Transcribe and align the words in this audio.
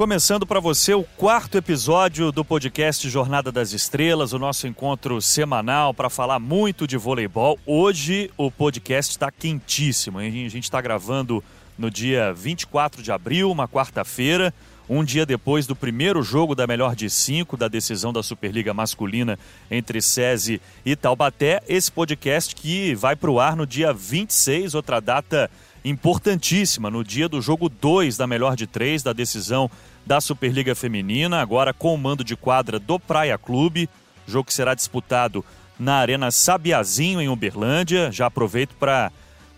Começando 0.00 0.46
para 0.46 0.60
você 0.60 0.94
o 0.94 1.04
quarto 1.04 1.58
episódio 1.58 2.32
do 2.32 2.42
podcast 2.42 3.06
Jornada 3.10 3.52
das 3.52 3.74
Estrelas, 3.74 4.32
o 4.32 4.38
nosso 4.38 4.66
encontro 4.66 5.20
semanal 5.20 5.92
para 5.92 6.08
falar 6.08 6.38
muito 6.38 6.86
de 6.86 6.96
voleibol. 6.96 7.58
Hoje 7.66 8.30
o 8.34 8.50
podcast 8.50 9.10
está 9.10 9.30
quentíssimo. 9.30 10.18
A 10.18 10.22
gente 10.22 10.60
está 10.60 10.80
gravando 10.80 11.44
no 11.76 11.90
dia 11.90 12.32
24 12.32 13.02
de 13.02 13.12
abril, 13.12 13.50
uma 13.50 13.68
quarta-feira, 13.68 14.54
um 14.88 15.04
dia 15.04 15.26
depois 15.26 15.66
do 15.66 15.76
primeiro 15.76 16.22
jogo 16.22 16.54
da 16.54 16.66
melhor 16.66 16.96
de 16.96 17.10
cinco 17.10 17.54
da 17.54 17.68
decisão 17.68 18.10
da 18.10 18.22
Superliga 18.22 18.72
Masculina 18.72 19.38
entre 19.70 20.00
SESI 20.00 20.62
e 20.82 20.96
Taubaté. 20.96 21.62
Esse 21.68 21.92
podcast 21.92 22.54
que 22.54 22.94
vai 22.94 23.14
para 23.14 23.30
o 23.30 23.38
ar 23.38 23.54
no 23.54 23.66
dia 23.66 23.92
26, 23.92 24.74
outra 24.74 24.98
data 24.98 25.50
importantíssima, 25.84 26.90
no 26.90 27.02
dia 27.02 27.28
do 27.28 27.40
jogo 27.40 27.68
2 27.68 28.16
da 28.16 28.26
melhor 28.26 28.56
de 28.56 28.66
três 28.66 29.02
da 29.02 29.12
decisão 29.12 29.70
da 30.06 30.20
Superliga 30.20 30.74
Feminina, 30.74 31.40
agora 31.40 31.72
com 31.72 31.94
o 31.94 31.98
mando 31.98 32.24
de 32.24 32.36
quadra 32.36 32.78
do 32.78 32.98
Praia 32.98 33.38
Clube, 33.38 33.88
jogo 34.26 34.46
que 34.46 34.54
será 34.54 34.74
disputado 34.74 35.44
na 35.78 35.94
Arena 35.96 36.30
Sabiazinho, 36.30 37.20
em 37.20 37.28
Uberlândia. 37.28 38.12
Já 38.12 38.26
aproveito 38.26 38.74
para 38.74 39.10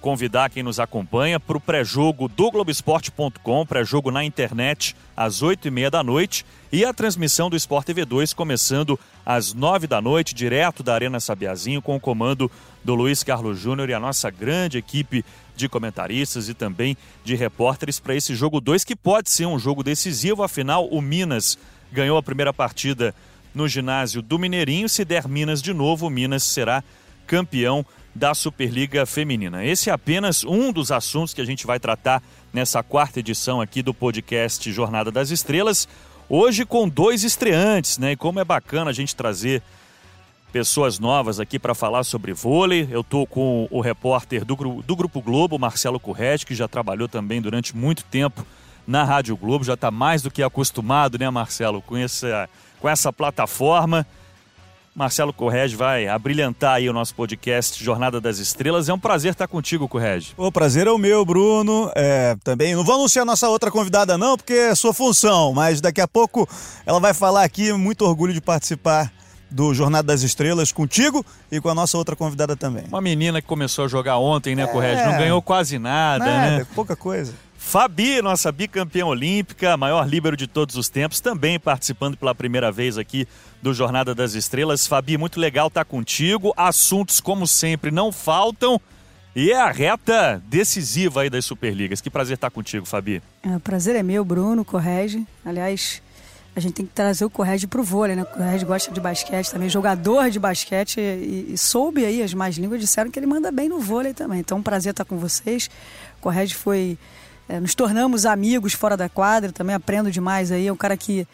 convidar 0.03 0.51
quem 0.51 0.65
nos 0.65 0.81
acompanha 0.81 1.39
para 1.39 1.57
o 1.57 1.61
pré-jogo 1.61 2.27
do 2.27 2.51
Globoesporte.com, 2.51 3.65
pré-jogo 3.65 4.11
na 4.11 4.25
internet 4.25 4.97
às 5.17 5.43
oito 5.43 5.69
e 5.69 5.71
meia 5.71 5.89
da 5.93 6.03
noite 6.03 6.45
e 6.73 6.85
a 6.85 6.93
transmissão 6.93 7.49
do 7.49 7.57
Sport 7.57 7.87
TV 7.87 8.05
2 8.05 8.33
começando 8.35 8.99
às 9.25 9.55
nove 9.55 9.87
da 9.87 10.01
noite, 10.01 10.35
direto 10.35 10.83
da 10.83 10.93
Arena 10.93 11.21
Sabiazinho, 11.21 11.81
com 11.81 11.95
o 11.95 12.01
comando 12.01 12.51
do 12.83 12.97
Luiz 12.97 13.23
Carlos 13.23 13.61
Júnior 13.61 13.89
e 13.89 13.95
a 13.95 14.01
nossa 14.01 14.29
grande 14.29 14.77
equipe 14.77 15.25
de 15.55 15.69
comentaristas 15.69 16.49
e 16.49 16.55
também 16.55 16.97
de 17.23 17.37
repórteres 17.37 18.01
para 18.01 18.17
esse 18.17 18.35
jogo 18.35 18.61
2, 18.61 18.83
que 18.83 18.97
pode 18.97 19.31
ser 19.31 19.47
um 19.47 19.59
jogo 19.59 19.85
decisivo, 19.85 20.43
afinal, 20.43 20.89
o 20.89 21.01
Minas 21.01 21.57
ganhou 21.93 22.19
a 22.19 22.23
primeira 22.23 22.53
partida 22.53 23.15
no 23.55 23.69
ginásio 23.69 24.21
do 24.21 24.37
Mineirinho. 24.37 24.89
Se 24.89 25.05
der 25.05 25.29
Minas 25.29 25.63
de 25.63 25.73
novo, 25.73 26.09
o 26.09 26.11
Minas 26.11 26.43
será 26.43 26.83
campeão 27.25 27.87
da 28.15 28.35
Superliga 28.35 29.07
Feminina. 29.07 29.65
Esse 29.65 29.91
é 29.91 29.93
apenas 29.93 30.45
um 30.45 30.73
dos 30.73 30.93
assuntos 30.93 31.33
que 31.33 31.41
a 31.41 31.45
gente 31.45 31.67
vai 31.67 31.81
tratar 31.81 32.23
nessa 32.53 32.83
quarta 32.83 33.21
edição 33.21 33.61
aqui 33.61 33.83
do 33.83 33.95
podcast 33.95 34.71
Jornada 34.71 35.11
das 35.11 35.31
Estrelas. 35.31 35.89
Hoje 36.29 36.65
com 36.65 36.89
dois 36.89 37.25
estreantes, 37.25 37.99
né? 37.99 38.13
E 38.13 38.17
como 38.17 38.41
é 38.41 38.45
bacana 38.45 38.91
a 38.91 38.95
gente 38.95 39.17
trazer 39.17 39.63
pessoas 40.53 40.99
novas 40.99 41.41
aqui 41.41 41.59
para 41.59 41.75
falar 41.75 42.05
sobre 42.05 42.35
vôlei. 42.35 42.87
Eu 42.91 43.01
estou 43.01 43.27
com 43.27 43.67
o 43.71 43.81
repórter 43.81 44.45
do, 44.45 44.55
do 44.83 44.95
Grupo 44.95 45.23
Globo, 45.23 45.59
Marcelo 45.59 45.99
Corretti, 45.99 46.45
que 46.45 46.55
já 46.55 46.69
trabalhou 46.69 47.09
também 47.09 47.41
durante 47.41 47.75
muito 47.75 48.05
tempo 48.05 48.47
na 48.87 49.05
Rádio 49.05 49.37
Globo, 49.37 49.65
já 49.65 49.75
está 49.75 49.91
mais 49.91 50.23
do 50.23 50.31
que 50.31 50.43
acostumado, 50.43 51.19
né, 51.19 51.31
Marcelo, 51.31 51.81
com 51.81 51.97
essa, 51.97 52.49
com 52.81 52.89
essa 52.89 53.13
plataforma. 53.13 54.07
Marcelo 54.95 55.33
Correge 55.33 55.75
vai 55.75 56.07
abrilhantar 56.07 56.75
aí 56.75 56.89
o 56.89 56.93
nosso 56.93 57.15
podcast 57.15 57.83
Jornada 57.83 58.21
das 58.21 58.39
Estrelas. 58.39 58.91
É 58.91 58.93
um 58.93 58.99
prazer 58.99 59.33
estar 59.33 59.49
contigo, 59.49 59.89
Correge. 59.89 60.35
O 60.37 60.53
prazer 60.53 60.87
é 60.87 60.91
o 60.91 60.99
meu, 60.99 61.25
Bruno. 61.25 61.91
É, 61.95 62.37
também 62.45 62.75
não 62.75 62.85
vou 62.85 62.97
anunciar 62.97 63.25
nossa 63.25 63.49
outra 63.49 63.71
convidada 63.71 64.19
não, 64.19 64.37
porque 64.37 64.53
é 64.53 64.75
sua 64.75 64.93
função, 64.93 65.55
mas 65.55 65.81
daqui 65.81 66.01
a 66.01 66.07
pouco 66.07 66.47
ela 66.85 67.01
vai 67.01 67.15
falar 67.15 67.43
aqui. 67.43 67.73
Muito 67.73 68.05
orgulho 68.05 68.35
de 68.35 68.41
participar 68.41 69.11
do 69.51 69.73
Jornada 69.73 70.09
das 70.09 70.23
Estrelas 70.23 70.73
contigo 70.73 71.25
e 71.51 71.61
com 71.61 71.71
a 71.71 71.75
nossa 71.75 71.97
outra 71.97 72.15
convidada 72.15 72.55
também. 72.55 72.85
Uma 72.89 73.01
menina 73.01 73.41
que 73.41 73.49
começou 73.49 73.87
a 73.87 73.89
jogar 73.89 74.19
ontem, 74.19 74.55
né, 74.55 74.65
é, 74.65 75.07
Não 75.07 75.19
ganhou 75.19 75.41
quase 75.41 75.79
nada, 75.79 76.25
nada 76.25 76.59
né? 76.59 76.67
Pouca 76.75 76.95
coisa. 76.95 77.33
Fabi, 77.65 78.21
nossa 78.21 78.53
bicampeã 78.53 79.07
olímpica, 79.07 79.79
maior 79.79 80.07
líbero 80.07 80.37
de 80.37 80.47
todos 80.47 80.77
os 80.77 80.91
tempos, 80.91 81.21
também 81.21 81.59
participando 81.59 82.19
pela 82.19 82.35
primeira 82.35 82.71
vez 82.71 82.99
aqui 82.99 83.27
do 83.63 83.73
Jornada 83.73 84.15
das 84.15 84.35
Estrelas. 84.35 84.87
Fabi, 84.87 85.17
muito 85.17 85.41
legal 85.41 85.69
estar 85.69 85.85
contigo. 85.87 86.53
Assuntos, 86.55 87.19
como 87.19 87.47
sempre, 87.47 87.91
não 87.91 88.13
faltam. 88.13 88.79
E 89.35 89.53
é 89.53 89.59
a 89.59 89.71
reta 89.71 90.43
decisiva 90.47 91.23
aí 91.23 91.31
das 91.31 91.47
Superligas. 91.47 92.03
Que 92.03 92.11
prazer 92.11 92.35
estar 92.35 92.51
contigo, 92.51 92.85
Fabi. 92.85 93.23
É, 93.43 93.57
o 93.57 93.61
prazer 93.61 93.97
é 93.97 94.03
meu, 94.03 94.23
Bruno, 94.23 94.67
Correge. 94.67 95.27
Aliás, 95.43 96.03
a 96.55 96.61
gente 96.61 96.75
tem 96.75 96.85
que 96.85 96.93
trazer 96.93 97.25
o 97.25 97.31
Correge 97.31 97.67
pro 97.67 97.83
vôlei, 97.83 98.15
né? 98.15 98.23
O 98.25 98.27
Correge 98.27 98.67
gosta 98.67 98.93
de 98.93 99.01
basquete 99.01 99.51
também, 99.51 99.71
jogador 99.71 100.29
de 100.29 100.39
basquete 100.39 101.01
e, 101.01 101.53
e, 101.55 101.57
soube 101.57 102.05
aí, 102.05 102.23
as 102.23 102.35
mais 102.35 102.59
línguas 102.59 102.81
disseram 102.81 103.11
que 103.11 103.19
ele 103.19 103.27
manda 103.27 103.51
bem 103.51 103.71
no 103.71 103.81
vôlei 103.81 104.13
também. 104.13 104.41
Então, 104.41 104.59
um 104.59 104.63
prazer 104.63 104.91
estar 104.91 105.07
com 105.07 105.17
vocês. 105.17 105.71
O 106.19 106.21
Correge 106.21 106.55
foi... 106.55 106.99
É, 107.53 107.61
nos 107.61 107.75
tornamos 107.75 108.25
amigos 108.25 108.73
fora 108.73 108.97
da 108.97 109.11
quadra, 109.11 109.53
também 109.53 109.77
aprendo 109.77 110.11
demais 110.11 110.51
aí. 110.51 110.69
É 110.69 110.73
um 110.73 110.77
cara 110.77 110.97
que 110.97 111.29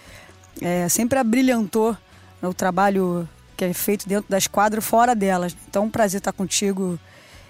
é, 0.60 0.88
sempre 0.88 1.16
abrilhantou 1.16 1.96
né, 2.42 2.48
o 2.48 2.52
trabalho 2.52 3.28
que 3.56 3.64
é 3.64 3.72
feito 3.72 4.08
dentro 4.08 4.28
das 4.28 4.48
quadras 4.48 4.84
fora 4.84 5.14
delas. 5.14 5.56
Então, 5.68 5.84
um 5.84 5.90
prazer 5.90 6.18
estar 6.18 6.32
contigo 6.32 6.98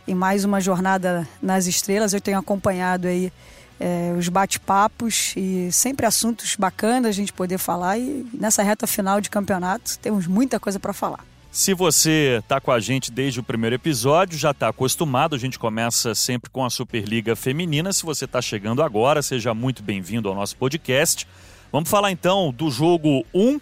em 0.06 0.14
mais 0.14 0.44
uma 0.44 0.60
jornada 0.60 1.26
nas 1.40 1.66
estrelas. 1.66 2.12
Eu 2.12 2.20
tenho 2.20 2.38
acompanhado 2.38 3.08
aí 3.08 3.32
é, 3.80 4.14
os 4.18 4.28
bate-papos 4.28 5.32
e 5.34 5.72
sempre 5.72 6.04
assuntos 6.04 6.54
bacanas 6.54 7.08
a 7.08 7.12
gente 7.12 7.32
poder 7.32 7.56
falar. 7.56 7.96
E 7.96 8.26
nessa 8.34 8.62
reta 8.62 8.86
final 8.86 9.18
de 9.18 9.30
campeonato 9.30 9.98
temos 9.98 10.26
muita 10.26 10.60
coisa 10.60 10.78
para 10.78 10.92
falar. 10.92 11.24
Se 11.50 11.72
você 11.72 12.38
está 12.41 12.60
com 12.60 12.70
a 12.70 12.78
gente 12.78 13.10
desde 13.10 13.41
o 13.41 13.42
primeiro 13.42 13.75
episódio, 13.75 14.38
já 14.38 14.50
está 14.50 14.69
acostumado, 14.69 15.34
a 15.34 15.38
gente 15.38 15.59
começa 15.59 16.14
sempre 16.14 16.50
com 16.50 16.62
a 16.62 16.69
Superliga 16.69 17.34
Feminina. 17.34 17.91
Se 17.92 18.04
você 18.04 18.26
está 18.26 18.42
chegando 18.42 18.82
agora, 18.82 19.22
seja 19.22 19.54
muito 19.54 19.82
bem-vindo 19.82 20.28
ao 20.28 20.34
nosso 20.34 20.56
podcast. 20.56 21.26
Vamos 21.72 21.88
falar 21.88 22.12
então 22.12 22.53
do 22.53 22.70
jogo 22.70 23.25
1, 23.32 23.59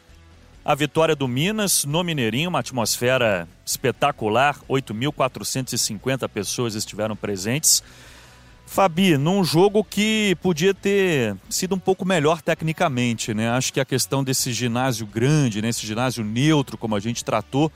a 0.65 0.75
vitória 0.75 1.15
do 1.15 1.29
Minas 1.29 1.85
no 1.85 2.03
Mineirinho, 2.03 2.51
uma 2.51 2.59
atmosfera 2.59 3.49
espetacular, 3.65 4.59
8.450 4.69 6.29
pessoas 6.29 6.75
estiveram 6.75 7.15
presentes. 7.15 7.85
Fabi, 8.67 9.17
num 9.17 9.45
jogo 9.45 9.83
que 9.85 10.37
podia 10.43 10.75
ter 10.75 11.37
sido 11.49 11.77
um 11.77 11.79
pouco 11.79 12.05
melhor 12.05 12.43
tecnicamente, 12.43 13.33
né? 13.33 13.49
Acho 13.51 13.73
que 13.73 13.81
a 13.81 13.85
questão 13.85 14.25
desse 14.25 14.53
ginásio 14.53 15.07
grande, 15.07 15.63
né? 15.63 15.69
esse 15.69 15.87
ginásio 15.87 16.25
neutro, 16.25 16.77
como 16.77 16.97
a 16.97 17.01
gente 17.01 17.25
tratou, 17.25 17.73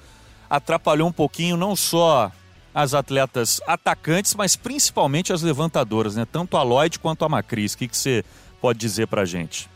atrapalhou 0.51 1.09
um 1.09 1.13
pouquinho 1.13 1.57
não 1.57 1.77
só 1.77 2.31
as 2.75 2.93
atletas 2.93 3.61
atacantes, 3.67 4.35
mas 4.35 4.57
principalmente 4.57 5.33
as 5.33 5.43
levantadoras, 5.43 6.17
né? 6.17 6.27
Tanto 6.31 6.57
a 6.57 6.63
Lloyd 6.63 6.99
quanto 6.99 7.25
a 7.25 7.29
Macris. 7.29 7.73
O 7.75 7.79
que, 7.79 7.89
você 7.91 8.25
pode 8.61 8.79
dizer 8.79 9.07
pra 9.07 9.25
gente? 9.25 9.71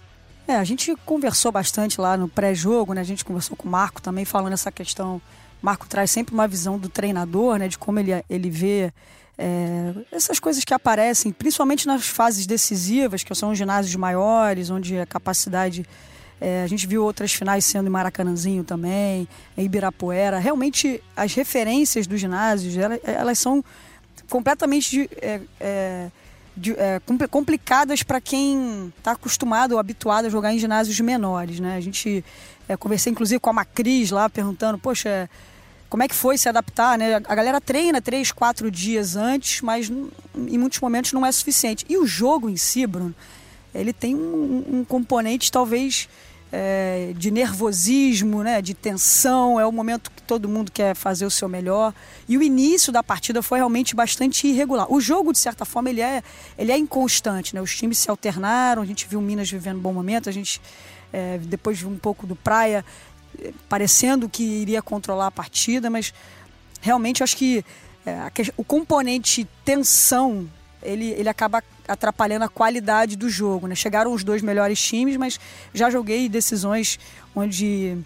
É, 0.47 0.57
a 0.57 0.65
gente 0.65 0.95
conversou 1.07 1.51
bastante 1.51 2.01
lá 2.01 2.17
no 2.17 2.29
pré-jogo, 2.29 2.93
né? 2.93 3.01
A 3.01 3.05
gente 3.05 3.25
conversou 3.25 3.57
com 3.57 3.69
o 3.69 3.71
Marco 3.71 4.03
também 4.03 4.25
falando 4.25 4.53
essa 4.53 4.71
questão. 4.71 5.23
Marco 5.63 5.87
traz 5.89 6.11
sempre 6.11 6.35
uma 6.35 6.47
visão 6.47 6.79
do 6.79 6.89
treinador, 6.89 7.57
né? 7.57 7.69
De 7.69 7.79
como 7.79 7.99
ele, 7.99 8.13
ele 8.29 8.51
vê 8.51 8.93
é, 9.37 9.93
essas 10.12 10.39
coisas 10.39 10.65
que 10.65 10.72
aparecem, 10.72 11.33
principalmente 11.33 11.87
nas 11.87 12.06
fases 12.06 12.47
decisivas, 12.47 13.22
que 13.22 13.34
são 13.34 13.50
os 13.50 13.59
ginásios 13.59 13.95
maiores, 13.97 14.71
onde 14.71 14.99
a 14.99 15.06
capacidade. 15.06 15.87
É, 16.41 16.62
a 16.62 16.67
gente 16.67 16.87
viu 16.87 17.03
outras 17.03 17.33
finais 17.33 17.65
sendo 17.65 17.87
em 17.87 17.91
Maracanãzinho 17.91 18.65
também, 18.65 19.27
em 19.56 19.65
Ibirapuera. 19.65 20.39
Realmente, 20.39 21.03
as 21.17 21.33
referências 21.33 22.06
dos 22.06 22.21
ginásios, 22.21 22.77
elas, 22.77 23.00
elas 23.05 23.39
são 23.39 23.65
completamente 24.28 25.09
é, 25.22 25.41
é, 25.61 26.11
de, 26.56 26.72
é, 26.72 27.01
complicadas 27.31 28.03
para 28.03 28.21
quem 28.21 28.93
está 28.99 29.12
acostumado 29.12 29.72
ou 29.72 29.78
habituado 29.78 30.27
a 30.27 30.28
jogar 30.28 30.53
em 30.53 30.59
ginásios 30.59 30.99
menores. 31.01 31.61
Né? 31.61 31.77
A 31.77 31.81
gente 31.81 32.25
é, 32.69 32.77
conversei 32.77 33.12
inclusive 33.12 33.41
com 33.41 33.51
a 33.51 33.53
Macris 33.53 34.11
lá, 34.11 34.28
perguntando, 34.28 34.77
poxa 34.78 35.31
como 35.94 36.03
é 36.03 36.09
que 36.09 36.15
foi 36.16 36.37
se 36.37 36.49
adaptar, 36.49 36.99
né? 36.99 37.15
A 37.15 37.34
galera 37.37 37.60
treina 37.60 38.03
três, 38.03 38.32
quatro 38.32 38.69
dias 38.69 39.15
antes, 39.15 39.60
mas 39.60 39.88
em 39.88 40.59
muitos 40.59 40.81
momentos 40.81 41.12
não 41.12 41.25
é 41.25 41.31
suficiente. 41.31 41.86
E 41.89 41.97
o 41.97 42.04
jogo 42.04 42.51
em 42.51 42.57
si, 42.57 42.84
Bruno, 42.84 43.15
ele 43.72 43.92
tem 43.92 44.13
um, 44.13 44.65
um 44.72 44.84
componente 44.84 45.53
talvez 45.53 46.09
é, 46.51 47.13
de 47.16 47.30
nervosismo, 47.30 48.42
né? 48.42 48.60
De 48.60 48.74
tensão. 48.74 49.60
É 49.60 49.65
o 49.65 49.71
momento 49.71 50.10
que 50.10 50.21
todo 50.22 50.48
mundo 50.48 50.72
quer 50.72 50.97
fazer 50.97 51.27
o 51.27 51.30
seu 51.30 51.48
melhor. 51.48 51.95
E 52.28 52.36
o 52.36 52.42
início 52.42 52.92
da 52.92 53.01
partida 53.04 53.41
foi 53.41 53.59
realmente 53.59 53.95
bastante 53.95 54.48
irregular. 54.48 54.92
O 54.92 55.01
jogo, 55.01 55.33
de 55.33 55.39
certa 55.39 55.65
forma, 55.65 55.91
ele 55.91 56.01
é, 56.01 56.24
ele 56.59 56.72
é 56.72 56.77
inconstante, 56.77 57.54
né? 57.54 57.63
Os 57.63 57.72
times 57.77 58.01
se 58.01 58.10
alternaram. 58.10 58.83
A 58.83 58.84
gente 58.84 59.07
viu 59.07 59.21
Minas 59.21 59.48
vivendo 59.48 59.77
um 59.77 59.83
bom 59.83 59.92
momento. 59.92 60.28
A 60.28 60.33
gente 60.33 60.60
é, 61.13 61.39
depois 61.39 61.80
um 61.84 61.97
pouco 61.97 62.27
do 62.27 62.34
Praia 62.34 62.84
parecendo 63.69 64.28
que 64.28 64.42
iria 64.42 64.83
controlar 64.83 65.28
a 65.28 65.31
partida, 65.31 65.91
mas 65.91 66.13
realmente 66.81 67.22
acho 67.22 67.36
que 67.36 67.65
é, 68.07 68.31
o 68.57 68.65
componente 68.65 69.48
tensão 69.65 70.48
ele, 70.83 71.10
ele 71.13 71.28
acaba 71.28 71.63
atrapalhando 71.89 72.45
a 72.45 72.48
qualidade 72.48 73.16
do 73.16 73.28
jogo. 73.28 73.66
Né? 73.66 73.75
Chegaram 73.75 74.13
os 74.13 74.22
dois 74.22 74.42
melhores 74.42 74.81
times, 74.81 75.16
mas 75.16 75.41
já 75.72 75.91
joguei 75.91 76.28
decisões 76.28 76.98
onde 77.34 77.97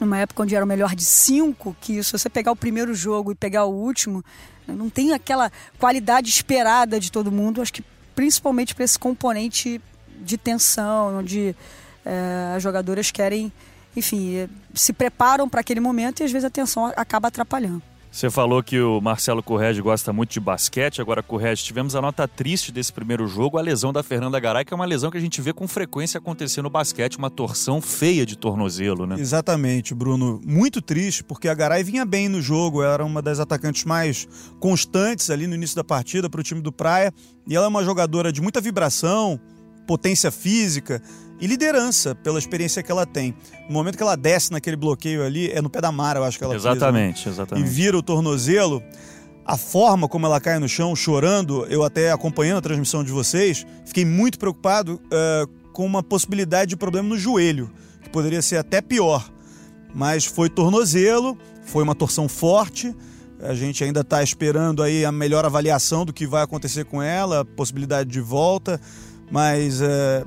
numa 0.00 0.18
época 0.18 0.42
onde 0.42 0.54
era 0.54 0.64
o 0.64 0.68
melhor 0.68 0.94
de 0.94 1.04
cinco, 1.04 1.74
que 1.80 2.02
se 2.02 2.12
você 2.12 2.28
pegar 2.28 2.52
o 2.52 2.56
primeiro 2.56 2.94
jogo 2.94 3.32
e 3.32 3.34
pegar 3.34 3.64
o 3.64 3.72
último, 3.72 4.24
não 4.66 4.90
tem 4.90 5.12
aquela 5.12 5.50
qualidade 5.78 6.28
esperada 6.28 7.00
de 7.00 7.10
todo 7.10 7.32
mundo. 7.32 7.62
Acho 7.62 7.72
que 7.72 7.84
principalmente 8.14 8.74
para 8.74 8.84
esse 8.84 8.98
componente 8.98 9.80
de 10.20 10.36
tensão, 10.36 11.18
onde 11.18 11.54
é, 12.04 12.54
as 12.56 12.62
jogadoras 12.62 13.10
querem, 13.10 13.52
enfim, 13.96 14.48
se 14.74 14.92
preparam 14.92 15.48
para 15.48 15.60
aquele 15.60 15.80
momento 15.80 16.20
e 16.20 16.24
às 16.24 16.30
vezes 16.30 16.44
a 16.44 16.50
tensão 16.50 16.92
acaba 16.96 17.28
atrapalhando. 17.28 17.82
Você 18.16 18.30
falou 18.30 18.62
que 18.62 18.80
o 18.80 18.98
Marcelo 18.98 19.42
Correge 19.42 19.82
gosta 19.82 20.10
muito 20.10 20.30
de 20.30 20.40
basquete. 20.40 21.02
Agora, 21.02 21.22
Correge, 21.22 21.62
tivemos 21.62 21.94
a 21.94 22.00
nota 22.00 22.26
triste 22.26 22.72
desse 22.72 22.90
primeiro 22.90 23.26
jogo, 23.26 23.58
a 23.58 23.60
lesão 23.60 23.92
da 23.92 24.02
Fernanda 24.02 24.40
Garay, 24.40 24.64
que 24.64 24.72
é 24.72 24.74
uma 24.74 24.86
lesão 24.86 25.10
que 25.10 25.18
a 25.18 25.20
gente 25.20 25.42
vê 25.42 25.52
com 25.52 25.68
frequência 25.68 26.16
acontecer 26.16 26.62
no 26.62 26.70
basquete, 26.70 27.18
uma 27.18 27.28
torção 27.28 27.78
feia 27.82 28.24
de 28.24 28.34
tornozelo, 28.34 29.06
né? 29.06 29.16
Exatamente, 29.18 29.94
Bruno. 29.94 30.40
Muito 30.46 30.80
triste, 30.80 31.22
porque 31.22 31.46
a 31.46 31.52
Garay 31.52 31.84
vinha 31.84 32.06
bem 32.06 32.26
no 32.26 32.40
jogo, 32.40 32.82
era 32.82 33.04
uma 33.04 33.20
das 33.20 33.38
atacantes 33.38 33.84
mais 33.84 34.26
constantes 34.58 35.28
ali 35.28 35.46
no 35.46 35.54
início 35.54 35.76
da 35.76 35.84
partida 35.84 36.30
para 36.30 36.40
o 36.40 36.42
time 36.42 36.62
do 36.62 36.72
Praia. 36.72 37.12
E 37.46 37.54
ela 37.54 37.66
é 37.66 37.68
uma 37.68 37.84
jogadora 37.84 38.32
de 38.32 38.40
muita 38.40 38.62
vibração, 38.62 39.38
potência 39.86 40.30
física 40.30 41.02
e 41.40 41.46
liderança 41.46 42.14
pela 42.14 42.38
experiência 42.38 42.82
que 42.82 42.90
ela 42.90 43.06
tem. 43.06 43.34
No 43.68 43.74
momento 43.74 43.96
que 43.96 44.02
ela 44.02 44.16
desce 44.16 44.52
naquele 44.52 44.76
bloqueio 44.76 45.24
ali, 45.24 45.50
é 45.50 45.60
no 45.60 45.68
pé 45.68 45.80
da 45.80 45.92
Mara, 45.92 46.20
eu 46.20 46.24
acho 46.24 46.38
que 46.38 46.44
ela 46.44 46.54
Exatamente, 46.54 47.24
fez, 47.24 47.26
né? 47.26 47.32
exatamente. 47.32 47.66
E 47.66 47.70
vira 47.70 47.96
o 47.96 48.02
tornozelo. 48.02 48.82
A 49.44 49.56
forma 49.56 50.08
como 50.08 50.26
ela 50.26 50.40
cai 50.40 50.58
no 50.58 50.68
chão, 50.68 50.96
chorando, 50.96 51.66
eu 51.66 51.84
até 51.84 52.10
acompanhando 52.10 52.58
a 52.58 52.62
transmissão 52.62 53.04
de 53.04 53.12
vocês, 53.12 53.64
fiquei 53.84 54.04
muito 54.04 54.38
preocupado 54.38 55.00
uh, 55.04 55.46
com 55.72 55.86
uma 55.86 56.02
possibilidade 56.02 56.70
de 56.70 56.76
problema 56.76 57.08
no 57.08 57.18
joelho, 57.18 57.70
que 58.02 58.08
poderia 58.08 58.42
ser 58.42 58.56
até 58.56 58.80
pior. 58.80 59.30
Mas 59.94 60.24
foi 60.24 60.48
tornozelo, 60.48 61.38
foi 61.64 61.84
uma 61.84 61.94
torção 61.94 62.28
forte. 62.28 62.94
A 63.40 63.54
gente 63.54 63.84
ainda 63.84 64.00
está 64.00 64.22
esperando 64.22 64.82
aí 64.82 65.04
a 65.04 65.12
melhor 65.12 65.44
avaliação 65.44 66.04
do 66.04 66.12
que 66.12 66.26
vai 66.26 66.42
acontecer 66.42 66.84
com 66.84 67.00
ela, 67.00 67.44
possibilidade 67.44 68.10
de 68.10 68.20
volta 68.20 68.80
mas 69.30 69.80
é, 69.80 70.24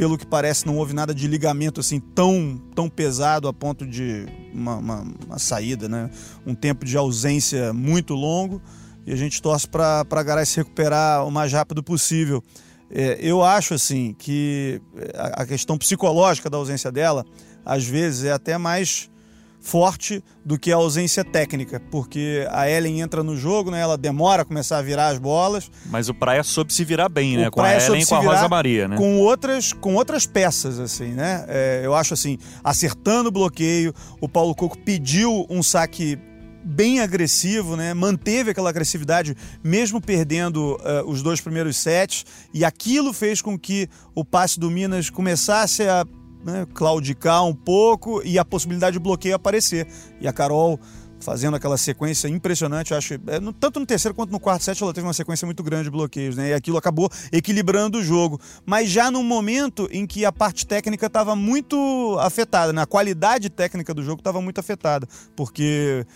pelo 0.00 0.16
que 0.16 0.24
parece 0.26 0.66
não 0.66 0.78
houve 0.78 0.94
nada 0.94 1.14
de 1.14 1.28
ligamento 1.28 1.80
assim 1.80 2.00
tão, 2.00 2.58
tão 2.74 2.88
pesado 2.88 3.46
a 3.46 3.52
ponto 3.52 3.86
de 3.86 4.24
uma, 4.50 4.76
uma, 4.76 5.06
uma 5.26 5.38
saída, 5.38 5.90
né? 5.90 6.08
um 6.46 6.54
tempo 6.54 6.86
de 6.86 6.96
ausência 6.96 7.70
muito 7.74 8.14
longo 8.14 8.62
e 9.06 9.12
a 9.12 9.16
gente 9.16 9.42
torce 9.42 9.68
para 9.68 10.06
a 10.10 10.22
Garay 10.22 10.46
se 10.46 10.56
recuperar 10.56 11.26
o 11.26 11.30
mais 11.30 11.52
rápido 11.52 11.82
possível. 11.82 12.42
É, 12.90 13.18
eu 13.20 13.44
acho 13.44 13.74
assim 13.74 14.16
que 14.18 14.80
a, 15.14 15.42
a 15.42 15.46
questão 15.46 15.76
psicológica 15.76 16.48
da 16.48 16.56
ausência 16.56 16.90
dela 16.90 17.22
às 17.62 17.84
vezes 17.84 18.24
é 18.24 18.32
até 18.32 18.56
mais 18.56 19.10
forte 19.60 20.24
do 20.44 20.58
que 20.58 20.72
a 20.72 20.76
ausência 20.76 21.22
técnica, 21.22 21.80
porque 21.90 22.46
a 22.50 22.68
Ellen 22.68 23.00
entra 23.00 23.22
no 23.22 23.36
jogo, 23.36 23.70
né? 23.70 23.80
Ela 23.80 23.98
demora 23.98 24.42
a 24.42 24.44
começar 24.44 24.78
a 24.78 24.82
virar 24.82 25.08
as 25.08 25.18
bolas. 25.18 25.70
Mas 25.86 26.08
o 26.08 26.14
Praia 26.14 26.42
soube 26.42 26.72
se 26.72 26.84
virar 26.84 27.08
bem, 27.08 27.36
né? 27.36 27.50
Com 27.50 27.62
a 27.62 27.74
Ellen 27.74 28.02
e 28.02 28.06
com 28.06 28.14
a 28.14 28.20
Rosa 28.20 28.48
Maria, 28.48 28.88
né? 28.88 28.96
Com 28.96 29.18
outras, 29.18 29.72
com 29.72 29.94
outras 29.94 30.26
peças, 30.26 30.78
assim, 30.78 31.12
né? 31.12 31.44
É, 31.48 31.82
eu 31.84 31.94
acho 31.94 32.14
assim, 32.14 32.38
acertando 32.64 33.28
o 33.28 33.32
bloqueio, 33.32 33.94
o 34.20 34.28
Paulo 34.28 34.54
Coco 34.54 34.78
pediu 34.78 35.46
um 35.50 35.62
saque 35.62 36.18
bem 36.64 37.00
agressivo, 37.00 37.76
né? 37.76 37.94
Manteve 37.94 38.50
aquela 38.50 38.70
agressividade 38.70 39.36
mesmo 39.62 40.00
perdendo 40.00 40.76
uh, 40.76 41.08
os 41.08 41.22
dois 41.22 41.40
primeiros 41.40 41.76
sets 41.76 42.24
e 42.52 42.64
aquilo 42.64 43.12
fez 43.12 43.40
com 43.40 43.58
que 43.58 43.88
o 44.14 44.24
passe 44.24 44.60
do 44.60 44.70
Minas 44.70 45.10
começasse 45.10 45.82
a 45.82 46.04
né, 46.44 46.66
claudicar 46.74 47.44
um 47.44 47.54
pouco 47.54 48.22
e 48.24 48.38
a 48.38 48.44
possibilidade 48.44 48.94
de 48.94 48.98
bloqueio 48.98 49.34
aparecer. 49.34 49.86
E 50.20 50.28
a 50.28 50.32
Carol 50.32 50.78
fazendo 51.20 51.54
aquela 51.54 51.76
sequência 51.76 52.28
impressionante, 52.28 52.94
acho, 52.94 53.14
é, 53.26 53.38
no, 53.38 53.52
tanto 53.52 53.78
no 53.78 53.86
terceiro 53.86 54.14
quanto 54.14 54.32
no 54.32 54.40
quarto 54.40 54.64
set 54.64 54.82
ela 54.82 54.92
teve 54.92 55.06
uma 55.06 55.12
sequência 55.12 55.44
muito 55.44 55.62
grande 55.62 55.84
de 55.84 55.90
bloqueios, 55.90 56.36
né? 56.36 56.50
E 56.50 56.54
aquilo 56.54 56.78
acabou 56.78 57.10
equilibrando 57.30 57.98
o 57.98 58.02
jogo. 58.02 58.40
Mas 58.64 58.88
já 58.88 59.10
num 59.10 59.22
momento 59.22 59.88
em 59.92 60.06
que 60.06 60.24
a 60.24 60.32
parte 60.32 60.66
técnica 60.66 61.06
estava 61.06 61.36
muito 61.36 62.16
afetada, 62.20 62.72
né? 62.72 62.84
Qualidade 62.86 63.50
técnica 63.50 63.92
do 63.92 64.02
jogo 64.02 64.20
estava 64.20 64.40
muito 64.40 64.58
afetada, 64.58 65.06
porque 65.36 66.06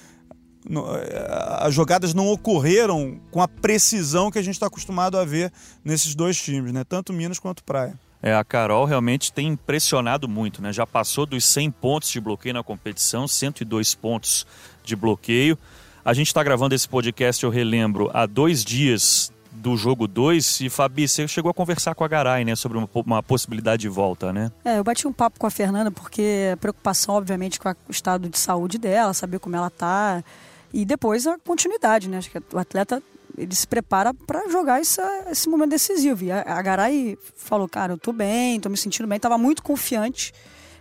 é, 0.70 1.58
as 1.60 1.74
jogadas 1.74 2.14
não 2.14 2.28
ocorreram 2.28 3.20
com 3.30 3.42
a 3.42 3.48
precisão 3.48 4.30
que 4.30 4.38
a 4.38 4.42
gente 4.42 4.54
está 4.54 4.66
acostumado 4.66 5.18
a 5.18 5.24
ver 5.24 5.52
nesses 5.84 6.14
dois 6.14 6.40
times, 6.40 6.72
né? 6.72 6.82
Tanto 6.84 7.12
Minas 7.12 7.38
quanto 7.38 7.62
Praia. 7.62 7.98
É, 8.26 8.34
a 8.34 8.42
Carol 8.42 8.86
realmente 8.86 9.30
tem 9.30 9.48
impressionado 9.48 10.26
muito, 10.26 10.62
né? 10.62 10.72
Já 10.72 10.86
passou 10.86 11.26
dos 11.26 11.44
100 11.44 11.70
pontos 11.72 12.08
de 12.08 12.18
bloqueio 12.18 12.54
na 12.54 12.62
competição, 12.62 13.28
102 13.28 13.94
pontos 13.94 14.46
de 14.82 14.96
bloqueio. 14.96 15.58
A 16.02 16.14
gente 16.14 16.28
está 16.28 16.42
gravando 16.42 16.74
esse 16.74 16.88
podcast, 16.88 17.44
eu 17.44 17.50
relembro, 17.50 18.10
há 18.14 18.24
dois 18.24 18.64
dias 18.64 19.30
do 19.52 19.76
jogo 19.76 20.08
2 20.08 20.62
e 20.62 20.70
Fabi, 20.70 21.06
você 21.06 21.28
chegou 21.28 21.50
a 21.50 21.54
conversar 21.54 21.94
com 21.94 22.02
a 22.02 22.08
Garay, 22.08 22.46
né, 22.46 22.56
sobre 22.56 22.78
uma, 22.78 22.88
uma, 22.94 23.22
possibilidade 23.22 23.82
de 23.82 23.90
volta, 23.90 24.32
né? 24.32 24.50
É, 24.64 24.78
eu 24.78 24.84
bati 24.84 25.06
um 25.06 25.12
papo 25.12 25.38
com 25.38 25.46
a 25.46 25.50
Fernanda 25.50 25.90
porque 25.90 26.50
a 26.54 26.56
preocupação, 26.56 27.16
obviamente, 27.16 27.60
com 27.60 27.68
o 27.68 27.90
estado 27.90 28.30
de 28.30 28.38
saúde 28.38 28.78
dela, 28.78 29.12
saber 29.12 29.38
como 29.38 29.54
ela 29.54 29.68
tá 29.68 30.24
e 30.72 30.86
depois 30.86 31.26
a 31.26 31.38
continuidade, 31.38 32.08
né? 32.08 32.16
Acho 32.16 32.30
que 32.30 32.42
o 32.52 32.58
atleta 32.58 33.02
ele 33.36 33.54
se 33.54 33.66
prepara 33.66 34.14
para 34.14 34.48
jogar 34.48 34.80
esse, 34.80 35.00
esse 35.30 35.48
momento 35.48 35.70
decisivo. 35.70 36.24
E 36.24 36.32
a, 36.32 36.42
a 36.42 36.62
Garay 36.62 37.18
falou, 37.36 37.68
cara, 37.68 37.92
eu 37.92 37.98
tô 37.98 38.12
bem, 38.12 38.60
tô 38.60 38.68
me 38.68 38.76
sentindo 38.76 39.06
bem, 39.06 39.18
tava 39.18 39.38
muito 39.38 39.62
confiante. 39.62 40.32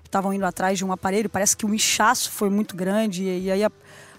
Estavam 0.04 0.34
indo 0.34 0.46
atrás 0.46 0.78
de 0.78 0.86
um 0.86 0.92
aparelho, 0.92 1.30
parece 1.30 1.58
que 1.58 1.66
o 1.66 1.74
inchaço 1.74 2.32
foi 2.32 2.50
muito 2.50 2.76
grande, 2.76 3.24
e, 3.24 3.46
e 3.46 3.52
aí 3.52 3.64
a, 3.64 3.72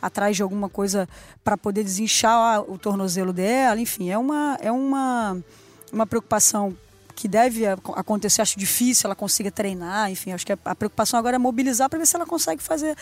atrás 0.03 0.35
de 0.37 0.43
alguma 0.43 0.69
coisa 0.69 1.09
para 1.45 1.57
poder 1.57 1.85
desinchar 1.85 2.63
o 2.69 2.77
tornozelo 2.77 3.33
dela, 3.33 3.81
enfim, 3.81 4.11
é 4.11 4.19
uma, 4.19 4.59
é 4.61 4.73
uma, 4.73 5.39
uma 5.93 6.07
preocupação 6.07 6.77
que 7.15 7.29
deve 7.29 7.67
acontecer, 7.67 8.43
acho 8.43 8.59
difícil 8.59 9.07
ela 9.07 9.15
consiga 9.15 9.51
treinar, 9.51 10.11
enfim, 10.11 10.33
acho 10.33 10.45
que 10.45 10.53
a 10.53 10.75
preocupação 10.75 11.19
agora 11.19 11.37
é 11.37 11.39
mobilizar 11.39 11.89
para 11.89 11.99
ver 11.99 12.07
se 12.07 12.17
ela 12.17 12.27
consegue 12.27 12.63
fazer 12.63 12.97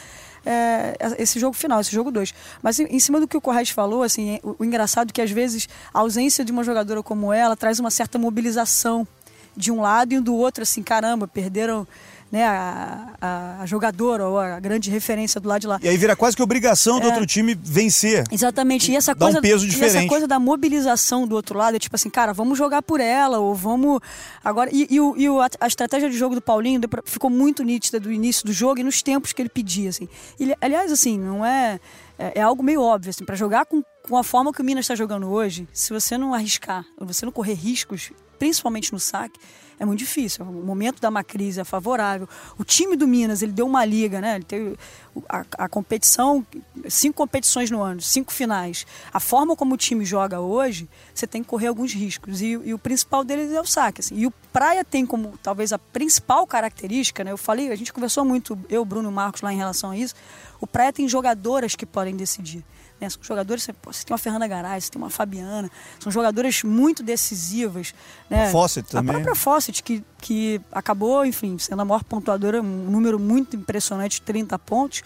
é, 0.44 0.96
esse 1.18 1.40
jogo 1.40 1.56
final, 1.56 1.80
esse 1.80 1.92
jogo 1.92 2.10
2. 2.10 2.34
Mas 2.62 2.78
em, 2.78 2.98
cima 2.98 3.18
do 3.18 3.26
que 3.26 3.36
o 3.36 3.40
Correia 3.40 3.66
falou, 3.66 4.02
assim, 4.02 4.38
o, 4.42 4.56
o 4.58 4.64
engraçado 4.64 5.10
é 5.10 5.12
que 5.12 5.22
às 5.22 5.30
vezes 5.30 5.68
a 5.92 6.00
ausência 6.00 6.44
de 6.44 6.52
uma 6.52 6.62
jogadora 6.62 7.02
como 7.02 7.32
ela 7.32 7.56
traz 7.56 7.80
uma 7.80 7.90
certa 7.90 8.18
mobilização 8.18 9.06
de 9.56 9.70
um 9.70 9.80
lado 9.80 10.12
e 10.12 10.20
do 10.20 10.34
outro, 10.34 10.62
assim, 10.62 10.82
caramba, 10.82 11.26
perderam 11.28 11.86
né, 12.32 12.46
a, 12.46 13.61
a, 13.61 13.67
jogadora 13.67 14.26
ou 14.26 14.38
a 14.38 14.58
grande 14.58 14.90
referência 14.90 15.38
do 15.38 15.46
lado 15.46 15.61
de 15.61 15.67
lá. 15.67 15.79
E 15.82 15.88
aí 15.88 15.99
vira 15.99 16.17
quase 16.17 16.34
que 16.34 16.43
obrigação 16.43 16.99
do 16.99 17.06
é, 17.06 17.11
outro 17.11 17.26
time 17.26 17.55
vencer. 17.55 18.25
Exatamente. 18.32 18.90
E 18.90 18.96
essa 18.96 19.14
coisa, 19.14 19.38
um 19.38 19.43
peso 19.43 19.67
diferente. 19.67 19.99
essa 19.99 20.08
coisa 20.08 20.26
da 20.26 20.38
mobilização 20.38 21.26
do 21.29 21.37
outro 21.37 21.58
lado 21.58 21.76
é 21.76 21.79
tipo 21.79 21.94
assim, 21.94 22.08
cara, 22.08 22.32
vamos 22.32 22.56
jogar 22.56 22.81
por 22.81 23.00
ela 23.00 23.38
ou 23.38 23.55
vamos 23.55 24.01
agora 24.43 24.70
e, 24.72 24.89
e, 24.91 24.96
e 24.96 25.29
a 25.60 25.67
estratégia 25.67 26.08
de 26.08 26.17
jogo 26.17 26.34
do 26.34 26.41
Paulinho 26.41 26.81
ficou 27.05 27.29
muito 27.29 27.62
nítida 27.62 28.01
do 28.01 28.10
início 28.10 28.46
do 28.46 28.53
jogo 28.53 28.81
e 28.81 28.82
nos 28.82 29.03
tempos 29.03 29.34
que 29.34 29.43
ele 29.43 29.51
pedia 29.51 29.91
assim. 29.91 30.08
Ele, 30.41 30.56
aliás, 30.58 30.91
assim, 30.91 31.19
não 31.19 31.44
é 31.44 31.79
é, 32.22 32.39
é 32.39 32.43
algo 32.43 32.62
meio 32.62 32.81
óbvio 32.81 33.10
assim, 33.10 33.24
para 33.24 33.34
jogar 33.34 33.67
com, 33.67 33.82
com 34.02 34.16
a 34.16 34.24
forma 34.24 34.52
que 34.52 34.60
o 34.60 34.64
Minas 34.64 34.84
está 34.84 34.94
jogando 34.94 35.28
hoje, 35.28 35.68
se 35.72 35.92
você 35.92 36.18
não 36.18 36.34
arriscar, 36.34 36.84
você 36.98 37.24
não 37.24 37.32
correr 37.32 37.54
riscos, 37.54 38.12
principalmente 38.38 38.92
no 38.92 38.98
saque, 38.98 39.38
é 39.78 39.84
muito 39.84 39.98
difícil. 39.98 40.44
O 40.44 40.64
momento 40.64 41.00
da 41.00 41.08
uma 41.08 41.24
crise 41.24 41.60
é 41.60 41.64
favorável. 41.64 42.28
O 42.56 42.64
time 42.64 42.96
do 42.96 43.06
Minas, 43.06 43.42
ele 43.42 43.50
deu 43.50 43.66
uma 43.66 43.84
liga, 43.84 44.20
né? 44.20 44.36
Ele 44.36 44.44
teve 44.44 44.76
a, 45.28 45.44
a, 45.58 45.68
competição, 45.68 46.46
cinco 46.88 47.16
competições 47.16 47.68
no 47.68 47.82
ano, 47.82 48.00
cinco 48.00 48.32
finais. 48.32 48.86
A 49.12 49.18
forma 49.18 49.56
como 49.56 49.74
o 49.74 49.76
time 49.76 50.04
joga 50.04 50.40
hoje, 50.40 50.88
você 51.12 51.26
tem 51.26 51.42
que 51.42 51.48
correr 51.48 51.66
alguns 51.66 51.92
riscos. 51.92 52.40
E, 52.40 52.50
e 52.50 52.72
o 52.72 52.78
principal 52.78 53.24
deles 53.24 53.50
é 53.50 53.60
o 53.60 53.66
saque. 53.66 54.00
Assim. 54.00 54.16
E 54.16 54.26
o 54.26 54.30
Praia 54.52 54.84
tem 54.84 55.04
como, 55.04 55.36
talvez, 55.42 55.72
a 55.72 55.78
principal 55.78 56.46
característica, 56.46 57.24
né? 57.24 57.32
Eu 57.32 57.38
falei, 57.38 57.72
a 57.72 57.76
gente 57.76 57.92
conversou 57.92 58.24
muito, 58.24 58.56
eu, 58.68 58.84
Bruno 58.84 59.10
e 59.10 59.12
Marcos, 59.12 59.42
lá 59.42 59.52
em 59.52 59.56
relação 59.56 59.90
a 59.90 59.96
isso. 59.96 60.14
O 60.60 60.66
Praia 60.66 60.92
tem 60.92 61.08
jogadoras 61.08 61.74
que 61.74 61.84
podem 61.84 62.14
decidir. 62.14 62.64
Né? 63.02 63.10
São 63.10 63.20
jogadores, 63.22 63.68
você 63.82 64.04
tem 64.04 64.12
uma 64.12 64.18
Fernanda 64.18 64.46
Garay, 64.46 64.80
você 64.80 64.90
tem 64.90 65.02
uma 65.02 65.10
Fabiana, 65.10 65.68
são 65.98 66.12
jogadoras 66.12 66.62
muito 66.62 67.02
decisivas. 67.02 67.92
Né? 68.30 68.46
A 68.46 68.50
Fawcett 68.50 68.88
também. 68.88 69.10
A 69.10 69.14
própria 69.14 69.34
Fawcett, 69.34 69.82
que, 69.82 70.04
que 70.20 70.60
acabou, 70.70 71.26
enfim, 71.26 71.58
sendo 71.58 71.82
a 71.82 71.84
maior 71.84 72.04
pontuadora, 72.04 72.62
um 72.62 72.90
número 72.90 73.18
muito 73.18 73.56
impressionante, 73.56 74.22
30 74.22 74.56
pontos. 74.60 75.02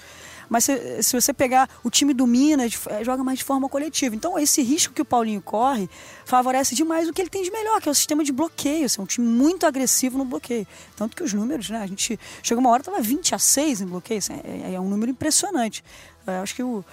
Mas 0.49 0.65
se, 0.65 1.03
se, 1.03 1.21
você 1.21 1.33
pegar 1.33 1.69
o 1.83 1.91
time 1.91 2.15
do 2.15 2.25
Minas, 2.25 2.79
é, 2.89 3.03
joga 3.03 3.25
mais 3.25 3.39
de 3.39 3.45
forma 3.45 3.69
coletiva. 3.69 4.15
Então, 4.15 4.39
esse 4.39 4.63
risco 4.63 4.95
que 4.95 5.03
o 5.03 5.05
Paulinho 5.05 5.41
corre 5.41 5.89
favorece 6.25 6.75
demais 6.75 7.09
o 7.09 7.13
que 7.13 7.21
ele 7.21 7.31
tem 7.31 7.43
de 7.43 7.51
melhor, 7.51 7.81
que 7.81 7.89
é 7.89 7.93
o 7.93 7.95
sistema 7.95 8.23
de 8.23 8.31
bloqueio. 8.31 8.87
Assim, 8.87 9.01
é 9.01 9.03
um 9.03 9.07
time 9.07 9.27
muito 9.27 9.67
agressivo 9.67 10.17
no 10.17 10.25
bloqueio. 10.25 10.67
Tanto 10.95 11.17
que 11.17 11.23
os 11.25 11.33
números, 11.33 11.69
né? 11.69 11.79
A 11.83 11.87
gente 11.87 12.21
chegou 12.45 12.61
uma 12.61 12.71
hora, 12.71 12.83
estava 12.83 13.01
20 13.01 13.35
a 13.35 13.39
6 13.39 13.81
em 13.81 13.87
bloqueio. 13.87 14.19
Assim, 14.19 14.35
é, 14.45 14.75
é, 14.75 14.81
um 14.81 14.89
número 14.89 15.11
impressionante. 15.11 15.83
Eu 16.25 16.43
acho 16.43 16.55
que 16.55 16.63
o, 16.63 16.85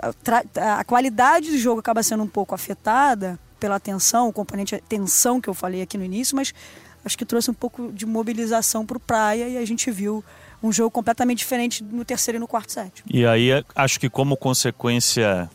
a, 0.00 0.80
a 0.80 0.84
qualidade 0.84 1.50
do 1.50 1.58
jogo 1.58 1.80
acaba 1.80 2.02
sendo 2.02 2.22
um 2.22 2.28
pouco 2.28 2.54
afetada 2.54 3.38
pela 3.58 3.80
tensão, 3.80 4.28
o 4.28 4.32
componente 4.32 4.82
tensão 4.88 5.40
que 5.40 5.48
eu 5.48 5.54
falei 5.54 5.82
aqui 5.82 5.98
no 5.98 6.04
início, 6.04 6.36
mas 6.36 6.54
acho 7.04 7.18
que 7.18 7.24
trouxe 7.24 7.50
um 7.50 7.54
pouco 7.54 7.90
de 7.92 8.06
mobilização 8.06 8.86
para 8.86 8.96
o 8.96 9.00
Praia 9.00 9.48
e 9.48 9.58
a 9.58 9.64
gente 9.64 9.90
viu 9.90 10.24
um 10.62 10.72
jogo 10.72 10.90
completamente 10.90 11.38
diferente 11.38 11.82
no 11.82 12.04
terceiro 12.04 12.36
e 12.36 12.40
no 12.40 12.48
quarto 12.48 12.72
set. 12.72 13.02
E 13.08 13.24
aí 13.26 13.50
acho 13.74 13.98
que 13.98 14.08
como 14.08 14.36
consequência 14.36 15.50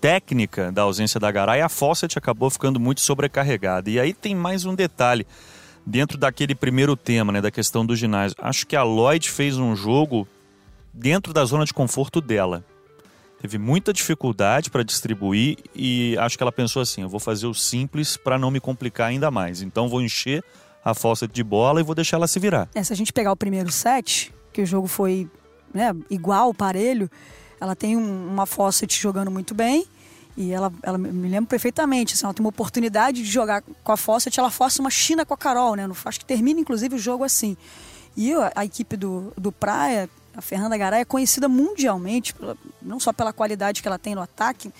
técnica 0.00 0.72
da 0.72 0.82
ausência 0.82 1.20
da 1.20 1.30
Garay, 1.30 1.60
a 1.60 1.68
Fawcett 1.68 2.18
acabou 2.18 2.48
ficando 2.48 2.80
muito 2.80 3.02
sobrecarregada. 3.02 3.90
E 3.90 4.00
aí 4.00 4.14
tem 4.14 4.34
mais 4.34 4.64
um 4.64 4.74
detalhe 4.74 5.26
dentro 5.84 6.16
daquele 6.16 6.54
primeiro 6.54 6.96
tema, 6.96 7.32
né, 7.32 7.40
da 7.40 7.50
questão 7.50 7.84
do 7.84 7.96
ginásio, 7.96 8.36
acho 8.40 8.66
que 8.66 8.76
a 8.76 8.82
Lloyd 8.82 9.30
fez 9.30 9.56
um 9.58 9.74
jogo 9.74 10.26
dentro 10.92 11.32
da 11.32 11.44
zona 11.44 11.64
de 11.64 11.72
conforto 11.72 12.20
dela. 12.20 12.64
Teve 13.40 13.56
muita 13.56 13.92
dificuldade 13.92 14.68
para 14.70 14.82
distribuir 14.82 15.56
e 15.74 16.16
acho 16.18 16.36
que 16.36 16.42
ela 16.42 16.52
pensou 16.52 16.82
assim: 16.82 17.00
eu 17.00 17.08
vou 17.08 17.18
fazer 17.18 17.46
o 17.46 17.54
simples 17.54 18.16
para 18.16 18.38
não 18.38 18.50
me 18.50 18.60
complicar 18.60 19.08
ainda 19.08 19.30
mais. 19.30 19.62
Então 19.62 19.88
vou 19.88 20.02
encher 20.02 20.44
a 20.84 20.94
fossa 20.94 21.26
de 21.26 21.42
bola 21.42 21.80
e 21.80 21.82
vou 21.82 21.94
deixar 21.94 22.18
ela 22.18 22.28
se 22.28 22.38
virar. 22.38 22.68
É, 22.74 22.82
se 22.82 22.92
a 22.92 22.96
gente 22.96 23.12
pegar 23.12 23.32
o 23.32 23.36
primeiro 23.36 23.70
set, 23.70 24.32
que 24.52 24.60
o 24.60 24.66
jogo 24.66 24.86
foi 24.86 25.26
né, 25.72 25.94
igual, 26.10 26.52
parelho, 26.52 27.10
ela 27.58 27.74
tem 27.74 27.96
um, 27.96 28.28
uma 28.28 28.44
faucet 28.44 29.00
jogando 29.00 29.30
muito 29.30 29.54
bem. 29.54 29.86
E 30.36 30.52
ela, 30.52 30.72
ela 30.82 30.96
me 30.96 31.28
lembra 31.28 31.48
perfeitamente, 31.48 32.14
assim, 32.14 32.24
ela 32.24 32.32
tem 32.32 32.42
uma 32.42 32.50
oportunidade 32.50 33.22
de 33.22 33.28
jogar 33.28 33.62
com 33.62 33.92
a 33.92 33.96
Fawcett, 33.96 34.38
ela 34.38 34.50
força 34.50 34.80
uma 34.80 34.88
China 34.88 35.26
com 35.26 35.34
a 35.34 35.36
Carol, 35.36 35.74
né? 35.74 35.86
Acho 36.04 36.20
que 36.20 36.24
termina, 36.24 36.60
inclusive, 36.60 36.94
o 36.94 36.98
jogo 36.98 37.24
assim. 37.24 37.56
E 38.16 38.32
a, 38.54 38.64
equipe 38.64 38.96
do, 38.96 39.32
do 39.36 39.52
Praia, 39.52 40.08
a 40.34 40.40
Fernanda 40.40 40.76
Garay, 40.76 41.02
é 41.02 41.04
conhecida 41.04 41.48
mundialmente, 41.48 42.34
pela, 42.34 42.56
não 42.82 42.98
só 43.00 43.12
pela 43.12 43.32
qualidade 43.32 43.82
que 43.82 43.88
ela 43.88 43.98
tem 43.98 44.14
no 44.14 44.20
ataque, 44.20 44.72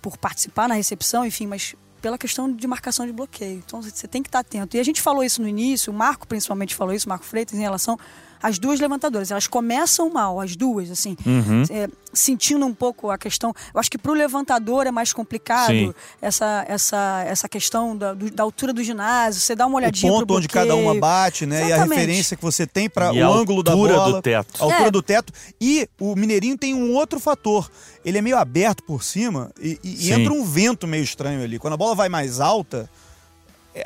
por 0.00 0.16
participar 0.16 0.68
na 0.68 0.74
recepção, 0.74 1.26
enfim, 1.26 1.46
mas 1.46 1.74
pela 2.00 2.18
questão 2.18 2.52
de 2.52 2.66
marcação 2.66 3.06
de 3.06 3.12
bloqueio. 3.12 3.62
Então 3.66 3.82
você 3.82 4.06
tem 4.06 4.22
que 4.22 4.28
estar 4.28 4.40
atento. 4.40 4.76
E 4.76 4.80
a 4.80 4.84
gente 4.84 5.00
falou 5.00 5.24
isso 5.24 5.40
no 5.40 5.48
início, 5.48 5.92
o 5.92 5.96
Marco 5.96 6.26
principalmente 6.26 6.74
falou 6.74 6.94
isso, 6.94 7.06
o 7.06 7.08
Marco 7.08 7.24
Freitas, 7.24 7.58
em 7.58 7.62
relação 7.62 7.98
as 8.44 8.58
duas 8.58 8.78
levantadoras. 8.78 9.30
Elas 9.30 9.46
começam 9.46 10.10
mal, 10.10 10.38
as 10.38 10.54
duas, 10.54 10.90
assim, 10.90 11.16
uhum. 11.24 11.62
é, 11.70 11.88
sentindo 12.12 12.66
um 12.66 12.74
pouco 12.74 13.10
a 13.10 13.16
questão. 13.16 13.54
Eu 13.72 13.80
acho 13.80 13.90
que 13.90 13.96
para 13.96 14.12
o 14.12 14.14
levantador 14.14 14.86
é 14.86 14.90
mais 14.90 15.14
complicado 15.14 15.94
essa, 16.20 16.62
essa, 16.68 17.24
essa 17.26 17.48
questão 17.48 17.96
da, 17.96 18.12
do, 18.12 18.30
da 18.30 18.42
altura 18.42 18.74
do 18.74 18.84
ginásio. 18.84 19.40
Você 19.40 19.56
dá 19.56 19.66
uma 19.66 19.78
olhadinha 19.78 20.12
o 20.12 20.18
ponto 20.18 20.34
onde 20.34 20.46
cada 20.46 20.76
uma 20.76 20.94
bate, 20.94 21.46
né? 21.46 21.64
Exatamente. 21.64 21.78
E 21.78 21.94
a 21.94 21.96
referência 21.96 22.36
que 22.36 22.42
você 22.42 22.66
tem 22.66 22.90
para 22.90 23.14
o 23.14 23.32
ângulo 23.32 23.62
da 23.62 23.74
bola, 23.74 24.12
do 24.12 24.20
teto. 24.20 24.60
a 24.60 24.64
altura 24.64 24.88
é. 24.88 24.90
do 24.90 25.00
teto. 25.00 25.32
E 25.58 25.88
o 25.98 26.14
Mineirinho 26.14 26.58
tem 26.58 26.74
um 26.74 26.92
outro 26.92 27.18
fator. 27.18 27.70
Ele 28.04 28.18
é 28.18 28.20
meio 28.20 28.36
aberto 28.36 28.82
por 28.82 29.02
cima 29.02 29.50
e, 29.58 29.80
e 29.82 30.12
entra 30.12 30.34
um 30.34 30.44
vento 30.44 30.86
meio 30.86 31.02
estranho 31.02 31.42
ali. 31.42 31.58
Quando 31.58 31.72
a 31.72 31.78
bola 31.78 31.94
vai 31.94 32.10
mais 32.10 32.40
alta, 32.40 32.90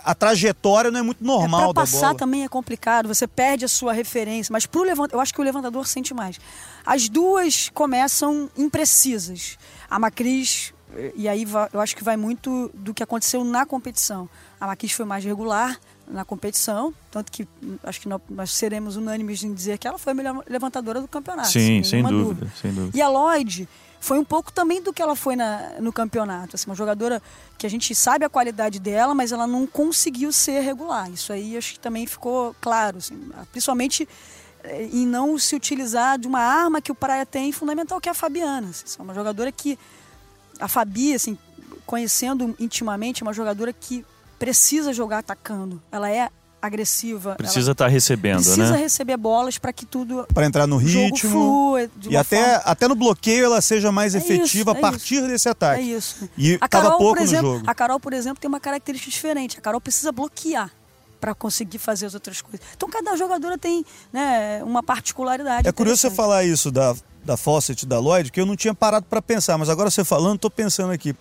a 0.05 0.15
trajetória 0.15 0.91
não 0.91 1.01
é 1.01 1.03
muito 1.03 1.25
normal 1.25 1.71
é, 1.71 1.73
pra 1.73 1.83
passar 1.83 2.09
bola. 2.09 2.19
também 2.19 2.45
é 2.45 2.49
complicado, 2.49 3.09
você 3.09 3.27
perde 3.27 3.65
a 3.65 3.69
sua 3.69 3.93
referência, 3.93 4.53
mas 4.53 4.67
pro 4.67 4.83
levant... 4.83 5.11
eu 5.13 5.21
acho 5.21 5.33
que 5.33 5.41
o 5.41 5.45
levantador 5.45 5.87
sente 5.87 6.13
mais. 6.13 6.39
As 6.85 7.09
duas 7.09 7.71
começam 7.71 8.51
imprecisas. 8.57 9.59
A 9.91 9.99
Macris, 9.99 10.75
e 11.15 11.29
aí 11.29 11.47
eu 11.73 11.81
acho 11.81 11.97
que 11.97 12.05
vai 12.05 12.17
muito 12.17 12.71
do 12.75 12.93
que 12.93 13.03
aconteceu 13.03 13.43
na 13.45 13.65
competição. 13.65 14.29
A 14.61 14.67
Macris 14.67 14.93
foi 14.93 15.05
mais 15.05 15.25
regular 15.25 15.79
na 16.07 16.25
competição, 16.25 16.93
tanto 17.11 17.31
que 17.31 17.47
hum, 17.63 17.77
acho 17.83 18.01
que 18.01 18.09
nós 18.09 18.53
seremos 18.53 18.97
unânimes 18.97 19.43
em 19.43 19.53
dizer 19.53 19.79
que 19.79 19.87
ela 19.87 19.99
foi 19.99 20.13
a 20.13 20.15
melhor 20.15 20.43
levantadora 20.49 21.01
do 21.01 21.09
campeonato. 21.09 21.49
Sim, 21.49 21.83
sem 21.83 22.03
dúvida, 22.03 22.23
dúvida, 22.23 22.53
sem 22.61 22.73
dúvida. 22.73 22.97
E 22.97 23.03
a 23.03 23.09
Lloyd 23.09 23.69
foi 24.01 24.19
um 24.19 24.25
pouco 24.25 24.53
também 24.53 24.83
do 24.83 24.93
que 24.93 25.03
ela 25.03 25.17
foi 25.17 25.37
na, 25.37 25.73
no 25.81 25.93
campeonato. 25.93 26.57
Assim, 26.57 26.67
uma 26.69 26.75
jogadora 26.75 27.21
que 27.57 27.67
a 27.67 27.71
gente 27.71 27.95
sabe 27.95 28.25
a 28.25 28.29
qualidade 28.29 28.79
dela, 28.79 29.15
mas 29.15 29.33
ela 29.33 29.47
não 29.47 29.67
conseguiu 29.67 30.33
ser 30.33 30.61
regular. 30.61 31.11
Isso 31.11 31.33
aí 31.33 31.57
acho 31.57 31.75
que 31.75 31.81
também 31.81 32.07
ficou 32.07 32.55
claro, 32.61 32.99
assim, 32.99 33.31
principalmente 33.51 34.09
eh, 34.63 34.89
em 34.93 35.07
não 35.07 35.39
se 35.39 35.57
utilizar 35.57 36.19
de 36.19 36.29
uma 36.29 36.41
arma 36.41 36.81
que 36.81 36.93
o 36.93 36.95
Praia 36.95 37.27
tem 37.27 37.51
fundamental, 37.51 38.01
que 38.01 38.09
é 38.09 38.13
a 38.13 38.15
Fabiana. 38.15 38.71
Assim, 38.71 39.03
uma 39.03 39.15
jogadora 39.15 39.51
que 39.51 39.79
a 40.61 40.69
Fabi, 40.69 41.15
assim, 41.15 41.37
conhecendo 41.85 42.55
intimamente, 42.59 43.23
é 43.23 43.27
uma 43.27 43.33
jogadora 43.33 43.73
que 43.73 44.05
precisa 44.39 44.93
jogar 44.93 45.19
atacando. 45.19 45.83
Ela 45.91 46.11
é 46.11 46.31
agressiva. 46.61 47.35
Precisa 47.37 47.73
estar 47.73 47.85
tá 47.85 47.91
recebendo, 47.91 48.37
precisa 48.37 48.57
né? 48.57 48.65
Precisa 48.65 48.83
receber 48.83 49.17
bolas 49.17 49.59
para 49.59 49.73
que 49.73 49.87
tudo. 49.87 50.27
Para 50.33 50.47
entrar 50.47 50.67
no 50.67 50.77
ritmo. 50.77 51.31
Flua 51.31 51.89
e 52.09 52.17
até, 52.17 52.55
forma... 52.55 52.63
até 52.65 52.89
no 52.89 52.95
bloqueio 52.95 53.45
ela 53.45 53.61
seja 53.61 53.91
mais 53.93 54.15
é 54.15 54.19
efetiva 54.19 54.71
isso, 54.71 54.71
é 54.71 54.73
a 54.73 54.91
partir 54.91 55.15
isso. 55.17 55.27
desse 55.27 55.49
ataque. 55.49 55.81
É 55.81 55.85
isso. 55.85 56.29
E 56.37 56.59
a 56.61 56.69
Carol, 56.69 56.99
pouco 56.99 57.15
por 57.15 57.23
exemplo, 57.23 57.49
no 57.49 57.55
jogo. 57.57 57.71
A 57.71 57.75
Carol, 57.75 58.01
por 58.01 58.13
exemplo, 58.13 58.41
tem 58.41 58.49
uma 58.49 58.61
característica 58.61 59.11
diferente. 59.11 59.59
A 59.59 59.61
Carol 59.61 59.81
precisa 59.81 60.13
bloquear 60.13 60.71
para 61.21 61.35
conseguir 61.35 61.79
fazer 61.79 62.07
as 62.07 62.15
outras 62.15 62.41
coisas. 62.41 62.61
Então 62.77 62.89
cada 62.89 63.17
jogadora 63.17 63.59
tem 63.59 63.85
né, 64.13 64.63
uma 64.65 64.83
particularidade. 64.83 65.69
É 65.69 65.73
curioso 65.73 66.01
você 66.01 66.11
falar 66.11 66.45
isso 66.45 66.71
da, 66.71 66.95
da 67.25 67.37
Fawcett 67.37 67.85
da 67.87 67.99
Lloyd, 67.99 68.31
que 68.31 68.41
eu 68.41 68.47
não 68.47 68.57
tinha 68.57 68.75
parado 68.75 69.07
para 69.07 69.21
pensar, 69.21 69.59
mas 69.59 69.69
agora 69.69 69.91
você 69.91 70.05
falando, 70.05 70.37
estou 70.37 70.51
pensando 70.51 70.93
aqui. 70.93 71.15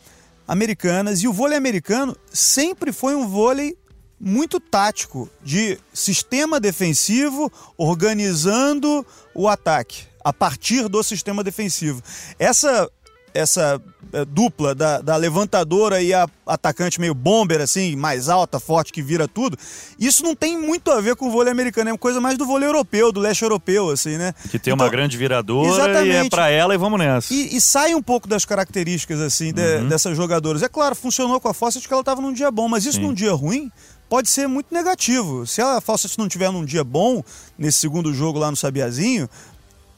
Americanas 0.47 1.23
e 1.23 1.27
o 1.27 1.33
vôlei 1.33 1.57
americano 1.57 2.15
sempre 2.31 2.93
foi 2.93 3.15
um 3.15 3.27
vôlei 3.27 3.77
muito 4.19 4.59
tático 4.59 5.29
de 5.43 5.77
sistema 5.93 6.59
defensivo 6.59 7.51
organizando 7.77 9.05
o 9.33 9.47
ataque 9.47 10.03
a 10.23 10.33
partir 10.33 10.87
do 10.89 11.01
sistema 11.03 11.43
defensivo. 11.43 12.01
Essa 12.37 12.89
essa 13.33 13.79
é, 14.13 14.25
dupla 14.25 14.73
da, 14.73 14.99
da, 14.99 15.15
levantadora 15.15 16.01
e 16.01 16.11
a 16.13 16.27
atacante 16.45 16.99
meio 16.99 17.13
bomber, 17.13 17.61
assim, 17.61 17.95
mais 17.95 18.29
alta, 18.29 18.59
forte, 18.59 18.91
que 18.91 19.01
vira 19.01 19.27
tudo, 19.27 19.55
isso 19.99 20.23
não 20.23 20.35
tem 20.35 20.57
muito 20.57 20.89
a 20.89 20.99
ver 20.99 21.15
com 21.15 21.27
o 21.27 21.31
vôlei 21.31 21.51
americano, 21.51 21.89
é 21.89 21.93
uma 21.93 21.99
coisa 21.99 22.19
mais 22.19 22.37
do 22.37 22.45
vôlei 22.45 22.67
europeu, 22.67 23.11
do 23.11 23.19
leste 23.19 23.43
europeu, 23.43 23.89
assim, 23.89 24.17
né? 24.17 24.33
Que 24.49 24.57
tem 24.57 24.73
então, 24.73 24.85
uma 24.85 24.89
grande 24.89 25.17
viradora 25.17 25.69
exatamente. 25.69 26.07
e 26.07 26.15
é 26.15 26.29
pra 26.29 26.49
ela 26.49 26.73
e 26.73 26.77
vamos 26.77 26.97
nessa. 26.97 27.31
E, 27.33 27.55
e 27.55 27.61
sai 27.61 27.93
um 27.93 28.01
pouco 28.01 28.27
das 28.27 28.43
características, 28.43 29.19
assim, 29.21 29.53
de, 29.53 29.61
uhum. 29.61 29.87
dessas 29.87 30.17
jogadoras. 30.17 30.63
É 30.63 30.69
claro, 30.69 30.95
funcionou 30.95 31.39
com 31.39 31.47
a 31.47 31.53
Fawcett 31.53 31.87
que 31.87 31.93
ela 31.93 32.01
estava 32.01 32.21
num 32.21 32.33
dia 32.33 32.49
bom, 32.49 32.67
mas 32.67 32.85
isso 32.85 32.97
Sim. 32.97 33.03
num 33.03 33.13
dia 33.13 33.33
ruim 33.33 33.71
pode 34.09 34.29
ser 34.29 34.47
muito 34.47 34.73
negativo. 34.73 35.45
Se 35.45 35.61
a 35.61 35.81
Fawcett 35.81 36.17
não 36.17 36.27
tiver 36.27 36.51
num 36.51 36.65
dia 36.65 36.83
bom, 36.83 37.23
nesse 37.57 37.79
segundo 37.79 38.13
jogo 38.13 38.39
lá 38.39 38.49
no 38.49 38.57
Sabiazinho, 38.57 39.29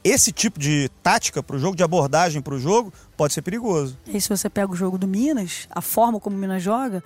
esse 0.02 0.32
tipo 0.32 0.58
de 0.58 0.90
tática 1.02 1.42
para 1.42 1.56
o 1.56 1.58
jogo, 1.58 1.76
de 1.76 1.82
abordagem 1.82 2.40
para 2.40 2.54
o 2.54 2.58
jogo, 2.58 2.92
pode 3.16 3.34
ser 3.34 3.42
perigoso. 3.42 3.96
E 4.06 4.20
se 4.20 4.28
você 4.28 4.48
pega 4.48 4.72
o 4.72 4.76
jogo 4.76 4.96
do 4.96 5.06
Minas, 5.06 5.68
a 5.70 5.80
forma 5.80 6.18
como 6.18 6.36
o 6.36 6.38
Minas 6.38 6.62
joga, 6.62 7.04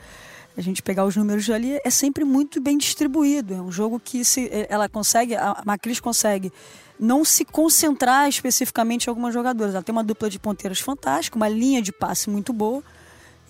a 0.57 0.61
gente 0.61 0.83
pegar 0.83 1.05
os 1.05 1.17
números 1.17 1.51
ali, 1.51 1.79
é 1.85 1.91
sempre 1.91 2.25
muito 2.25 2.61
bem 2.61 2.79
distribuído. 2.79 3.55
É 3.55 3.61
um 3.61 3.73
jogo 3.73 3.99
que 3.99 4.25
se 4.25 4.49
ela 4.69 4.89
consegue, 4.89 5.35
a 5.35 5.61
Macris 5.65 5.99
consegue 5.99 6.53
não 6.99 7.25
se 7.25 7.45
concentrar 7.45 8.29
especificamente 8.29 9.07
em 9.07 9.11
algumas 9.11 9.35
jogadoras. 9.35 9.75
Ela 9.75 9.83
tem 9.83 9.93
uma 9.93 10.05
dupla 10.05 10.31
de 10.31 10.39
ponteiras 10.39 10.79
fantástica, 10.79 11.37
uma 11.37 11.49
linha 11.49 11.83
de 11.83 11.91
passe 11.91 12.31
muito 12.31 12.53
boa, 12.53 12.85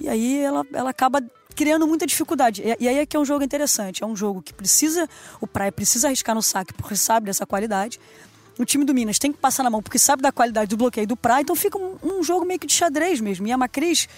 e 0.01 0.09
aí 0.09 0.39
ela, 0.39 0.65
ela 0.73 0.91
acaba 0.91 1.23
criando 1.55 1.87
muita 1.87 2.07
dificuldade. 2.07 2.63
E, 2.63 2.85
e 2.85 2.89
aí 2.89 2.99
é 2.99 3.07
que 3.07 3.17
é 3.17 3.21
um 3.21 3.25
jogo 3.25 3.45
interessante. 3.45 4.03
É 4.03 4.07
um 4.07 4.17
jogo 4.17 4.43
que 4.43 4.53
precisa, 4.53 5.09
o 5.41 5.47
Praia 5.47 5.73
precisa 5.73 6.09
arriscar 6.09 6.35
no 6.35 6.43
saque 6.43 6.73
porque 6.75 6.97
sabe 6.97 7.27
dessa 7.27 7.47
qualidade. 7.47 7.99
O 8.59 8.65
time 8.65 8.85
do 8.85 8.95
Minas 8.95 9.19
tem 9.19 9.33
que 9.33 9.39
passar 9.39 9.63
na 9.63 9.71
mão 9.71 9.83
porque 9.83 9.99
sabe 9.99 10.23
da 10.23 10.31
qualidade 10.31 10.69
do 10.69 10.77
bloqueio 10.77 11.07
do 11.07 11.17
Praia, 11.17 11.43
então 11.43 11.57
fica 11.57 11.77
um, 11.77 11.97
um 12.03 12.23
jogo 12.23 12.45
meio 12.45 12.61
que 12.61 12.67
de 12.67 12.73
xadrez 12.73 13.21
mesmo. 13.21 13.47
E 13.47 13.53
a 13.53 13.59
Macris 13.59 14.09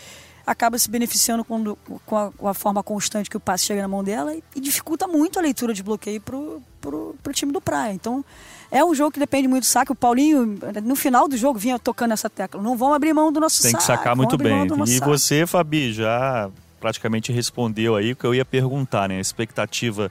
acaba 0.47 0.79
se 0.79 0.89
beneficiando 0.89 1.45
com, 1.45 1.77
com, 2.05 2.17
a, 2.17 2.31
com, 2.31 2.47
a, 2.49 2.55
forma 2.55 2.83
constante 2.83 3.29
que 3.29 3.37
o 3.37 3.41
passe 3.41 3.65
chega 3.65 3.83
na 3.83 3.89
mão 3.89 4.05
dela 4.05 4.35
e, 4.35 4.45
e 4.55 4.61
dificulta 4.61 5.09
muito 5.09 5.39
a 5.39 5.43
leitura 5.43 5.75
de 5.75 5.83
bloqueio 5.83 6.21
pro, 6.21 6.63
pro, 6.81 7.17
pro 7.23 7.33
time 7.33 7.53
do 7.53 7.61
Praia. 7.61 7.93
Então, 7.93 8.25
é 8.71 8.85
um 8.85 8.95
jogo 8.95 9.11
que 9.11 9.19
depende 9.19 9.49
muito 9.49 9.65
do 9.65 9.67
saque. 9.67 9.91
O 9.91 9.95
Paulinho, 9.95 10.59
no 10.85 10.95
final 10.95 11.27
do 11.27 11.37
jogo, 11.37 11.59
vinha 11.59 11.79
tocando 11.79 12.13
essa 12.13 12.31
tecla. 12.31 12.63
Não 12.63 12.77
vão 12.77 12.95
abrir 12.95 13.13
mão 13.13 13.33
do 13.33 13.41
nosso 13.41 13.61
Tem 13.63 13.73
saque. 13.73 13.85
Tem 13.85 13.97
que 13.97 14.01
sacar 14.01 14.17
muito 14.17 14.37
bem. 14.39 14.67
E 14.87 14.99
saque. 14.99 15.11
você, 15.11 15.47
Fabi, 15.47 15.93
já 15.93 16.51
praticamente 16.81 17.33
respondeu 17.33 17.97
aí 17.97 18.13
o 18.13 18.17
que 18.17 18.25
eu 18.25 18.35
ia 18.35 18.45
perguntar, 18.45 19.09
né? 19.09 19.19
A 19.19 19.21
expectativa 19.21 20.11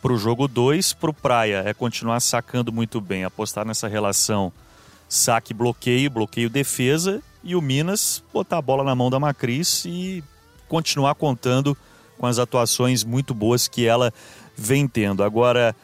para 0.00 0.12
o 0.12 0.18
jogo 0.18 0.48
2, 0.48 0.92
para 0.94 1.10
o 1.10 1.14
Praia, 1.14 1.62
é 1.64 1.72
continuar 1.72 2.20
sacando 2.20 2.72
muito 2.72 3.00
bem, 3.00 3.24
apostar 3.24 3.64
nessa 3.64 3.86
relação 3.86 4.52
saque-bloqueio, 5.08 6.10
bloqueio-defesa, 6.10 7.22
e 7.44 7.54
o 7.54 7.60
Minas 7.60 8.22
botar 8.32 8.58
a 8.58 8.62
bola 8.62 8.82
na 8.82 8.94
mão 8.94 9.10
da 9.10 9.20
Macris 9.20 9.84
e 9.84 10.24
continuar 10.68 11.14
contando 11.14 11.76
com 12.18 12.26
as 12.26 12.38
atuações 12.38 13.04
muito 13.04 13.34
boas 13.34 13.68
que 13.68 13.86
ela 13.86 14.12
vem 14.56 14.88
tendo. 14.88 15.22
Agora, 15.22 15.74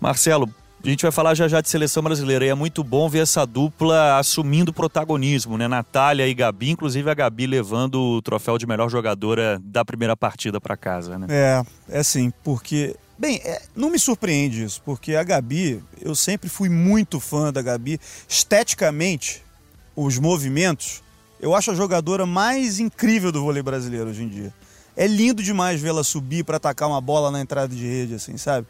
Marcelo, 0.00 0.52
a 0.82 0.88
gente 0.88 1.02
vai 1.02 1.10
falar 1.10 1.34
já 1.34 1.48
já 1.48 1.60
de 1.60 1.68
seleção 1.68 2.02
brasileira 2.02 2.44
e 2.44 2.48
é 2.48 2.54
muito 2.54 2.84
bom 2.84 3.08
ver 3.08 3.20
essa 3.20 3.44
dupla 3.44 4.18
assumindo 4.18 4.72
protagonismo, 4.72 5.58
né? 5.58 5.66
Natália 5.66 6.26
e 6.26 6.34
Gabi, 6.34 6.70
inclusive 6.70 7.10
a 7.10 7.14
Gabi 7.14 7.46
levando 7.46 8.00
o 8.00 8.22
troféu 8.22 8.56
de 8.56 8.66
melhor 8.66 8.88
jogadora 8.88 9.60
da 9.62 9.84
primeira 9.84 10.16
partida 10.16 10.60
para 10.60 10.76
casa, 10.76 11.18
né? 11.18 11.26
É, 11.28 11.62
é 11.88 12.02
sim, 12.02 12.32
porque 12.44 12.94
Bem, 13.18 13.40
é, 13.44 13.60
não 13.74 13.90
me 13.90 13.98
surpreende 13.98 14.62
isso, 14.62 14.80
porque 14.84 15.16
a 15.16 15.24
Gabi, 15.24 15.82
eu 16.00 16.14
sempre 16.14 16.48
fui 16.48 16.68
muito 16.68 17.18
fã 17.18 17.52
da 17.52 17.60
Gabi. 17.60 17.98
Esteticamente, 18.28 19.42
os 19.96 20.20
movimentos, 20.20 21.02
eu 21.40 21.52
acho 21.52 21.72
a 21.72 21.74
jogadora 21.74 22.24
mais 22.24 22.78
incrível 22.78 23.32
do 23.32 23.42
vôlei 23.42 23.60
brasileiro 23.60 24.10
hoje 24.10 24.22
em 24.22 24.28
dia. 24.28 24.54
É 24.96 25.08
lindo 25.08 25.42
demais 25.42 25.80
vê-la 25.80 26.04
subir 26.04 26.44
para 26.44 26.58
atacar 26.58 26.88
uma 26.88 27.00
bola 27.00 27.32
na 27.32 27.40
entrada 27.40 27.74
de 27.74 27.84
rede, 27.84 28.14
assim, 28.14 28.36
sabe? 28.36 28.68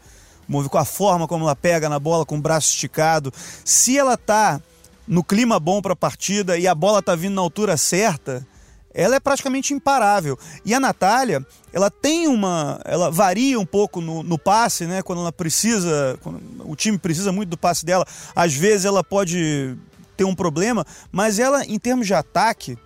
Com 0.69 0.77
a 0.77 0.85
forma 0.85 1.27
como 1.27 1.45
ela 1.45 1.55
pega 1.55 1.87
na 1.89 1.99
bola, 1.99 2.25
com 2.25 2.37
o 2.37 2.41
braço 2.41 2.69
esticado. 2.69 3.31
Se 3.63 3.97
ela 3.97 4.17
tá 4.17 4.61
no 5.07 5.23
clima 5.23 5.59
bom 5.59 5.81
para 5.81 5.93
a 5.93 5.95
partida 5.95 6.57
e 6.57 6.67
a 6.67 6.75
bola 6.75 7.01
tá 7.01 7.15
vindo 7.15 7.35
na 7.35 7.41
altura 7.41 7.77
certa, 7.77 8.45
ela 8.93 9.15
é 9.15 9.19
praticamente 9.19 9.73
imparável. 9.73 10.37
E 10.65 10.73
a 10.73 10.79
Natália, 10.79 11.45
ela 11.71 11.89
tem 11.89 12.27
uma. 12.27 12.79
Ela 12.85 13.11
varia 13.11 13.59
um 13.59 13.65
pouco 13.65 14.01
no, 14.01 14.23
no, 14.23 14.37
passe, 14.37 14.85
né? 14.85 15.01
Quando 15.01 15.21
ela 15.21 15.31
precisa. 15.31 16.17
Quando 16.21 16.41
o 16.65 16.75
time 16.75 16.97
precisa 16.97 17.31
muito 17.31 17.49
do 17.49 17.57
passe 17.57 17.85
dela. 17.85 18.05
Às 18.35 18.53
vezes 18.53 18.85
ela 18.85 19.03
pode 19.03 19.75
ter 20.17 20.25
um 20.25 20.35
problema, 20.35 20.85
mas 21.11 21.39
ela, 21.39 21.63
em 21.63 21.79
termos 21.79 22.05
de 22.05 22.13
ataque, 22.13 22.77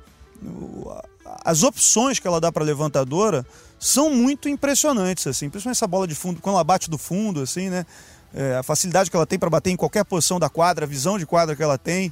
as 1.43 1.63
opções 1.63 2.19
que 2.19 2.27
ela 2.27 2.39
dá 2.39 2.51
para 2.51 2.63
levantadora 2.63 3.45
são 3.79 4.09
muito 4.09 4.47
impressionantes, 4.47 5.27
assim. 5.27 5.49
Principalmente 5.49 5.77
essa 5.77 5.87
bola 5.87 6.07
de 6.07 6.15
fundo, 6.15 6.41
quando 6.41 6.55
ela 6.55 6.63
bate 6.63 6.89
do 6.89 6.97
fundo, 6.97 7.41
assim, 7.41 7.69
né? 7.69 7.85
É, 8.33 8.55
a 8.55 8.63
facilidade 8.63 9.11
que 9.11 9.15
ela 9.15 9.27
tem 9.27 9.37
para 9.37 9.49
bater 9.49 9.69
em 9.69 9.75
qualquer 9.75 10.03
posição 10.03 10.39
da 10.39 10.49
quadra, 10.49 10.85
a 10.85 10.87
visão 10.87 11.19
de 11.19 11.25
quadra 11.25 11.55
que 11.55 11.61
ela 11.61 11.77
tem. 11.77 12.11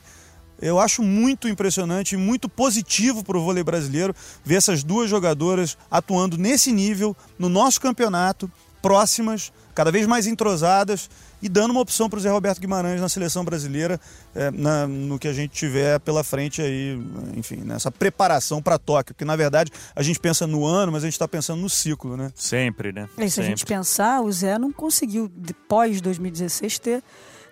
Eu 0.61 0.79
acho 0.79 1.01
muito 1.01 1.47
impressionante 1.47 2.13
e 2.13 2.17
muito 2.17 2.47
positivo 2.47 3.23
para 3.23 3.35
o 3.35 3.43
vôlei 3.43 3.63
brasileiro 3.63 4.15
ver 4.45 4.55
essas 4.55 4.83
duas 4.83 5.09
jogadoras 5.09 5.75
atuando 5.89 6.37
nesse 6.37 6.71
nível 6.71 7.17
no 7.39 7.49
nosso 7.49 7.81
campeonato, 7.81 8.51
próximas, 8.79 9.51
cada 9.73 9.91
vez 9.91 10.05
mais 10.07 10.27
entrosadas 10.27 11.09
e 11.41 11.49
dando 11.49 11.71
uma 11.71 11.81
opção 11.81 12.09
para 12.09 12.17
o 12.17 12.21
Zé 12.21 12.29
Roberto 12.29 12.59
Guimarães 12.59 13.01
na 13.01 13.09
seleção 13.09 13.43
brasileira 13.43 13.99
é, 14.35 14.51
na, 14.51 14.87
no 14.87 15.17
que 15.17 15.27
a 15.27 15.33
gente 15.33 15.51
tiver 15.53 15.99
pela 15.99 16.23
frente 16.23 16.61
aí, 16.61 16.99
enfim, 17.35 17.57
nessa 17.57 17.91
preparação 17.91 18.61
para 18.61 18.77
Tóquio, 18.77 19.13
porque 19.15 19.25
na 19.25 19.35
verdade 19.35 19.71
a 19.95 20.03
gente 20.03 20.19
pensa 20.19 20.45
no 20.45 20.65
ano, 20.65 20.91
mas 20.91 21.03
a 21.03 21.07
gente 21.07 21.13
está 21.13 21.27
pensando 21.27 21.61
no 21.61 21.69
ciclo, 21.69 22.15
né? 22.15 22.31
Sempre, 22.35 22.91
né? 22.91 23.09
E 23.17 23.23
se 23.23 23.31
Sempre. 23.31 23.41
a 23.41 23.49
gente 23.49 23.65
pensar, 23.65 24.21
o 24.21 24.31
Zé 24.31 24.57
não 24.59 24.71
conseguiu, 24.71 25.31
depois 25.35 25.95
de 25.95 26.01
2016, 26.03 26.79
ter 26.79 27.03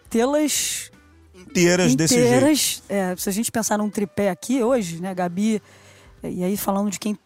tê-las 0.09 0.91
inteiras, 1.35 1.95
desse 1.95 2.15
jeito. 2.15 2.83
É, 2.89 3.15
se 3.15 3.29
a 3.29 3.31
gente 3.31 3.51
pensar 3.51 3.77
num 3.77 3.89
tripé 3.89 4.29
aqui 4.29 4.63
hoje, 4.63 5.01
né, 5.01 5.13
Gabi, 5.13 5.61
e 6.23 6.43
aí 6.43 6.57
falando 6.57 6.89
de 6.89 6.99
quem 6.99 7.17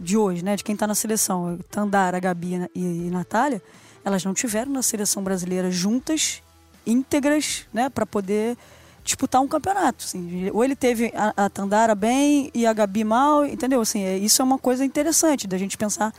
de 0.00 0.16
hoje, 0.16 0.44
né, 0.44 0.56
de 0.56 0.64
quem 0.64 0.74
está 0.74 0.86
na 0.86 0.94
seleção, 0.94 1.58
Tandara, 1.70 2.18
Gabi 2.20 2.68
e, 2.74 2.80
e 2.80 3.10
Natália, 3.10 3.62
elas 4.04 4.24
não 4.24 4.34
tiveram 4.34 4.72
na 4.72 4.82
seleção 4.82 5.22
brasileira 5.22 5.70
juntas, 5.70 6.42
íntegras, 6.86 7.66
né, 7.72 7.88
para 7.88 8.06
poder 8.06 8.56
disputar 9.04 9.40
um 9.40 9.48
campeonato. 9.48 10.04
Assim. 10.04 10.50
Ou 10.52 10.64
ele 10.64 10.76
teve 10.76 11.12
a, 11.14 11.44
a, 11.44 11.50
Tandara 11.50 11.94
bem 11.94 12.50
e 12.54 12.66
a 12.66 12.72
Gabi 12.72 13.04
mal, 13.04 13.44
entendeu? 13.44 13.80
Assim, 13.80 14.02
é, 14.02 14.18
isso 14.18 14.40
é 14.40 14.44
uma 14.44 14.58
coisa 14.58 14.84
interessante 14.84 15.46
da 15.46 15.58
gente 15.58 15.76
pensar, 15.76 16.12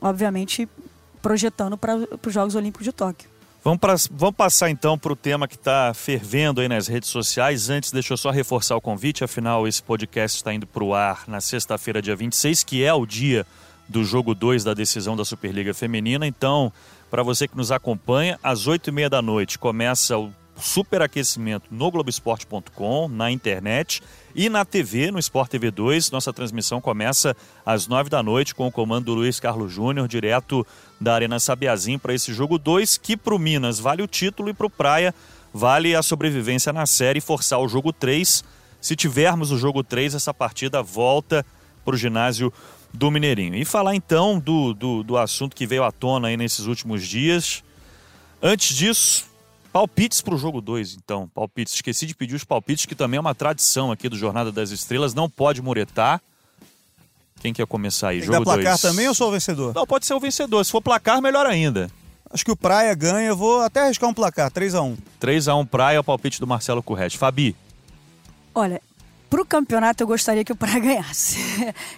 obviamente, 0.00 0.68
projetando 1.22 1.76
para 1.76 1.96
os 1.96 2.32
Jogos 2.32 2.54
Olímpicos 2.54 2.84
de 2.84 2.92
Tóquio. 2.92 3.28
Vamos, 3.62 3.80
pra, 3.80 3.94
vamos 4.12 4.36
passar 4.36 4.70
então 4.70 4.96
para 4.96 5.12
o 5.12 5.16
tema 5.16 5.48
que 5.48 5.56
está 5.56 5.92
fervendo 5.92 6.60
aí 6.60 6.68
nas 6.68 6.86
redes 6.86 7.10
sociais. 7.10 7.68
Antes, 7.68 7.90
deixa 7.90 8.12
eu 8.12 8.16
só 8.16 8.30
reforçar 8.30 8.76
o 8.76 8.80
convite, 8.80 9.24
afinal, 9.24 9.66
esse 9.66 9.82
podcast 9.82 10.36
está 10.36 10.54
indo 10.54 10.66
para 10.66 10.84
o 10.84 10.94
ar 10.94 11.24
na 11.26 11.40
sexta-feira, 11.40 12.00
dia 12.00 12.14
26, 12.14 12.62
que 12.62 12.84
é 12.84 12.94
o 12.94 13.04
dia 13.04 13.44
do 13.88 14.04
jogo 14.04 14.34
2 14.34 14.62
da 14.64 14.74
decisão 14.74 15.16
da 15.16 15.24
Superliga 15.24 15.74
Feminina. 15.74 16.26
Então, 16.26 16.72
para 17.10 17.22
você 17.22 17.48
que 17.48 17.56
nos 17.56 17.72
acompanha, 17.72 18.38
às 18.42 18.66
8h30 18.66 19.08
da 19.08 19.22
noite 19.22 19.58
começa 19.58 20.18
o 20.18 20.32
superaquecimento 20.56 21.66
no 21.70 21.90
Globoesporte.com, 21.90 23.08
na 23.08 23.30
internet 23.30 24.02
e 24.34 24.48
na 24.48 24.64
TV, 24.64 25.10
no 25.10 25.18
Sport 25.18 25.50
TV 25.50 25.70
2. 25.70 26.10
Nossa 26.10 26.32
transmissão 26.32 26.80
começa 26.80 27.36
às 27.64 27.86
9 27.86 28.10
da 28.10 28.22
noite 28.22 28.54
com 28.54 28.66
o 28.66 28.72
comando 28.72 29.06
do 29.06 29.14
Luiz 29.14 29.38
Carlos 29.38 29.72
Júnior, 29.72 30.08
direto 30.08 30.66
da 31.00 31.14
Arena 31.14 31.38
Sabiazim 31.38 31.98
para 31.98 32.14
esse 32.14 32.32
jogo 32.32 32.58
2, 32.58 32.98
que 32.98 33.16
para 33.16 33.34
o 33.34 33.38
Minas 33.38 33.78
vale 33.78 34.02
o 34.02 34.08
título 34.08 34.50
e 34.50 34.54
para 34.54 34.66
o 34.66 34.70
Praia 34.70 35.14
vale 35.54 35.94
a 35.94 36.02
sobrevivência 36.02 36.72
na 36.72 36.86
série 36.86 37.18
e 37.18 37.22
forçar 37.22 37.60
o 37.60 37.68
jogo 37.68 37.92
3. 37.92 38.44
Se 38.80 38.94
tivermos 38.94 39.50
o 39.50 39.58
jogo 39.58 39.82
3, 39.82 40.14
essa 40.14 40.34
partida 40.34 40.82
volta 40.82 41.44
para 41.84 41.94
o 41.94 41.98
ginásio 41.98 42.52
do 42.92 43.10
Mineirinho. 43.10 43.54
E 43.54 43.64
falar 43.64 43.94
então 43.94 44.38
do, 44.38 44.74
do, 44.74 45.02
do 45.02 45.16
assunto 45.16 45.54
que 45.54 45.66
veio 45.66 45.84
à 45.84 45.92
tona 45.92 46.28
aí 46.28 46.36
nesses 46.36 46.66
últimos 46.66 47.06
dias. 47.06 47.62
Antes 48.42 48.76
disso, 48.76 49.28
Palpites 49.72 50.20
para 50.20 50.34
o 50.34 50.38
jogo 50.38 50.60
2, 50.60 50.94
então. 50.94 51.28
Palpites. 51.28 51.74
Esqueci 51.74 52.06
de 52.06 52.14
pedir 52.14 52.34
os 52.34 52.44
palpites, 52.44 52.86
que 52.86 52.94
também 52.94 53.18
é 53.18 53.20
uma 53.20 53.34
tradição 53.34 53.92
aqui 53.92 54.08
do 54.08 54.16
Jornada 54.16 54.50
das 54.50 54.70
Estrelas. 54.70 55.14
Não 55.14 55.28
pode 55.28 55.60
muretar. 55.60 56.20
Quem 57.40 57.52
quer 57.52 57.66
começar 57.66 58.08
aí? 58.08 58.18
Tem 58.18 58.26
jogo 58.26 58.44
2. 58.44 58.56
placar 58.56 58.72
dois. 58.72 58.80
também 58.80 59.06
ou 59.06 59.14
sou 59.14 59.28
o 59.28 59.32
vencedor? 59.32 59.74
Não, 59.74 59.86
pode 59.86 60.06
ser 60.06 60.14
o 60.14 60.20
vencedor. 60.20 60.64
Se 60.64 60.72
for 60.72 60.82
placar, 60.82 61.20
melhor 61.22 61.46
ainda. 61.46 61.90
Acho 62.30 62.44
que 62.44 62.50
o 62.50 62.56
Praia 62.56 62.94
ganha. 62.94 63.28
Eu 63.28 63.36
vou 63.36 63.60
até 63.60 63.82
arriscar 63.82 64.08
um 64.08 64.14
placar. 64.14 64.50
3x1. 64.50 64.96
3x1 65.20 65.66
Praia, 65.66 65.96
é 65.96 66.00
o 66.00 66.04
palpite 66.04 66.40
do 66.40 66.46
Marcelo 66.46 66.82
Currete. 66.82 67.16
Fabi. 67.16 67.54
Olha, 68.54 68.82
para 69.28 69.42
o 69.42 69.44
campeonato 69.44 70.02
eu 70.02 70.06
gostaria 70.06 70.44
que 70.44 70.52
o 70.52 70.56
Praia 70.56 70.78
ganhasse 70.80 71.38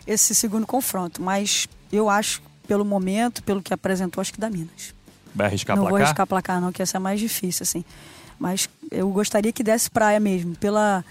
esse 0.07 0.35
segundo 0.35 0.67
confronto. 0.67 1.23
Mas 1.23 1.69
eu 1.93 2.09
acho, 2.09 2.43
pelo 2.67 2.85
momento, 2.85 3.43
pelo 3.43 3.63
que 3.63 3.73
apresentou, 3.73 4.21
acho 4.21 4.33
que 4.33 4.41
dá 4.41 4.51
Minas. 4.51 4.95
Vai 5.35 5.47
arriscar 5.47 5.77
não 5.77 5.85
placar? 5.85 5.93
Não 5.93 5.99
vou 5.99 6.07
arriscar 6.07 6.27
placar 6.27 6.61
não, 6.61 6.73
que 6.73 6.83
essa 6.83 6.97
é 6.97 7.01
mais 7.01 7.21
difícil, 7.21 7.63
assim. 7.63 7.85
Mas 8.39 8.69
eu 8.91 9.09
gostaria 9.11 9.53
que 9.53 9.63
desse 9.63 9.91
praia 9.91 10.19
mesmo, 10.19 10.57
pela... 10.57 11.05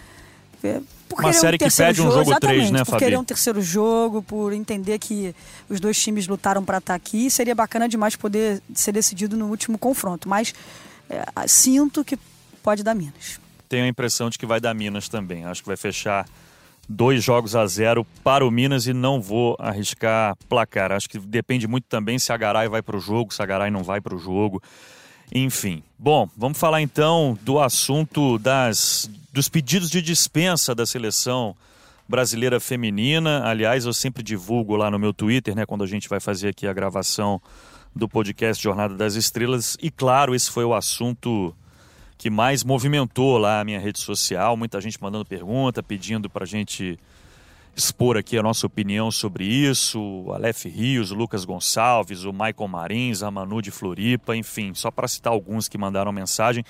É, 0.64 0.82
por 1.08 1.22
Uma 1.22 1.34
série 1.34 1.56
um 1.56 1.58
que 1.58 1.76
pede 1.76 2.02
um 2.02 2.12
jogo 2.12 2.40
3, 2.40 2.70
né, 2.70 2.80
Fabi? 2.80 2.92
Por 2.92 3.00
querer 3.00 3.18
um 3.18 3.24
terceiro 3.24 3.62
jogo, 3.62 4.22
por 4.22 4.54
entender 4.54 5.00
que 5.00 5.34
os 5.68 5.80
dois 5.80 6.00
times 6.00 6.28
lutaram 6.28 6.64
para 6.64 6.78
estar 6.78 6.94
aqui. 6.94 7.32
Seria 7.32 7.56
bacana 7.56 7.90
demais 7.90 8.16
poder 8.16 8.62
ser 8.76 8.92
decidido 8.92 9.36
no 9.36 9.48
último 9.48 9.78
confronto. 9.78 10.30
Mas 10.30 10.54
é, 11.10 11.24
sinto 11.48 12.06
que 12.06 12.18
pode 12.62 12.84
dar 12.84 12.94
Minas. 12.94 13.40
Tenho 13.70 13.86
a 13.86 13.88
impressão 13.88 14.30
de 14.30 14.38
que 14.38 14.46
vai 14.46 14.60
dar 14.60 14.74
Minas 14.74 15.08
também. 15.08 15.46
Acho 15.46 15.62
que 15.62 15.68
vai 15.68 15.78
fechar 15.78 16.28
dois 16.90 17.24
jogos 17.24 17.56
a 17.56 17.68
zero 17.68 18.04
para 18.24 18.44
o 18.44 18.50
Minas 18.50 18.88
e 18.88 18.94
não 18.94 19.22
vou 19.22 19.56
arriscar 19.60 20.36
placar. 20.50 20.92
Acho 20.92 21.08
que 21.08 21.20
depende 21.20 21.68
muito 21.68 21.86
também 21.86 22.18
se 22.18 22.34
a 22.34 22.38
Garay 22.38 22.68
vai 22.68 22.82
para 22.82 22.98
o 22.98 23.00
jogo, 23.00 23.32
se 23.32 23.42
a 23.42 23.46
Garay 23.46 23.70
não 23.70 23.84
vai 23.84 24.02
para 24.02 24.16
o 24.16 24.18
jogo. 24.18 24.62
Enfim. 25.34 25.84
Bom, 25.98 26.28
vamos 26.36 26.58
falar 26.58 26.82
então 26.82 27.38
do 27.44 27.60
assunto 27.60 28.40
das, 28.40 29.10
dos 29.32 29.48
pedidos 29.48 29.92
de 29.92 30.02
dispensa 30.02 30.74
da 30.74 30.86
seleção 30.86 31.56
brasileira 32.08 32.60
feminina. 32.60 33.44
Aliás, 33.46 33.86
eu 33.86 33.94
sempre 33.94 34.24
divulgo 34.24 34.76
lá 34.76 34.90
no 34.90 34.98
meu 34.98 35.14
Twitter, 35.14 35.56
né, 35.56 35.68
quando 35.68 35.84
a 35.84 35.88
gente 35.88 36.10
vai 36.10 36.20
fazer 36.20 36.50
aqui 36.50 36.66
a 36.66 36.74
gravação 36.74 37.40
do 37.96 38.10
podcast 38.10 38.64
Jornada 38.64 38.96
das 38.96 39.14
Estrelas. 39.14 39.78
E 39.80 39.92
claro, 39.92 40.34
esse 40.34 40.50
foi 40.50 40.66
o 40.66 40.74
assunto 40.74 41.54
que 42.20 42.30
mais 42.30 42.66
movimentou 42.66 43.38
lá 43.38 43.62
a 43.62 43.64
minha 43.64 43.80
rede 43.80 43.98
social. 43.98 44.58
Muita 44.58 44.82
gente 44.82 45.02
mandando 45.02 45.24
pergunta, 45.24 45.82
pedindo 45.82 46.30
para 46.30 46.44
a 46.44 46.46
gente 46.46 47.00
expor 47.74 48.18
aqui 48.18 48.38
a 48.38 48.44
nossa 48.44 48.68
opinião 48.68 49.10
sobre 49.10 49.46
isso. 49.46 50.02
O 50.02 50.34
Aleph 50.34 50.66
Rios, 50.66 51.12
o 51.12 51.16
Lucas 51.16 51.46
Gonçalves, 51.46 52.26
o 52.26 52.34
Michael 52.34 52.68
Marins, 52.68 53.24
a 53.24 53.32
Manu 53.32 53.62
de 53.62 53.72
Floripa, 53.72 54.36
enfim, 54.36 54.74
só 54.74 54.92
para 54.92 55.08
citar 55.08 55.32
alguns 55.32 55.70
que 55.70 55.78
mandaram 55.78 56.12
mensagem 56.12 56.66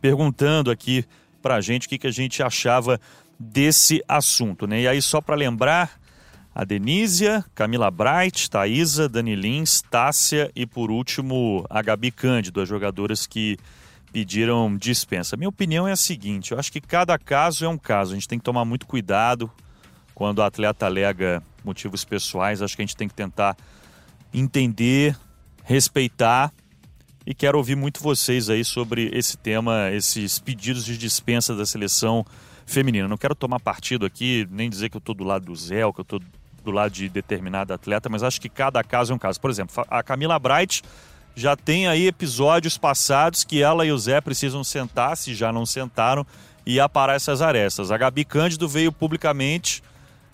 perguntando 0.00 0.70
aqui 0.70 1.04
para 1.42 1.56
a 1.56 1.60
gente 1.60 1.86
o 1.86 1.90
que, 1.90 1.98
que 1.98 2.06
a 2.06 2.10
gente 2.10 2.42
achava 2.42 2.98
desse 3.38 4.02
assunto. 4.08 4.66
Né? 4.66 4.80
E 4.80 4.88
aí, 4.88 5.02
só 5.02 5.20
para 5.20 5.36
lembrar, 5.36 6.00
a 6.54 6.64
Denísia, 6.64 7.44
Camila 7.54 7.90
Bright, 7.90 8.48
Thaisa, 8.48 9.06
Dani 9.06 9.36
Lins, 9.36 9.82
Tássia 9.82 10.50
e, 10.56 10.64
por 10.64 10.90
último, 10.90 11.66
a 11.68 11.82
Gabi 11.82 12.10
Cândido, 12.10 12.62
as 12.62 12.68
jogadoras 12.70 13.26
que 13.26 13.58
pediram 14.14 14.76
dispensa. 14.76 15.36
Minha 15.36 15.48
opinião 15.48 15.88
é 15.88 15.92
a 15.92 15.96
seguinte: 15.96 16.52
eu 16.52 16.58
acho 16.58 16.70
que 16.70 16.80
cada 16.80 17.18
caso 17.18 17.64
é 17.64 17.68
um 17.68 17.76
caso. 17.76 18.12
A 18.12 18.14
gente 18.14 18.28
tem 18.28 18.38
que 18.38 18.44
tomar 18.44 18.64
muito 18.64 18.86
cuidado 18.86 19.50
quando 20.14 20.38
o 20.38 20.42
atleta 20.42 20.86
alega 20.86 21.42
motivos 21.64 22.04
pessoais. 22.04 22.62
Acho 22.62 22.76
que 22.76 22.82
a 22.82 22.86
gente 22.86 22.96
tem 22.96 23.08
que 23.08 23.14
tentar 23.14 23.56
entender, 24.32 25.18
respeitar. 25.64 26.52
E 27.26 27.34
quero 27.34 27.58
ouvir 27.58 27.74
muito 27.74 28.00
vocês 28.00 28.48
aí 28.48 28.64
sobre 28.64 29.10
esse 29.12 29.36
tema, 29.36 29.90
esses 29.90 30.38
pedidos 30.38 30.84
de 30.84 30.96
dispensa 30.96 31.56
da 31.56 31.66
seleção 31.66 32.24
feminina. 32.64 33.08
Não 33.08 33.16
quero 33.16 33.34
tomar 33.34 33.58
partido 33.58 34.06
aqui, 34.06 34.46
nem 34.48 34.70
dizer 34.70 34.90
que 34.90 34.96
eu 34.96 35.00
estou 35.00 35.14
do 35.14 35.24
lado 35.24 35.46
do 35.46 35.56
Zé, 35.56 35.80
que 35.92 36.00
eu 36.00 36.02
estou 36.02 36.20
do 36.62 36.70
lado 36.70 36.92
de 36.92 37.08
determinado 37.08 37.72
atleta, 37.72 38.08
mas 38.08 38.22
acho 38.22 38.40
que 38.40 38.48
cada 38.48 38.84
caso 38.84 39.12
é 39.12 39.16
um 39.16 39.18
caso. 39.18 39.40
Por 39.40 39.50
exemplo, 39.50 39.84
a 39.88 40.02
Camila 40.02 40.38
Bright 40.38 40.82
já 41.34 41.56
tem 41.56 41.86
aí 41.88 42.06
episódios 42.06 42.78
passados 42.78 43.44
que 43.44 43.62
ela 43.62 43.84
e 43.84 43.92
o 43.92 43.98
Zé 43.98 44.20
precisam 44.20 44.62
sentar, 44.62 45.16
se 45.16 45.34
já 45.34 45.52
não 45.52 45.66
sentaram, 45.66 46.26
e 46.64 46.80
aparar 46.80 47.14
essas 47.14 47.42
arestas. 47.42 47.90
A 47.90 47.98
Gabi 47.98 48.24
Cândido 48.24 48.68
veio 48.68 48.92
publicamente 48.92 49.82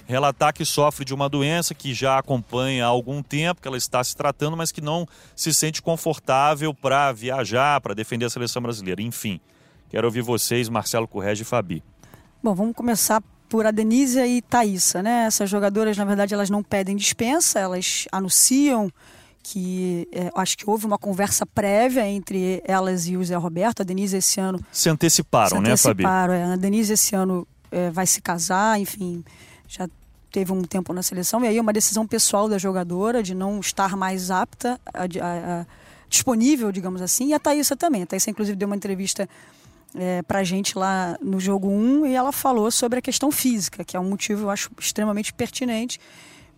relatar 0.07 0.53
que 0.53 0.65
sofre 0.65 1.05
de 1.05 1.15
uma 1.15 1.29
doença 1.29 1.75
que 1.75 1.95
já 1.95 2.19
acompanha 2.19 2.85
há 2.85 2.89
algum 2.89 3.23
tempo, 3.23 3.63
que 3.63 3.69
ela 3.69 3.77
está 3.77 4.03
se 4.03 4.17
tratando, 4.17 4.57
mas 4.57 4.73
que 4.73 4.81
não 4.81 5.07
se 5.37 5.55
sente 5.55 5.81
confortável 5.81 6.75
para 6.75 7.13
viajar, 7.13 7.81
para 7.81 7.95
defender 7.95 8.27
a 8.27 8.31
seleção 8.31 8.61
brasileira. 8.61 9.01
Enfim, 9.01 9.41
quero 9.89 10.07
ouvir 10.07 10.23
vocês, 10.23 10.69
Marcelo 10.69 11.07
Correge 11.07 11.43
e 11.43 11.45
Fabi. 11.45 11.83
Bom, 12.43 12.55
vamos 12.55 12.75
começar 12.75 13.23
por 13.49 13.67
a 13.67 13.71
Denise 13.71 14.21
e 14.21 14.43
Thaísa, 14.43 15.03
né? 15.03 15.27
Essas 15.27 15.49
jogadoras, 15.49 15.97
na 15.97 16.05
verdade, 16.05 16.35
elas 16.35 16.51
não 16.51 16.63
pedem 16.63 16.97
dispensa, 16.97 17.59
elas 17.59 18.07
anunciam 18.11 18.91
que 19.43 20.09
é, 20.13 20.31
acho 20.35 20.57
que 20.57 20.69
houve 20.69 20.87
uma 20.87 20.99
conversa 20.99 21.47
prévia 21.47 22.07
entre 22.07 22.63
elas 22.65 23.07
e 23.07 23.17
o 23.17 23.25
Zé 23.25 23.37
Roberto. 23.37 23.81
A 23.81 23.85
Denise 23.85 24.17
esse 24.17 24.41
ano. 24.41 24.61
Se 24.71 24.89
anteciparam, 24.89 25.57
se 25.57 25.63
né, 25.63 25.77
Fabi? 25.77 26.05
É. 26.05 26.07
A 26.07 26.57
Denise 26.57 26.93
esse 26.93 27.15
ano 27.15 27.47
é, 27.71 27.91
vai 27.91 28.07
se 28.07 28.21
casar, 28.21 28.79
enfim, 28.79 29.25
já 29.67 29.89
teve 30.31 30.53
um 30.53 30.63
tempo 30.63 30.93
na 30.93 31.03
seleção, 31.03 31.45
e 31.45 31.49
aí 31.49 31.59
é 31.59 31.61
uma 31.61 31.73
decisão 31.73 32.07
pessoal 32.07 32.49
da 32.49 32.57
jogadora 32.57 33.23
de 33.23 33.35
não 33.35 33.59
estar 33.59 33.97
mais 33.97 34.31
apta, 34.31 34.81
a, 34.95 35.03
a, 35.03 35.61
a, 35.61 35.67
disponível, 36.09 36.71
digamos 36.71 37.03
assim, 37.03 37.29
e 37.29 37.35
a 37.35 37.39
Thaísa 37.39 37.77
também. 37.77 38.03
A 38.03 38.07
Thaísa, 38.07 38.31
inclusive, 38.31 38.57
deu 38.57 38.67
uma 38.67 38.77
entrevista 38.77 39.29
é, 39.95 40.23
pra 40.23 40.45
gente 40.45 40.79
lá 40.79 41.19
no 41.21 41.41
jogo 41.41 41.69
1 41.69 42.07
e 42.07 42.15
ela 42.15 42.31
falou 42.31 42.71
sobre 42.71 43.01
a 43.01 43.03
questão 43.03 43.31
física, 43.31 43.85
que 43.85 43.97
é 43.97 44.01
um 44.01 44.09
motivo, 44.09 44.43
eu 44.43 44.51
acho, 44.51 44.71
extremamente 44.79 45.33
pertinente, 45.33 45.99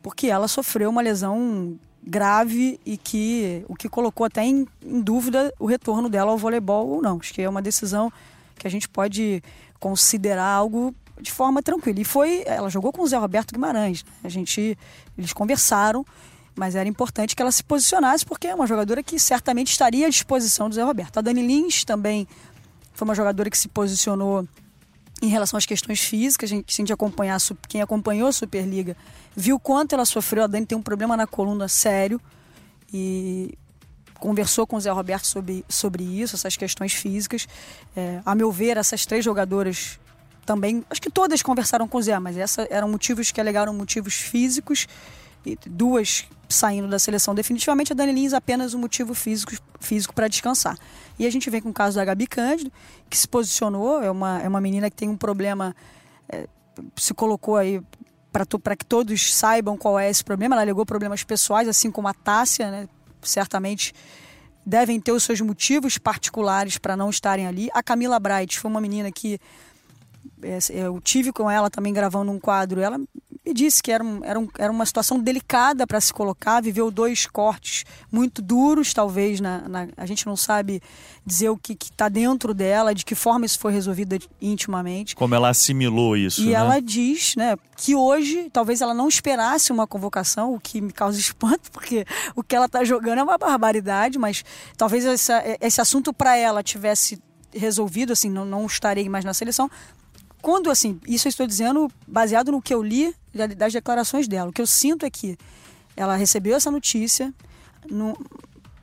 porque 0.03 0.27
ela 0.27 0.49
sofreu 0.49 0.91
uma 0.91 1.01
lesão 1.01 1.79
grave 2.05 2.81
e 2.85 2.97
que 2.97 3.65
o 3.69 3.75
que 3.75 3.89
colocou 3.89 4.27
até 4.27 4.45
em, 4.45 4.67
em 4.85 5.01
dúvida 5.01 5.53
o 5.59 5.67
retorno 5.67 6.09
dela 6.09 6.33
ao 6.33 6.39
voleibol 6.39 6.89
ou 6.89 7.03
não. 7.03 7.19
Acho 7.21 7.33
que 7.33 7.43
é 7.43 7.49
uma 7.49 7.63
decisão 7.63 8.13
que 8.57 8.67
a 8.67 8.71
gente 8.71 8.89
pode 8.89 9.43
considerar 9.79 10.47
algo 10.47 10.95
de 11.21 11.31
forma 11.31 11.63
tranquila. 11.63 12.01
E 12.01 12.05
foi, 12.05 12.43
ela 12.47 12.69
jogou 12.69 12.93
com 12.93 13.03
o 13.03 13.07
Zé 13.07 13.17
Roberto 13.17 13.53
Guimarães. 13.53 14.05
Né? 14.05 14.13
A 14.25 14.29
gente, 14.29 14.77
eles 15.17 15.33
conversaram, 15.33 16.05
mas 16.55 16.75
era 16.75 16.89
importante 16.89 17.37
que 17.37 17.43
ela 17.43 17.53
se 17.53 17.63
posicionasse 17.63 18.27
porque 18.27 18.49
é 18.49 18.55
uma 18.55 18.67
jogadora 18.67 19.03
que 19.03 19.19
certamente 19.19 19.71
estaria 19.71 20.07
à 20.07 20.11
disposição 20.11 20.69
do 20.69 20.75
Zé 20.75 20.83
Roberto. 20.83 21.19
A 21.19 21.21
Dani 21.21 21.47
Lins 21.47 21.85
também 21.85 22.27
foi 22.93 23.07
uma 23.07 23.15
jogadora 23.15 23.49
que 23.49 23.59
se 23.59 23.69
posicionou 23.69 24.47
em 25.23 25.29
relação 25.29 25.57
às 25.57 25.65
questões 25.65 26.01
físicas. 26.01 26.51
A 26.51 26.55
gente, 26.55 26.75
se 26.75 26.81
a 26.81 26.83
gente 26.83 26.93
acompanhar, 26.93 27.39
quem 27.69 27.81
acompanhou 27.81 28.29
a 28.29 28.33
Superliga 28.33 28.97
viu 29.35 29.59
quanto 29.59 29.95
ela 29.95 30.05
sofreu. 30.05 30.43
A 30.43 30.47
Dani 30.49 30.67
tem 30.67 30.77
um 30.77 30.83
problema 30.83 31.17
na 31.17 31.27
coluna 31.27 31.69
sério 31.69 32.21
e 32.93 33.57
conversou 34.19 34.67
com 34.67 34.77
o 34.77 34.81
Zé 34.81 34.91
Roberto 34.91 35.27
sobre, 35.27 35.65
sobre 35.69 36.03
isso, 36.03 36.37
essas 36.37 36.57
questões 36.57 36.93
físicas. 36.93 37.49
É, 37.97 38.21
a 38.27 38.35
meu 38.35 38.51
ver, 38.51 38.77
essas 38.77 39.07
três 39.07 39.25
jogadoras 39.25 39.99
também, 40.45 40.85
acho 40.91 41.01
que 41.01 41.11
todas 41.11 41.41
conversaram 41.41 41.87
com 41.87 41.99
o 41.99 42.03
Zé, 42.03 42.19
mas 42.19 42.37
essas 42.37 42.67
eram 42.71 42.89
motivos 42.89 43.31
que 43.31 43.41
alegaram 43.41 43.73
motivos 43.73 44.15
físicos, 44.15 44.87
e 45.45 45.57
duas 45.67 46.25
saindo 46.53 46.89
da 46.89 46.99
seleção 46.99 47.35
definitivamente, 47.35 47.93
a 47.93 47.97
Dani 47.97 48.13
Lins 48.13 48.33
apenas 48.33 48.75
um 48.75 48.79
motivo 48.79 49.15
físico 49.15 49.53
físico 49.81 50.15
para 50.15 50.29
descansar. 50.29 50.79
E 51.19 51.27
a 51.27 51.31
gente 51.31 51.51
vem 51.51 51.61
com 51.61 51.71
o 51.71 51.73
caso 51.73 51.97
da 51.97 52.05
Gabi 52.05 52.27
Cândido, 52.27 52.73
que 53.11 53.17
se 53.17 53.27
posicionou, 53.27 54.03
é 54.03 54.11
uma, 54.11 54.41
é 54.41 54.49
uma 54.49 54.61
menina 54.61 54.89
que 54.89 54.97
tem 54.97 55.09
um 55.09 55.17
problema, 55.17 55.75
é, 56.29 56.47
se 56.97 57.13
colocou 57.13 57.57
aí 57.57 57.83
para 58.33 58.77
que 58.77 58.87
todos 58.87 59.35
saibam 59.35 59.77
qual 59.77 59.99
é 59.99 60.09
esse 60.09 60.25
problema. 60.25 60.55
Ela 60.55 60.63
alegou 60.63 60.87
problemas 60.87 61.23
pessoais, 61.23 61.69
assim 61.69 61.91
como 61.91 62.09
a 62.09 62.15
Tássia, 62.15 62.71
né? 62.71 62.89
certamente 63.21 63.93
devem 64.65 65.01
ter 65.01 65.13
os 65.13 65.23
seus 65.25 65.41
motivos 65.41 65.99
particulares 65.99 66.79
para 66.79 66.97
não 66.97 67.11
estarem 67.11 67.47
ali. 67.47 67.69
A 67.75 67.83
Camila 67.83 68.19
Bright 68.19 68.59
foi 68.59 68.71
uma 68.71 68.81
menina 68.81 69.11
que 69.11 69.39
é, 70.43 70.59
eu 70.71 71.01
tive 71.01 71.33
com 71.33 71.51
ela 71.51 71.69
também 71.69 71.93
gravando 71.93 72.31
um 72.33 72.39
quadro. 72.39 72.81
Ela 72.81 73.01
me 73.45 73.53
disse 73.53 73.83
que 73.83 73.91
era, 73.91 74.05
um, 74.05 74.25
era, 74.25 74.39
um, 74.39 74.49
era 74.57 74.73
uma 74.73 74.87
situação 74.87 75.19
delicada 75.19 75.85
para 75.87 76.01
se 76.01 76.13
colocar, 76.13 76.61
viveu 76.63 76.91
dois 76.91 77.27
cortes 77.27 77.85
muito 78.11 78.41
duros, 78.41 78.95
talvez, 78.95 79.41
na, 79.41 79.69
na 79.69 79.89
a 79.97 80.07
gente 80.07 80.27
não 80.27 80.37
sabe 80.37 80.81
dizer 81.27 81.49
o 81.49 81.57
que 81.57 81.73
está 81.73 82.09
dentro 82.09 82.55
dela, 82.55 82.95
de 82.95 83.05
que 83.05 83.15
forma 83.15 83.45
isso 83.45 83.59
foi 83.59 83.73
resolvido 83.73 84.17
intimamente. 84.41 85.17
Como 85.17 85.35
ela 85.35 85.49
assimilou 85.49 86.17
isso. 86.17 86.41
E 86.43 86.47
né? 86.47 86.53
ela 86.53 86.81
diz 86.81 87.35
né, 87.35 87.57
que 87.77 87.97
hoje, 87.97 88.49
talvez 88.53 88.81
ela 88.81 88.95
não 88.95 89.09
esperasse 89.09 89.73
uma 89.73 89.87
convocação, 89.87 90.55
o 90.55 90.61
que 90.61 90.81
me 90.81 90.93
causa 90.93 91.19
espanto, 91.21 91.71
porque 91.73 92.07
o 92.37 92.43
que 92.43 92.55
ela 92.55 92.67
está 92.67 92.85
jogando 92.85 93.19
é 93.19 93.23
uma 93.23 93.39
barbaridade, 93.39 94.19
mas 94.19 94.45
talvez 94.77 95.05
essa, 95.05 95.43
esse 95.61 95.81
assunto 95.81 96.13
para 96.13 96.37
ela 96.37 96.63
tivesse 96.63 97.21
resolvido, 97.53 98.13
assim, 98.13 98.31
não, 98.31 98.45
não 98.45 98.65
estarei 98.67 99.09
mais 99.09 99.25
na 99.25 99.35
seleção, 99.35 99.71
quando, 100.43 100.71
assim, 100.71 101.01
isso 101.07 101.29
eu 101.29 101.31
estou 101.31 101.47
dizendo 101.47 101.91
baseado 102.07 102.51
no 102.53 102.61
que 102.61 102.75
eu 102.75 102.83
li 102.83 103.15
das 103.57 103.73
declarações 103.73 104.27
dela. 104.27 104.51
O 104.51 104.53
que 104.53 104.61
eu 104.61 104.67
sinto 104.67 105.07
é 105.07 105.11
que 105.11 105.39
ela 105.97 106.17
recebeu 106.17 106.57
essa 106.57 106.71
notícia, 106.71 107.33
no, 107.89 108.19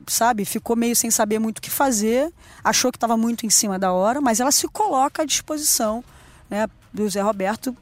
sabe, 0.06 0.44
ficou 0.44 0.74
meio 0.74 0.96
sem 0.96 1.10
saber 1.10 1.38
muito 1.38 1.58
o 1.58 1.62
que 1.62 1.70
fazer, 1.70 2.32
achou 2.64 2.90
que 2.90 2.96
estava 2.96 3.16
muito 3.16 3.44
em 3.44 3.50
cima 3.50 3.78
da 3.78 3.92
hora, 3.92 4.20
mas 4.20 4.40
ela 4.40 4.50
se 4.50 4.66
coloca 4.68 5.22
à 5.22 5.24
disposição 5.26 6.02
né, 6.48 6.66
do 6.92 7.08
Zé 7.08 7.20
Roberto 7.20 7.76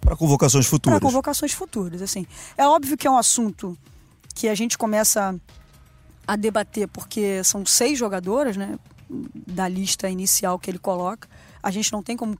para 0.00 0.16
convocações 0.16 0.66
futuras. 0.66 1.00
Para 1.00 1.08
convocações 1.08 1.52
futuras, 1.52 2.00
assim. 2.00 2.26
É 2.56 2.64
óbvio 2.64 2.96
que 2.96 3.08
é 3.08 3.10
um 3.10 3.18
assunto 3.18 3.76
que 4.36 4.48
a 4.48 4.54
gente 4.54 4.78
começa 4.78 5.34
a 6.24 6.36
debater 6.36 6.86
porque 6.86 7.42
são 7.42 7.66
seis 7.66 7.98
jogadoras, 7.98 8.56
né, 8.56 8.78
da 9.10 9.66
lista 9.66 10.08
inicial 10.08 10.60
que 10.60 10.70
ele 10.70 10.78
coloca. 10.78 11.28
A 11.60 11.72
gente 11.72 11.92
não 11.92 12.04
tem 12.04 12.16
como 12.16 12.38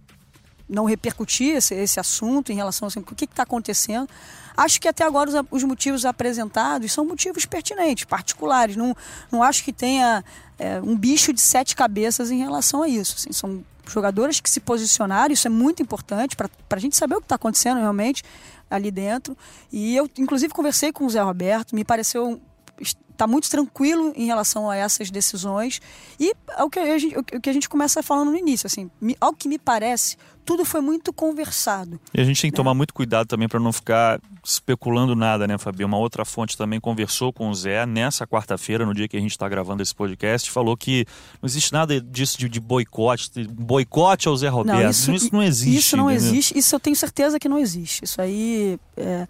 não 0.68 0.85
repercutir 0.85 1.57
esse, 1.57 1.74
esse 1.74 2.00
assunto 2.00 2.50
em 2.50 2.57
relação 2.57 2.88
assim, 2.88 3.00
o 3.00 3.02
que 3.02 3.24
está 3.24 3.42
acontecendo. 3.44 4.09
Acho 4.57 4.81
que 4.81 4.88
até 4.88 5.05
agora 5.05 5.31
os, 5.31 5.46
os, 5.50 5.64
motivos 5.64 6.05
apresentados 6.05 6.90
são 6.90 7.05
motivos 7.05 7.44
pertinentes, 7.44 8.05
particulares. 8.05 8.74
Não, 8.74 8.96
não 9.31 9.42
acho 9.42 9.62
que 9.62 9.72
tenha 9.72 10.24
é, 10.59 10.81
um 10.81 10.96
bicho 10.96 11.33
de 11.33 11.40
sete 11.40 11.76
cabeças 11.76 12.31
em 12.31 12.38
relação 12.38 12.83
a 12.83 12.88
isso. 12.88 13.16
Assim, 13.16 13.33
são 13.33 13.64
jogadoras 13.87 14.40
que 14.40 14.50
se 14.50 14.59
posicionaram, 14.59 15.33
isso 15.33 15.46
é 15.46 15.50
muito 15.50 15.83
importante 15.83 16.35
para 16.35 16.50
a 16.70 16.79
gente 16.79 16.96
saber 16.96 17.14
o 17.14 17.20
que 17.20 17.26
está 17.26 17.37
acontecendo 17.37 17.79
realmente 17.79 18.24
ali 18.70 18.90
dentro. 18.90 19.37
E 19.70 19.94
eu, 19.94 20.11
inclusive, 20.18 20.52
conversei 20.52 20.92
com 20.92 21.07
o 21.07 21.11
Zé 21.11 21.22
Roberto, 21.22 21.74
me 21.74 21.85
pareceu 21.85 22.40
está 22.81 23.27
muito 23.27 23.49
tranquilo 23.51 24.12
em 24.15 24.27
relação 24.27 24.69
a 24.69 24.77
essas 24.77 25.11
decisões 25.11 25.81
e 26.21 26.35
ao 26.55 26.69
que 26.69 26.79
a 26.79 26.99
gente, 26.99 27.19
o 27.19 27.41
que 27.41 27.51
a 27.51 27.53
gente 27.53 27.69
começa 27.69 28.03
falando 28.03 28.31
no 28.31 28.37
início, 28.37 28.67
assim, 28.67 28.91
ao 29.21 29.33
que 29.33 29.49
me 29.49 29.59
parece, 29.59 30.17
tudo 30.45 30.65
foi 30.65 30.81
muito 30.81 31.12
conversado. 31.12 31.99
E 32.15 32.21
a 32.21 32.25
gente 32.25 32.41
tem 32.41 32.51
que 32.51 32.55
né? 32.55 32.57
tomar 32.57 32.75
muito 32.75 32.95
cuidado 32.95 33.27
também 33.27 33.49
para 33.49 33.59
não 33.59 33.73
ficar 33.73 34.21
especulando 34.45 35.17
nada, 35.17 35.47
né, 35.47 35.59
Fabi? 35.59 35.83
Uma 35.83 35.97
outra 35.97 36.25
fonte 36.25 36.57
também 36.57 36.79
conversou 36.79 37.33
com 37.33 37.49
o 37.49 37.55
Zé 37.55 37.85
nessa 37.85 38.27
quarta-feira, 38.27 38.87
no 38.87 38.95
dia 38.95 39.09
que 39.09 39.17
a 39.17 39.21
gente 39.21 39.33
está 39.33 39.49
gravando 39.49 39.83
esse 39.83 39.95
podcast, 39.95 40.51
falou 40.51 40.77
que 40.77 41.05
não 41.43 41.49
existe 41.49 41.73
nada 41.73 42.01
disso 42.01 42.39
de, 42.39 42.49
de 42.49 42.61
boicote, 42.61 43.31
boicote 43.49 44.29
ao 44.29 44.37
Zé 44.37 44.49
Roberto. 44.49 44.83
Não, 44.83 44.91
isso, 44.91 45.12
isso, 45.12 45.31
não 45.33 45.43
existe. 45.43 45.79
Isso 45.79 45.97
não 45.97 46.11
existe, 46.11 46.57
isso 46.57 46.75
eu 46.75 46.81
tenho 46.81 46.95
certeza 46.95 47.41
que 47.41 47.49
não 47.49 47.59
existe. 47.59 48.05
Isso 48.05 48.21
aí. 48.21 48.79
É 48.97 49.27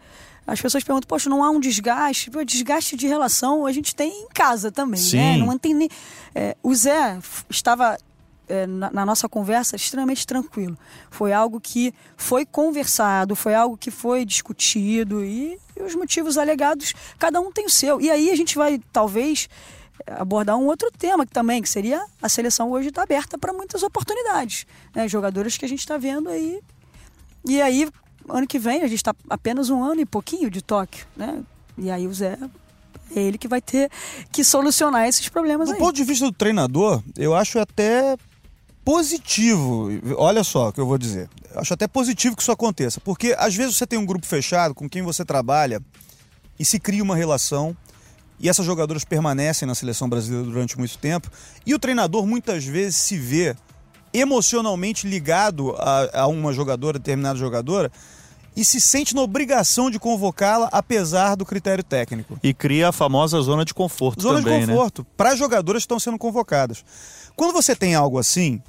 as 0.47 0.61
pessoas 0.61 0.85
perguntam, 0.85 1.09
poxa, 1.09 1.29
não 1.29 1.43
há 1.43 1.51
um 1.51 1.59
desgaste? 1.59 2.31
Pô, 2.31 2.45
desgaste 2.45 2.97
de 2.97 3.07
relação 3.07 3.67
a 3.67 3.73
gente 3.73 3.95
tem 3.95 4.11
em 4.23 4.29
casa 4.29 4.71
também, 4.71 5.01
né? 5.01 5.07
Sim. 5.07 5.17
né? 5.17 5.37
Não 5.39 5.59
tem 5.59 5.75
nem... 5.75 5.89
É, 6.35 6.57
o 6.63 6.75
Zé 6.75 7.19
estava 7.51 7.99
é, 8.49 8.67
na, 8.67 8.91
na, 8.91 9.07
nossa 9.07 9.29
conversa 9.29 9.75
extremamente 9.75 10.27
tranquilo. 10.27 10.79
Foi 11.11 11.33
algo 11.33 11.61
que 11.61 11.93
foi 12.17 12.47
conversado, 12.47 13.35
foi 13.35 13.55
algo 13.55 13.77
que 13.77 13.91
foi 13.91 14.25
discutido 14.25 15.25
e, 15.25 15.59
e 15.77 15.83
os 15.83 15.95
motivos 15.95 16.39
alegados, 16.39 16.95
cada 17.19 17.41
um 17.41 17.51
tem 17.51 17.67
o 17.67 17.71
seu. 17.71 18.01
E 18.01 18.11
aí 18.11 18.31
a 18.31 18.37
gente 18.37 18.57
vai, 18.57 18.81
talvez, 18.93 19.49
abordar 20.07 20.57
um 20.57 20.67
outro 20.67 20.91
tema 20.97 21.27
que 21.27 21.33
também, 21.33 21.61
que 21.61 21.69
seria 21.69 22.05
a 22.23 22.29
seleção 22.29 22.71
hoje 22.71 22.89
está 22.89 23.03
aberta 23.03 23.37
para 23.37 23.53
muitas 23.53 23.83
oportunidades. 23.83 24.67
Né? 24.95 25.09
Jogadores 25.09 25.57
que 25.57 25.65
a 25.65 25.69
gente 25.69 25.81
está 25.81 25.97
vendo 25.97 26.29
aí. 26.29 26.61
E 27.45 27.61
aí, 27.61 27.89
ano 28.29 28.47
que 28.47 28.59
vem, 28.59 28.83
a 28.83 28.89
gente 28.89 28.99
está 28.99 29.15
apenas 29.29 29.71
um 29.71 29.83
ano 29.83 30.01
e 30.01 30.07
pouquinho 30.07 30.51
de 30.51 30.63
Tóquio, 30.63 31.07
né? 31.17 31.43
E 31.79 31.91
aí 31.91 32.07
o 32.07 32.15
Zé 32.15 32.39
é 33.15 33.21
ele 33.21 33.39
que 33.39 33.49
vai 33.49 33.61
ter 33.61 33.91
que 34.33 34.43
solucionar 34.43 35.07
esses 35.07 35.29
problemas 35.29 35.69
do 35.69 35.75
aí. 35.75 35.79
Do 35.79 35.85
ponto 35.85 35.97
de 35.97 36.05
vista 36.05 36.25
do 36.25 36.33
treinador, 36.33 37.03
eu 37.17 37.35
acho 37.35 37.59
até 37.59 38.17
positivo. 38.85 39.89
Olha 40.17 40.45
só 40.45 40.69
o 40.69 40.73
que 40.73 40.81
eu 40.81 40.87
vou 40.87 40.97
dizer. 40.97 41.29
Eu 41.53 41.61
acho 41.61 41.75
até 41.75 41.87
positivo 41.87 42.37
que 42.37 42.43
isso 42.43 42.53
aconteça, 42.53 43.01
porque 43.01 43.35
às 43.39 43.55
vezes 43.55 43.77
você 43.77 43.87
tem 43.87 43.99
um 43.99 44.07
grupo 44.07 44.27
fechado 44.27 44.75
com 44.75 44.89
quem 44.89 45.03
você 45.03 45.25
trabalha 45.25 45.81
e 46.59 46.65
se 46.65 46.79
cria 46.79 47.03
uma 47.03 47.17
relação 47.17 47.77
e 48.39 48.49
essas 48.49 48.67
jogadoras 48.67 49.05
permanecem 49.05 49.67
na 49.67 49.75
seleção 49.75 50.09
brasileira 50.09 50.45
durante 50.45 50.79
muito 50.79 50.99
tempo 50.99 51.31
e 51.65 51.75
o 51.75 51.79
treinador 51.79 52.27
muitas 52.27 52.65
vezes 52.65 52.97
se 52.97 53.19
vê 53.19 53.57
emocionalmente 54.13 55.07
ligado 55.07 55.75
a, 55.79 56.23
a 56.23 56.27
uma 56.27 56.53
jogadora, 56.53 56.99
determinada 56.99 57.39
jogadora, 57.39 57.91
e 58.57 58.65
se 58.65 58.81
sente 58.81 59.15
na 59.15 59.21
obrigação 59.21 59.91
de 59.91 59.99
convocá-la 59.99 60.69
apesar 60.73 61.35
do 61.37 61.45
critério 61.45 61.85
técnico. 61.85 62.39
E 62.43 62.55
cria 62.55 62.89
a 62.89 62.93
famosa 62.93 63.41
zona 63.43 63.65
de 63.65 63.75
conforto 63.75 64.23
zona 64.23 64.41
também, 64.41 64.61
de 64.61 64.67
né? 64.67 64.73
conforto 64.73 65.03
né? 65.03 65.09
para 65.17 65.37
jogadoras 65.37 65.83
que 65.83 65.85
estão 65.85 66.01
sendo 66.01 66.17
convocadas. 66.17 66.83
Quando 67.37 67.53
você 67.53 67.77
tem 67.77 67.95
algo 67.95 68.19
assim, 68.19 68.63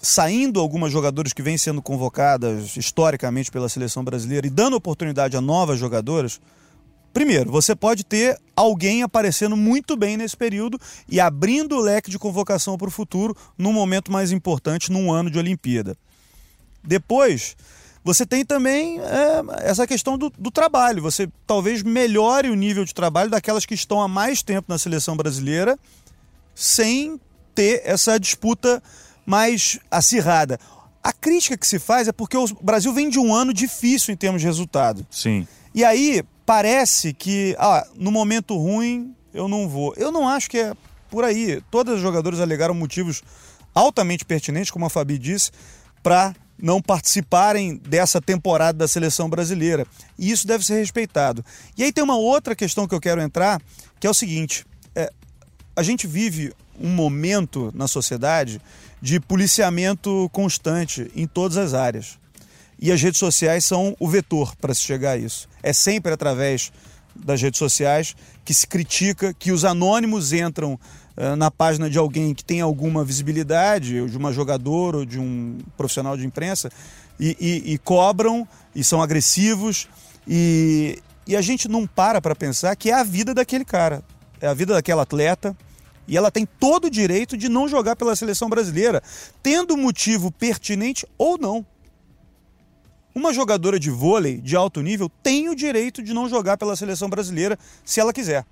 saindo 0.00 0.60
algumas 0.60 0.92
jogadoras 0.92 1.32
que 1.32 1.42
vêm 1.42 1.58
sendo 1.58 1.82
convocadas 1.82 2.76
historicamente 2.76 3.50
pela 3.50 3.68
seleção 3.68 4.04
brasileira 4.04 4.46
e 4.46 4.50
dando 4.50 4.76
oportunidade 4.76 5.36
a 5.36 5.40
novas 5.40 5.78
jogadoras, 5.78 6.40
Primeiro, 7.12 7.50
você 7.50 7.74
pode 7.74 8.04
ter 8.04 8.38
alguém 8.54 9.02
aparecendo 9.02 9.56
muito 9.56 9.96
bem 9.96 10.16
nesse 10.16 10.36
período 10.36 10.78
e 11.08 11.18
abrindo 11.18 11.76
o 11.76 11.80
leque 11.80 12.08
de 12.08 12.20
convocação 12.20 12.78
para 12.78 12.86
o 12.86 12.90
futuro 12.90 13.36
num 13.58 13.72
momento 13.72 14.12
mais 14.12 14.30
importante, 14.30 14.92
num 14.92 15.12
ano 15.12 15.28
de 15.28 15.36
Olimpíada. 15.36 15.96
Depois, 16.84 17.56
você 18.02 18.24
tem 18.24 18.44
também 18.44 18.98
é, 19.00 19.68
essa 19.68 19.86
questão 19.86 20.16
do, 20.16 20.30
do, 20.30 20.50
trabalho. 20.50 21.02
Você 21.02 21.28
talvez 21.46 21.82
melhore 21.82 22.48
o 22.48 22.54
nível 22.54 22.84
de 22.84 22.94
trabalho 22.94 23.30
daquelas 23.30 23.66
que 23.66 23.74
estão 23.74 24.00
há 24.00 24.08
mais 24.08 24.42
tempo 24.42 24.66
na 24.68 24.78
seleção 24.78 25.16
brasileira 25.16 25.78
sem 26.54 27.20
ter 27.54 27.82
essa 27.84 28.18
disputa 28.18 28.82
mais 29.26 29.78
acirrada. 29.90 30.58
A 31.02 31.12
crítica 31.12 31.56
que 31.56 31.66
se 31.66 31.78
faz 31.78 32.08
é 32.08 32.12
porque 32.12 32.36
o 32.36 32.46
Brasil 32.62 32.92
vem 32.92 33.08
de 33.08 33.18
um 33.18 33.34
ano 33.34 33.52
difícil 33.52 34.12
em 34.12 34.16
termos 34.16 34.40
de 34.40 34.46
resultado. 34.46 35.06
Sim. 35.10 35.46
E 35.74 35.84
aí 35.84 36.22
parece 36.44 37.12
que, 37.12 37.54
ah, 37.58 37.86
no 37.94 38.10
momento 38.10 38.56
ruim 38.56 39.14
eu 39.32 39.46
não 39.46 39.68
vou. 39.68 39.94
Eu 39.96 40.10
não 40.10 40.28
acho 40.28 40.50
que 40.50 40.58
é 40.58 40.74
por 41.10 41.24
aí. 41.24 41.62
Todas 41.70 41.96
as 41.96 42.00
jogadoras 42.00 42.40
alegaram 42.40 42.74
motivos 42.74 43.22
altamente 43.74 44.24
pertinentes, 44.24 44.70
como 44.70 44.86
a 44.86 44.90
Fabi 44.90 45.18
disse, 45.18 45.50
para 46.02 46.34
não 46.62 46.80
participarem 46.80 47.76
dessa 47.76 48.20
temporada 48.20 48.78
da 48.78 48.88
seleção 48.88 49.28
brasileira. 49.28 49.86
E 50.18 50.30
isso 50.30 50.46
deve 50.46 50.64
ser 50.64 50.78
respeitado. 50.78 51.44
E 51.76 51.82
aí 51.82 51.92
tem 51.92 52.04
uma 52.04 52.16
outra 52.16 52.54
questão 52.54 52.86
que 52.86 52.94
eu 52.94 53.00
quero 53.00 53.20
entrar, 53.20 53.60
que 53.98 54.06
é 54.06 54.10
o 54.10 54.14
seguinte: 54.14 54.64
é, 54.94 55.10
a 55.74 55.82
gente 55.82 56.06
vive 56.06 56.52
um 56.78 56.88
momento 56.88 57.70
na 57.74 57.86
sociedade 57.86 58.60
de 59.00 59.20
policiamento 59.20 60.28
constante 60.32 61.10
em 61.14 61.26
todas 61.26 61.56
as 61.56 61.74
áreas. 61.74 62.18
E 62.78 62.90
as 62.90 63.00
redes 63.02 63.18
sociais 63.18 63.64
são 63.64 63.94
o 64.00 64.08
vetor 64.08 64.56
para 64.56 64.74
se 64.74 64.80
chegar 64.82 65.12
a 65.12 65.16
isso. 65.16 65.48
É 65.62 65.72
sempre 65.72 66.12
através 66.12 66.72
das 67.14 67.42
redes 67.42 67.58
sociais 67.58 68.16
que 68.44 68.54
se 68.54 68.66
critica, 68.66 69.34
que 69.34 69.52
os 69.52 69.64
anônimos 69.64 70.32
entram 70.32 70.78
na 71.36 71.50
página 71.50 71.90
de 71.90 71.98
alguém 71.98 72.34
que 72.34 72.44
tem 72.44 72.60
alguma 72.60 73.04
visibilidade, 73.04 74.00
ou 74.00 74.08
de 74.08 74.16
uma 74.16 74.32
jogadora 74.32 74.98
ou 74.98 75.04
de 75.04 75.18
um 75.18 75.58
profissional 75.76 76.16
de 76.16 76.24
imprensa, 76.24 76.70
e, 77.18 77.36
e, 77.38 77.74
e 77.74 77.78
cobram 77.78 78.48
e 78.74 78.82
são 78.82 79.02
agressivos. 79.02 79.86
E, 80.26 80.98
e 81.26 81.36
a 81.36 81.42
gente 81.42 81.68
não 81.68 81.86
para 81.86 82.20
para 82.20 82.34
pensar 82.34 82.74
que 82.74 82.90
é 82.90 82.94
a 82.94 83.04
vida 83.04 83.34
daquele 83.34 83.64
cara, 83.64 84.02
é 84.40 84.46
a 84.46 84.54
vida 84.54 84.72
daquela 84.72 85.02
atleta. 85.02 85.56
E 86.08 86.16
ela 86.16 86.30
tem 86.30 86.44
todo 86.44 86.86
o 86.86 86.90
direito 86.90 87.36
de 87.36 87.48
não 87.48 87.68
jogar 87.68 87.94
pela 87.94 88.16
seleção 88.16 88.48
brasileira, 88.48 89.00
tendo 89.42 89.76
motivo 89.76 90.32
pertinente 90.32 91.06
ou 91.16 91.38
não. 91.38 91.64
Uma 93.14 93.32
jogadora 93.32 93.78
de 93.78 93.90
vôlei 93.90 94.40
de 94.40 94.56
alto 94.56 94.80
nível 94.80 95.08
tem 95.22 95.48
o 95.48 95.54
direito 95.54 96.02
de 96.02 96.12
não 96.12 96.28
jogar 96.28 96.56
pela 96.56 96.74
seleção 96.74 97.08
brasileira 97.08 97.58
se 97.84 98.00
ela 98.00 98.12
quiser. 98.12 98.44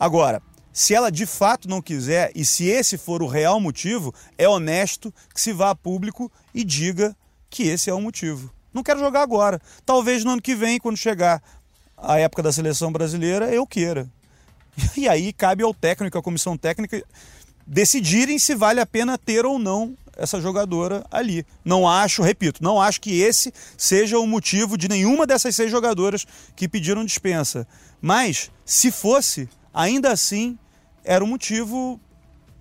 Agora, 0.00 0.42
se 0.72 0.94
ela 0.94 1.10
de 1.10 1.26
fato 1.26 1.68
não 1.68 1.82
quiser 1.82 2.30
e 2.34 2.44
se 2.44 2.66
esse 2.66 2.96
for 2.96 3.22
o 3.22 3.26
real 3.26 3.60
motivo, 3.60 4.14
é 4.36 4.48
honesto 4.48 5.12
que 5.34 5.40
se 5.40 5.52
vá 5.52 5.70
a 5.70 5.74
público 5.74 6.30
e 6.54 6.64
diga 6.64 7.16
que 7.50 7.64
esse 7.64 7.90
é 7.90 7.94
o 7.94 8.00
motivo. 8.00 8.52
Não 8.72 8.82
quero 8.82 9.00
jogar 9.00 9.22
agora. 9.22 9.60
Talvez 9.84 10.24
no 10.24 10.32
ano 10.32 10.42
que 10.42 10.54
vem, 10.54 10.78
quando 10.78 10.96
chegar 10.96 11.42
a 11.96 12.18
época 12.18 12.42
da 12.42 12.52
seleção 12.52 12.92
brasileira, 12.92 13.52
eu 13.52 13.66
queira. 13.66 14.08
E 14.96 15.08
aí 15.08 15.32
cabe 15.32 15.64
ao 15.64 15.74
técnico, 15.74 16.16
à 16.16 16.22
comissão 16.22 16.56
técnica, 16.56 17.02
decidirem 17.66 18.38
se 18.38 18.54
vale 18.54 18.80
a 18.80 18.86
pena 18.86 19.18
ter 19.18 19.44
ou 19.44 19.58
não 19.58 19.96
essa 20.16 20.40
jogadora 20.40 21.04
ali. 21.10 21.46
Não 21.64 21.88
acho, 21.88 22.22
repito, 22.22 22.62
não 22.62 22.80
acho 22.80 23.00
que 23.00 23.20
esse 23.20 23.52
seja 23.76 24.18
o 24.18 24.26
motivo 24.26 24.76
de 24.76 24.88
nenhuma 24.88 25.26
dessas 25.26 25.54
seis 25.54 25.70
jogadoras 25.70 26.26
que 26.56 26.68
pediram 26.68 27.04
dispensa. 27.04 27.66
Mas, 28.00 28.50
se 28.64 28.90
fosse, 28.90 29.48
ainda 29.78 30.10
assim, 30.10 30.58
era 31.04 31.22
um 31.22 31.28
motivo 31.28 32.00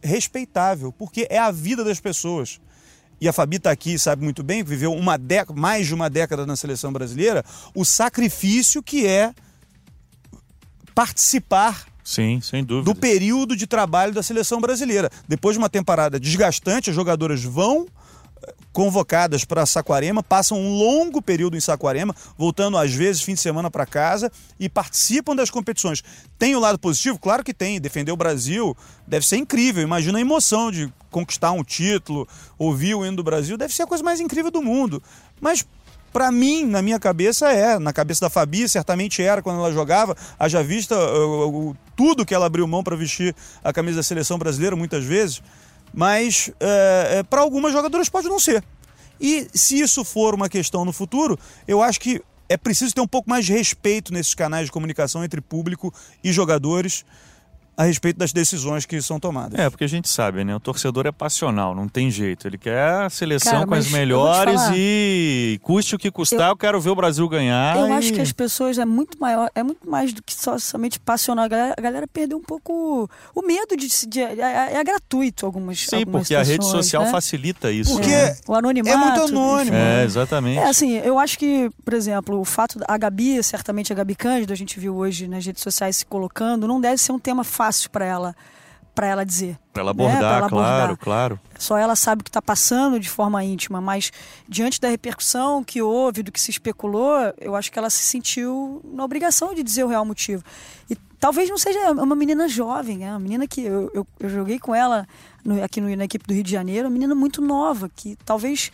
respeitável, 0.03 0.91
porque 0.91 1.25
é 1.31 1.39
a 1.39 1.49
vida 1.49 1.83
das 1.83 1.99
pessoas. 1.99 2.61
E 3.19 3.27
a 3.27 3.33
Fabi 3.33 3.57
está 3.57 3.71
aqui, 3.71 3.97
sabe 3.97 4.23
muito 4.23 4.43
bem, 4.43 4.63
viveu 4.63 4.93
uma 4.93 5.17
década, 5.17 5.59
mais 5.59 5.87
de 5.87 5.95
uma 5.95 6.11
década 6.11 6.45
na 6.45 6.55
seleção 6.55 6.93
brasileira, 6.93 7.43
o 7.73 7.83
sacrifício 7.83 8.83
que 8.83 9.07
é 9.07 9.33
participar 10.93 11.87
Sim, 12.03 12.39
sem 12.39 12.63
dúvida. 12.63 12.85
Do 12.85 12.97
período 12.97 13.53
de 13.53 13.67
trabalho 13.67 14.13
da 14.13 14.23
seleção 14.23 14.61
brasileira. 14.61 15.09
Depois 15.27 15.55
de 15.55 15.57
uma 15.57 15.69
temporada 15.69 16.17
desgastante, 16.17 16.89
as 16.89 16.95
jogadoras 16.95 17.43
vão 17.43 17.85
convocadas 18.71 19.43
para 19.43 19.65
Saquarema, 19.65 20.21
passam 20.21 20.59
um 20.59 20.77
longo 20.77 21.21
período 21.21 21.57
em 21.57 21.59
Saquarema, 21.59 22.15
voltando 22.37 22.77
às 22.77 22.93
vezes 22.93 23.21
fim 23.21 23.33
de 23.33 23.39
semana 23.39 23.71
para 23.71 23.85
casa 23.85 24.31
e 24.59 24.69
participam 24.69 25.35
das 25.35 25.49
competições. 25.49 26.03
Tem 26.37 26.55
o 26.55 26.59
lado 26.59 26.77
positivo? 26.77 27.17
Claro 27.17 27.43
que 27.43 27.53
tem. 27.53 27.81
Defender 27.81 28.11
o 28.11 28.17
Brasil 28.17 28.77
deve 29.07 29.25
ser 29.25 29.37
incrível. 29.37 29.81
Imagina 29.81 30.19
a 30.19 30.21
emoção 30.21 30.71
de 30.71 30.93
conquistar 31.09 31.51
um 31.51 31.63
título, 31.63 32.27
ouvir 32.57 32.93
o 32.93 33.05
hino 33.05 33.17
do 33.17 33.23
Brasil, 33.23 33.57
deve 33.57 33.73
ser 33.73 33.83
a 33.83 33.87
coisa 33.87 34.03
mais 34.03 34.19
incrível 34.19 34.51
do 34.51 34.61
mundo. 34.61 35.01
Mas 35.41 35.65
para 36.13 36.31
mim, 36.31 36.65
na 36.65 36.81
minha 36.81 36.99
cabeça, 36.99 37.51
é. 37.51 37.77
Na 37.77 37.93
cabeça 37.93 38.21
da 38.21 38.29
Fabi, 38.29 38.67
certamente 38.67 39.21
era 39.21 39.41
quando 39.41 39.59
ela 39.59 39.71
jogava. 39.71 40.15
Haja 40.39 40.63
vista 40.63 40.95
uh, 40.95 41.69
uh, 41.69 41.77
tudo 41.95 42.25
que 42.25 42.33
ela 42.33 42.45
abriu 42.45 42.67
mão 42.67 42.83
para 42.83 42.95
vestir 42.95 43.35
a 43.63 43.73
camisa 43.73 43.97
da 43.97 44.03
seleção 44.03 44.37
brasileira, 44.37 44.75
muitas 44.75 45.03
vezes. 45.03 45.41
Mas 45.93 46.49
uh, 46.49 47.23
para 47.29 47.41
algumas 47.41 47.73
jogadoras 47.73 48.09
pode 48.09 48.27
não 48.27 48.39
ser. 48.39 48.63
E 49.19 49.47
se 49.53 49.79
isso 49.79 50.03
for 50.03 50.35
uma 50.35 50.47
questão 50.47 50.85
no 50.85 50.93
futuro, 50.93 51.39
eu 51.67 51.81
acho 51.81 51.99
que 51.99 52.21
é 52.49 52.55
preciso 52.55 52.93
ter 52.93 53.01
um 53.01 53.07
pouco 53.07 53.29
mais 53.29 53.45
de 53.45 53.53
respeito 53.53 54.13
nesses 54.13 54.33
canais 54.33 54.67
de 54.67 54.71
comunicação 54.71 55.23
entre 55.23 55.41
público 55.41 55.93
e 56.23 56.31
jogadores 56.31 57.03
a 57.77 57.83
respeito 57.83 58.17
das 58.17 58.33
decisões 58.33 58.87
que 58.87 58.99
são 59.03 59.19
tomadas. 59.19 59.59
É, 59.59 59.69
porque 59.69 59.83
a 59.83 59.87
gente 59.87 60.09
sabe, 60.09 60.43
né? 60.43 60.55
O 60.55 60.59
torcedor 60.59 61.05
é 61.05 61.11
passional, 61.11 61.75
não 61.75 61.87
tem 61.87 62.09
jeito. 62.09 62.47
Ele 62.47 62.57
quer 62.57 63.05
a 63.05 63.09
seleção 63.09 63.53
Cara, 63.53 63.67
com 63.67 63.75
as 63.75 63.91
melhores 63.91 64.59
e 64.75 65.59
custe 65.61 65.93
o 65.93 65.99
que 65.99 66.09
custar, 66.09 66.47
eu, 66.47 66.53
eu 66.53 66.57
quero 66.57 66.81
ver 66.81 66.89
o 66.89 66.95
Brasil 66.95 67.29
ganhar. 67.29 67.77
Eu 67.77 67.87
e... 67.87 67.91
acho 67.91 68.11
que 68.11 68.19
as 68.19 68.31
pessoas 68.31 68.79
é 68.79 68.85
muito 68.85 69.19
maior, 69.19 69.51
é 69.53 69.61
muito 69.61 69.87
mais 69.87 70.11
do 70.11 70.23
que 70.23 70.33
só, 70.33 70.57
somente 70.57 70.99
passional. 70.99 71.45
A 71.45 71.47
galera, 71.47 71.75
a 71.77 71.81
galera 71.81 72.07
perdeu 72.07 72.39
um 72.39 72.41
pouco 72.41 73.07
o 73.35 73.41
medo 73.43 73.77
de, 73.77 73.87
de 74.07 74.21
é, 74.21 74.39
é, 74.39 74.73
é, 74.77 74.83
gratuito 74.83 75.45
algumas 75.45 75.79
Sim, 75.79 75.97
algumas 75.97 76.23
porque 76.23 76.33
a 76.33 76.41
rede 76.41 76.65
social 76.65 77.03
né? 77.03 77.11
facilita 77.11 77.71
isso. 77.71 77.91
Porque 77.91 78.09
né? 78.09 78.35
o 78.47 78.55
anonimato, 78.55 78.89
é 78.89 78.97
muito 78.97 79.21
anônimo. 79.37 79.77
É, 79.77 80.03
exatamente. 80.03 80.57
É 80.57 80.67
assim, 80.67 80.93
eu 80.97 81.19
acho 81.19 81.37
que, 81.37 81.69
por 81.85 81.93
exemplo, 81.93 82.39
o 82.39 82.45
fato 82.45 82.79
da 82.79 82.97
Gabi, 82.97 83.43
certamente 83.43 83.93
a 83.93 83.95
Gabi 83.95 84.15
Cândido, 84.15 84.51
a 84.51 84.55
gente 84.55 84.79
viu 84.79 84.95
hoje 84.95 85.27
nas 85.27 85.45
redes 85.45 85.61
sociais 85.61 85.97
se 85.97 86.05
colocando, 86.07 86.67
não 86.67 86.81
deve 86.81 86.97
ser 86.97 87.11
um 87.11 87.19
tema 87.19 87.43
fácil 87.43 87.66
para 87.89 88.05
ela 88.05 88.35
para 88.97 89.05
ela 89.05 89.23
dizer. 89.23 89.59
Para 89.71 89.81
ela 89.81 89.91
abordar, 89.91 90.15
né? 90.15 90.19
pra 90.27 90.37
ela 90.37 90.49
claro, 90.49 90.83
abordar. 90.85 90.97
claro. 90.97 91.39
Só 91.59 91.77
ela 91.77 91.95
sabe 91.95 92.21
o 92.21 92.23
que 92.23 92.31
está 92.31 92.41
passando 92.41 92.99
de 92.99 93.07
forma 93.07 93.43
íntima, 93.43 93.79
mas 93.79 94.11
diante 94.49 94.81
da 94.81 94.89
repercussão 94.89 95.63
que 95.63 95.83
houve, 95.83 96.23
do 96.23 96.31
que 96.31 96.41
se 96.41 96.49
especulou, 96.49 97.15
eu 97.39 97.55
acho 97.55 97.71
que 97.71 97.77
ela 97.77 97.91
se 97.91 98.01
sentiu 98.01 98.81
na 98.83 99.05
obrigação 99.05 99.53
de 99.53 99.61
dizer 99.61 99.83
o 99.83 99.87
real 99.87 100.03
motivo. 100.03 100.43
E 100.89 100.95
talvez 101.19 101.47
não 101.47 101.59
seja 101.59 101.91
uma 101.91 102.15
menina 102.15 102.47
jovem, 102.47 103.05
é 103.05 103.11
uma 103.11 103.19
menina 103.19 103.45
que 103.45 103.61
eu, 103.61 103.91
eu, 103.93 104.07
eu 104.19 104.29
joguei 104.31 104.57
com 104.57 104.73
ela 104.73 105.07
no, 105.45 105.63
aqui 105.63 105.79
no, 105.79 105.95
na 105.95 106.05
equipe 106.05 106.25
do 106.25 106.33
Rio 106.33 106.43
de 106.43 106.51
Janeiro, 106.51 106.87
uma 106.87 106.93
menina 106.93 107.13
muito 107.13 107.39
nova, 107.39 107.91
que 107.95 108.17
talvez 108.25 108.71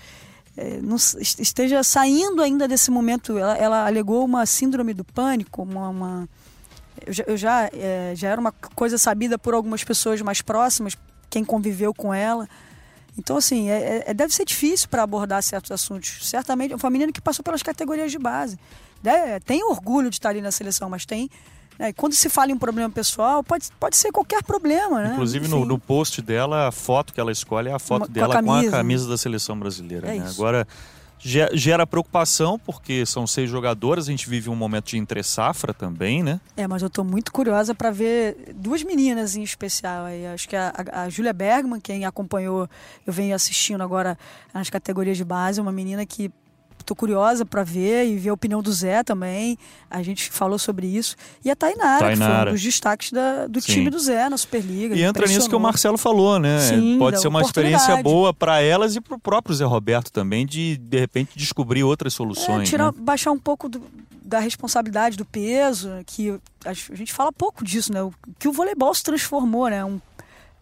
é, 0.55 0.79
não, 0.81 0.95
esteja 0.95 1.83
saindo 1.83 2.41
ainda 2.41 2.65
desse 2.65 2.89
momento. 2.89 3.37
Ela, 3.37 3.57
ela 3.57 3.85
alegou 3.85 4.23
uma 4.23 4.45
síndrome 4.45 4.93
do 4.93 5.03
pânico, 5.03 5.63
uma, 5.63 5.89
uma 5.89 6.29
eu 7.27 7.37
já, 7.37 7.69
é, 7.73 8.13
já 8.15 8.29
era 8.29 8.39
uma 8.39 8.51
coisa 8.51 8.97
sabida 8.97 9.37
por 9.37 9.53
algumas 9.53 9.83
pessoas 9.83 10.21
mais 10.21 10.41
próximas, 10.41 10.97
quem 11.29 11.43
conviveu 11.43 11.93
com 11.93 12.13
ela. 12.13 12.47
Então, 13.17 13.37
assim, 13.37 13.69
é, 13.69 13.77
é, 13.77 14.03
é 14.07 14.13
deve 14.13 14.33
ser 14.33 14.45
difícil 14.45 14.87
para 14.89 15.03
abordar 15.03 15.41
certos 15.43 15.71
assuntos. 15.71 16.27
Certamente, 16.27 16.73
uma 16.73 16.89
menina 16.89 17.11
que 17.11 17.21
passou 17.21 17.43
pelas 17.43 17.61
categorias 17.61 18.11
de 18.11 18.17
base. 18.17 18.57
Deve, 19.01 19.39
tem 19.41 19.63
orgulho 19.63 20.09
de 20.09 20.15
estar 20.15 20.29
ali 20.29 20.41
na 20.41 20.51
seleção, 20.51 20.89
mas 20.89 21.05
tem. 21.05 21.29
Né, 21.77 21.91
quando 21.91 22.13
se 22.13 22.29
fala 22.29 22.51
em 22.51 22.53
um 22.53 22.59
problema 22.59 22.89
pessoal, 22.89 23.43
pode, 23.43 23.67
pode 23.79 23.97
ser 23.97 24.11
qualquer 24.11 24.43
problema, 24.43 25.01
né? 25.01 25.11
Inclusive, 25.13 25.47
no, 25.47 25.65
no, 25.65 25.79
post 25.79 26.21
dela, 26.21 26.67
a 26.67 26.71
foto 26.71 27.11
que 27.11 27.19
ela 27.19 27.31
escolhe 27.31 27.69
é 27.69 27.73
a 27.73 27.79
foto 27.79 28.03
Uma, 28.03 28.07
dela 28.09 28.43
com 28.43 28.51
a, 28.51 28.61
com 28.61 28.67
a 28.67 28.71
camisa 28.71 29.09
da 29.09 29.17
seleção 29.17 29.59
brasileira. 29.59 30.07
É 30.07 30.19
né? 30.19 30.27
Agora 30.27 30.67
gera 31.23 31.87
preocupação, 31.87 32.59
porque 32.59 33.05
são 33.05 33.25
seis 33.25 33.49
jogadoras, 33.49 34.07
a 34.07 34.11
gente 34.11 34.29
vive 34.29 34.49
um 34.49 34.55
momento 34.55 34.87
de 34.87 34.97
entre-safra 34.97 35.73
também, 35.73 36.21
né? 36.21 36.41
É, 36.57 36.67
mas 36.67 36.81
eu 36.81 36.87
estou 36.87 37.05
muito 37.05 37.31
curiosa 37.31 37.73
para 37.73 37.89
ver 37.91 38.53
duas 38.55 38.83
meninas 38.83 39.35
em 39.35 39.41
especial 39.41 40.05
aí. 40.05 40.27
Acho 40.27 40.47
que 40.49 40.55
a, 40.55 40.73
a, 40.91 41.01
a 41.03 41.09
Júlia 41.09 41.31
Bergman, 41.31 41.79
quem 41.79 42.05
acompanhou, 42.05 42.67
eu 43.07 43.13
venho 43.13 43.33
assistindo 43.33 43.81
agora 43.81 44.17
nas 44.53 44.69
categorias 44.69 45.15
de 45.15 45.23
base, 45.23 45.61
uma 45.61 45.71
menina 45.71 46.05
que 46.05 46.31
Tô 46.85 46.95
curiosa 46.95 47.45
para 47.45 47.63
ver 47.63 48.05
e 48.07 48.17
ver 48.17 48.29
a 48.29 48.33
opinião 48.33 48.61
do 48.61 48.71
Zé 48.71 49.03
também. 49.03 49.57
A 49.89 50.03
gente 50.03 50.29
falou 50.29 50.59
sobre 50.59 50.87
isso. 50.87 51.15
E 51.43 51.49
a 51.49 51.55
Tainara, 51.55 51.99
Tainara. 51.99 52.15
que 52.15 52.41
foi 52.41 52.49
um 52.49 52.53
dos 52.53 52.61
destaques 52.61 53.11
da, 53.11 53.47
do 53.47 53.61
Sim. 53.61 53.73
time 53.73 53.89
do 53.89 53.99
Zé 53.99 54.29
na 54.29 54.37
Superliga. 54.37 54.95
E 54.95 55.01
entra 55.03 55.27
nisso 55.27 55.49
que 55.49 55.55
o 55.55 55.59
Marcelo 55.59 55.97
falou, 55.97 56.39
né? 56.39 56.59
Sim, 56.59 56.97
Pode 56.99 57.21
ser 57.21 57.27
uma 57.27 57.41
experiência 57.41 58.01
boa 58.03 58.33
para 58.33 58.61
elas 58.61 58.95
e 58.95 59.01
para 59.01 59.15
o 59.15 59.19
próprio 59.19 59.55
Zé 59.55 59.65
Roberto 59.65 60.11
também, 60.11 60.45
de 60.45 60.77
de 60.77 60.99
repente 60.99 61.37
descobrir 61.37 61.83
outras 61.83 62.13
soluções. 62.13 62.67
É, 62.67 62.71
tirar, 62.71 62.91
né? 62.91 62.97
Baixar 62.99 63.31
um 63.31 63.39
pouco 63.39 63.69
do, 63.69 63.81
da 64.23 64.39
responsabilidade 64.39 65.17
do 65.17 65.25
peso, 65.25 65.89
que 66.05 66.39
a 66.65 66.73
gente 66.73 67.13
fala 67.13 67.31
pouco 67.31 67.63
disso, 67.63 67.91
né? 67.91 68.01
O, 68.01 68.13
que 68.39 68.47
o 68.47 68.51
voleibol 68.51 68.93
se 68.93 69.03
transformou, 69.03 69.69
né? 69.69 69.83
Um, 69.83 69.99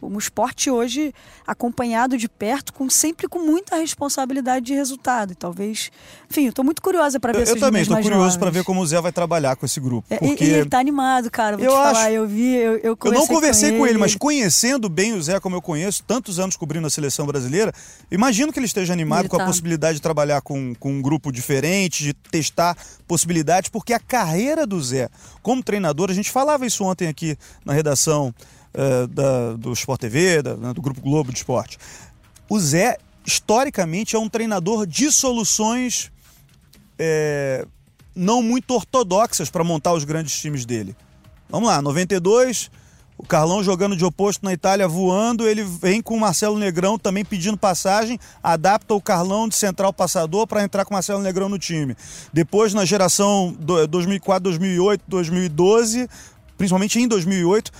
um 0.02 0.18
esporte 0.18 0.70
hoje 0.70 1.14
acompanhado 1.46 2.18
de 2.18 2.28
perto, 2.28 2.74
com 2.74 2.90
sempre 2.90 3.28
com 3.28 3.40
muita 3.40 3.76
responsabilidade 3.78 4.66
de 4.66 4.74
resultado. 4.74 5.34
E 5.34 5.36
talvez, 5.36 5.92
enfim, 6.30 6.48
eu 6.48 6.54
tô 6.54 6.64
muito 6.64 6.82
curiosa 6.82 7.20
para 7.20 7.32
ver 7.34 7.40
Eu, 7.40 7.44
essas 7.44 7.56
eu 7.56 7.62
também 7.62 7.82
estou 7.82 8.02
curioso 8.02 8.40
para 8.40 8.50
ver 8.50 8.64
como 8.64 8.82
o 8.82 8.86
Zé 8.86 9.00
vai 9.02 9.12
trabalhar 9.12 9.56
com 9.56 9.66
esse 9.66 9.80
grupo. 9.80 10.06
É, 10.10 10.18
Porque 10.18 10.44
e, 10.44 10.48
e 10.48 10.54
ele 10.54 10.70
tá 10.70 10.80
animado, 10.80 11.30
cara. 11.30 11.58
Vou 11.58 11.66
Eu 11.66 11.72
te 11.72 11.78
acho- 11.78 11.94
falar, 11.96 12.12
eu 12.12 12.28
vi, 12.28 12.56
eu, 12.56 12.78
eu 12.78 12.98
eu 13.04 13.12
não 13.12 13.28
conversei 13.28 13.78
com 13.78 13.86
ele, 13.86 13.98
mas 13.98 14.12
ele. 14.12 14.20
conhecendo 14.20 14.90
bem 14.90 15.14
o 15.14 15.22
Zé 15.22 15.40
como 15.40 15.56
eu 15.56 15.62
conheço, 15.62 16.04
tantos 16.04 16.40
anos 16.40 16.56
cobrindo 16.56 16.88
a 16.88 16.90
seleção 16.90 17.26
brasileira, 17.26 17.74
imagino 18.10 18.52
que 18.52 18.60
ele 18.60 18.66
esteja 18.66 18.94
animado 18.94 19.22
Ele 19.22 19.30
com 19.30 19.36
a 19.36 19.40
tá. 19.40 19.46
possibilidade 19.46 19.96
de 19.96 20.02
trabalhar 20.02 20.42
com, 20.42 20.74
com 20.76 20.92
um 20.94 21.02
grupo 21.02 21.32
diferente, 21.32 22.04
de 22.04 22.14
testar 22.14 22.76
possibilidades, 23.08 23.70
porque 23.70 23.94
a 23.94 24.00
carreira 24.00 24.66
do 24.66 24.82
Zé 24.82 25.10
como 25.42 25.62
treinador, 25.64 26.10
a 26.10 26.14
gente 26.14 26.32
falava 26.32 26.66
isso 26.66 26.84
ontem 26.84 27.08
aqui 27.08 27.38
na 27.66 27.74
redação 27.74 28.34
eh, 28.74 29.08
da- 29.08 29.54
do 29.54 29.72
Sport 29.74 30.00
TV, 30.02 30.42
da- 30.42 30.56
né, 30.56 30.74
do 30.74 30.82
Grupo 30.82 31.02
Globo 31.02 31.32
de 31.32 31.38
Esporte. 31.40 31.78
O 32.50 32.60
Zé, 32.60 32.98
historicamente, 33.26 34.16
é 34.16 34.20
um 34.20 34.30
treinador 34.30 34.86
de 34.86 35.12
soluções 35.12 36.12
é, 37.04 37.66
não 38.16 38.44
muito 38.44 38.74
ortodoxas 38.76 39.50
para 39.50 39.64
montar 39.64 39.94
os 39.94 40.04
grandes 40.04 40.40
times 40.40 40.66
dele. 40.66 40.96
Vamos 41.50 41.68
lá, 41.70 41.82
92, 41.82 42.70
o 43.18 43.24
Carlão 43.26 43.64
jogando 43.64 43.96
de 43.96 44.06
oposto 44.06 44.46
na 44.46 44.54
Itália, 44.54 44.88
voando, 44.88 45.48
ele 45.48 45.64
vem 45.64 46.02
com 46.02 46.16
o 46.16 46.20
Marcelo 46.20 46.58
Negrão 46.60 46.98
também 47.00 47.26
pedindo 47.26 47.58
passagem, 47.58 48.20
adapta 48.44 48.94
o 48.94 49.02
Carlão 49.02 49.48
de 49.50 49.56
central 49.56 49.92
passador 49.94 50.46
para 50.48 50.64
entrar 50.64 50.86
com 50.86 50.94
o 50.94 50.96
Marcelo 50.96 51.22
Negrão 51.22 51.50
no 51.50 51.58
time. 51.58 51.96
Depois, 52.32 52.74
na 52.74 52.86
geração 52.86 53.56
do- 53.60 53.88
2004, 53.88 54.44
2008, 54.44 55.04
2012, 55.08 56.08
principalmente 56.58 57.00
em 57.00 57.08
2008, 57.08 57.72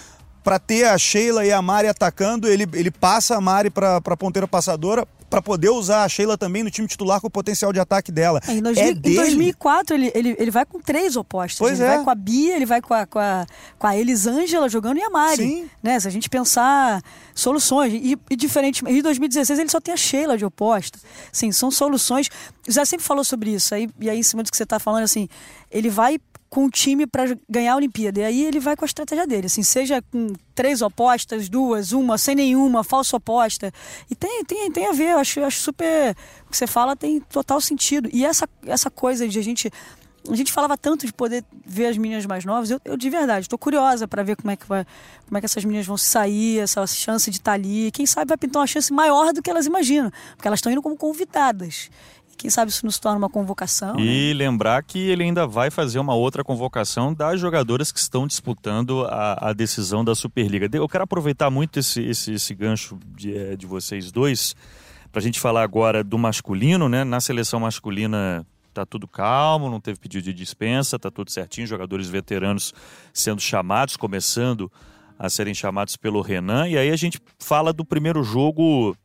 para 0.44 0.60
ter 0.60 0.86
a 0.86 0.98
Sheila 0.98 1.46
e 1.46 1.52
a 1.52 1.62
Mari 1.62 1.88
atacando, 1.88 2.48
ele, 2.48 2.68
ele 2.74 2.92
passa 2.92 3.36
a 3.36 3.42
Mari 3.42 3.70
para 3.70 3.98
a 3.98 4.18
ponteira 4.18 4.48
passadora 4.48 5.08
para 5.30 5.42
poder 5.42 5.70
usar 5.70 6.04
a 6.04 6.10
Sheila 6.10 6.38
também 6.38 6.62
no 6.62 6.70
time 6.70 6.86
titular 6.86 7.22
com 7.22 7.28
o 7.28 7.30
potencial 7.30 7.72
de 7.72 7.80
ataque 7.80 8.12
dela. 8.12 8.42
É, 8.46 8.52
em, 8.52 8.62
dois- 8.62 8.78
é 8.78 8.90
em 8.90 8.94
dele. 8.94 9.16
2004, 9.16 9.96
ele, 9.96 10.12
ele, 10.14 10.36
ele 10.38 10.52
vai 10.52 10.66
com 10.66 10.82
três 10.82 11.16
opostos. 11.16 11.58
Pois 11.58 11.80
ele 11.80 11.90
é. 11.90 11.96
vai 11.96 12.04
com 12.04 12.10
a 12.10 12.16
Bia, 12.16 12.54
ele 12.54 12.66
vai 12.66 12.82
com 12.82 12.94
a, 12.94 13.06
com 13.06 13.18
a, 13.18 13.46
com 13.80 13.88
a 13.88 13.96
Elisângela 13.96 14.68
jogando 14.68 14.98
e 14.98 15.02
a 15.02 15.10
Mari. 15.10 15.38
Sim. 15.38 15.70
Né? 15.82 15.98
Se 16.02 16.08
a 16.08 16.12
gente 16.12 16.30
pensar 16.30 17.02
soluções. 17.34 17.94
E, 17.94 18.20
e 18.30 18.36
diferente, 18.36 18.84
em 18.86 19.02
2016 19.02 19.58
ele 19.58 19.70
só 19.70 19.80
tem 19.80 19.94
a 19.94 19.98
Sheila 19.98 20.38
de 20.38 20.44
oposta. 20.44 21.00
Sim, 21.32 21.50
são 21.54 21.72
soluções. 21.72 22.30
O 22.68 22.72
Zé 22.72 22.84
sempre 22.84 23.06
falou 23.06 23.24
sobre 23.24 23.52
isso. 23.52 23.74
Aí, 23.74 23.90
e 24.02 24.10
aí, 24.10 24.20
em 24.20 24.24
cima 24.24 24.44
do 24.44 24.52
que 24.52 24.58
você 24.58 24.64
está 24.64 24.80
falando, 24.80 25.04
assim, 25.04 25.30
ele 25.72 25.90
vai 25.90 26.20
com 26.52 26.66
o 26.66 26.70
time 26.70 27.08
para 27.08 27.24
ganhar 27.50 27.74
a 27.74 27.76
Olimpíada. 27.78 28.20
E 28.20 28.24
aí 28.26 28.44
ele 28.44 28.60
vai 28.60 28.76
com 28.76 28.84
a 28.84 28.86
estratégia 28.86 29.26
dele, 29.26 29.46
assim, 29.46 29.64
seja 29.64 30.02
com 30.12 30.34
três 30.54 30.82
opostas, 30.82 31.48
duas, 31.48 31.94
uma, 31.94 32.18
sem 32.18 32.36
nenhuma, 32.36 32.84
falsa 32.84 33.16
oposta. 33.16 33.72
E 34.10 34.16
tem, 34.16 34.44
tem, 34.44 34.70
tem 34.70 34.86
a 34.86 34.92
ver, 34.92 35.12
eu 35.12 35.20
acho, 35.20 35.40
eu 35.40 35.46
acho 35.46 35.60
super. 35.60 36.12
O 36.46 36.52
que 36.52 36.58
você 36.58 36.68
fala 36.68 36.94
tem 36.94 37.22
total 37.22 37.62
sentido. 37.62 38.10
E 38.12 38.26
essa, 38.26 38.50
essa 38.66 38.92
coisa 38.92 39.28
de 39.28 39.40
a 39.40 39.42
gente. 39.42 39.72
A 40.30 40.36
gente 40.36 40.52
falava 40.52 40.78
tanto 40.78 41.04
de 41.04 41.12
poder 41.12 41.44
ver 41.66 41.88
as 41.88 41.98
meninas 41.98 42.28
mais 42.28 42.46
novas. 42.46 42.70
Eu, 42.70 42.80
eu 42.86 42.96
de 42.96 43.10
verdade, 43.10 43.46
estou 43.46 43.58
curiosa 43.58 44.08
para 44.08 44.22
ver 44.22 44.36
como 44.36 44.52
é, 44.52 44.56
que 44.56 44.68
vai, 44.68 44.86
como 45.26 45.36
é 45.36 45.42
que 45.42 45.46
essas 45.46 45.66
meninas 45.66 45.88
vão 45.88 45.98
sair, 45.98 46.60
essa 46.60 46.86
chance 46.86 47.32
de 47.32 47.38
estar 47.38 47.54
ali. 47.54 47.90
Quem 47.92 48.06
sabe 48.06 48.28
vai 48.28 48.38
pintar 48.38 48.60
uma 48.60 48.68
chance 48.68 48.94
maior 48.94 49.34
do 49.34 49.42
que 49.42 49.50
elas 49.50 49.66
imaginam, 49.66 50.12
porque 50.36 50.48
elas 50.48 50.60
estão 50.60 50.72
indo 50.72 50.82
como 50.82 50.96
convidadas. 50.96 51.90
Quem 52.42 52.50
sabe 52.50 52.72
isso 52.72 52.84
não 52.84 52.92
se 52.92 53.00
torna 53.00 53.20
uma 53.20 53.30
convocação. 53.30 53.94
né? 53.94 54.02
E 54.02 54.34
lembrar 54.34 54.82
que 54.82 54.98
ele 54.98 55.22
ainda 55.22 55.46
vai 55.46 55.70
fazer 55.70 56.00
uma 56.00 56.16
outra 56.16 56.44
convocação 56.44 57.14
das 57.14 57.40
jogadoras 57.40 57.92
que 57.92 58.00
estão 58.00 58.26
disputando 58.26 59.06
a, 59.06 59.50
a 59.50 59.54
decisão 59.54 60.04
da 60.04 60.16
Superliga. 60.16 60.68
Eu 60.74 60.90
quero 60.90 61.04
aproveitar 61.04 61.52
muito 61.52 61.78
esse, 61.78 62.02
esse, 62.02 62.34
esse 62.34 62.56
gancho 62.56 62.98
de, 63.16 63.38
eh, 63.38 63.56
de 63.56 63.68
vocês 63.68 64.12
dois 64.12 64.56
para 65.12 65.20
a 65.20 65.22
gente 65.22 65.40
falar 65.40 65.62
agora 65.62 66.04
do 66.04 66.18
masculino, 66.18 66.90
né? 66.90 67.04
Na 67.04 67.22
seleção 67.22 67.60
masculina 67.60 68.44
tá 68.74 68.88
tudo 68.88 69.08
calmo, 69.08 69.70
não 69.70 69.80
teve 69.80 70.00
pedido 70.00 70.24
de 70.24 70.34
dispensa, 70.34 70.98
tá 70.98 71.12
tudo 71.12 71.30
certinho, 71.30 71.68
jogadores 71.68 72.08
veteranos 72.10 72.74
sendo 73.14 73.40
chamados, 73.40 73.96
começando 73.96 74.72
a 75.20 75.30
serem 75.30 75.54
chamados 75.54 75.96
pelo 75.96 76.22
Renan. 76.22 76.68
E 76.68 76.76
aí 76.76 76.90
a 76.90 76.96
gente 76.96 77.20
fala 77.38 77.72
do 77.72 77.86
primeiro 77.86 78.24
jogo 78.24 78.98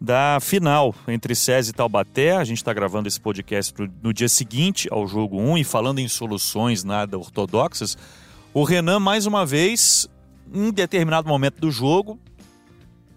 da 0.00 0.38
final 0.40 0.94
entre 1.06 1.34
SESI 1.34 1.70
e 1.70 1.74
Taubaté. 1.74 2.34
A 2.34 2.44
gente 2.44 2.58
está 2.58 2.72
gravando 2.72 3.06
esse 3.06 3.20
podcast 3.20 3.74
no, 4.02 4.14
dia 4.14 4.28
seguinte 4.28 4.88
ao 4.90 5.06
jogo 5.06 5.38
1 5.38 5.58
e 5.58 5.64
falando 5.64 5.98
em 5.98 6.08
soluções 6.08 6.82
nada 6.82 7.18
ortodoxas. 7.18 7.98
O 8.54 8.64
Renan, 8.64 8.98
mais 8.98 9.26
uma 9.26 9.44
vez, 9.44 10.08
em 10.52 10.72
determinado 10.72 11.28
momento 11.28 11.60
do 11.60 11.70
jogo, 11.70 12.18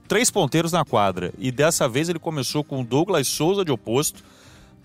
três 0.08 0.30
ponteiros 0.30 0.74
na 0.74 0.84
quadra. 0.84 1.34
E 1.38 1.52
dessa 1.52 1.88
vez 1.88 2.10
ele 2.10 2.20
começou 2.20 2.64
com 2.64 2.82
o 2.82 2.86
Douglas 2.86 3.28
Souza 3.28 3.64
de 3.64 3.72
oposto. 3.72 4.22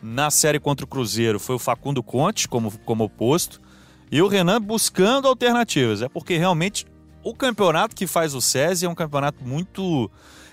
Na 0.01 0.31
série 0.31 0.61
contra 0.61 0.85
o 0.85 0.89
Cruzeiro 0.89 1.41
foi 1.41 1.57
o 1.57 1.59
Facundo 1.59 2.03
Conte 2.03 2.47
como, 2.47 2.71
como 2.85 3.05
oposto. 3.05 3.61
E 4.11 4.23
o 4.23 4.29
Renan 4.29 4.61
buscando 4.61 5.27
alternativas. 5.27 6.01
É 6.01 6.09
porque 6.09 6.39
realmente 6.39 6.87
o 7.25 7.35
campeonato 7.35 7.97
que 7.97 8.07
faz 8.07 8.35
o 8.35 8.41
SESI 8.41 8.87
é 8.87 8.89
um 8.89 8.95
campeonato 8.95 9.45
muito 9.45 10.09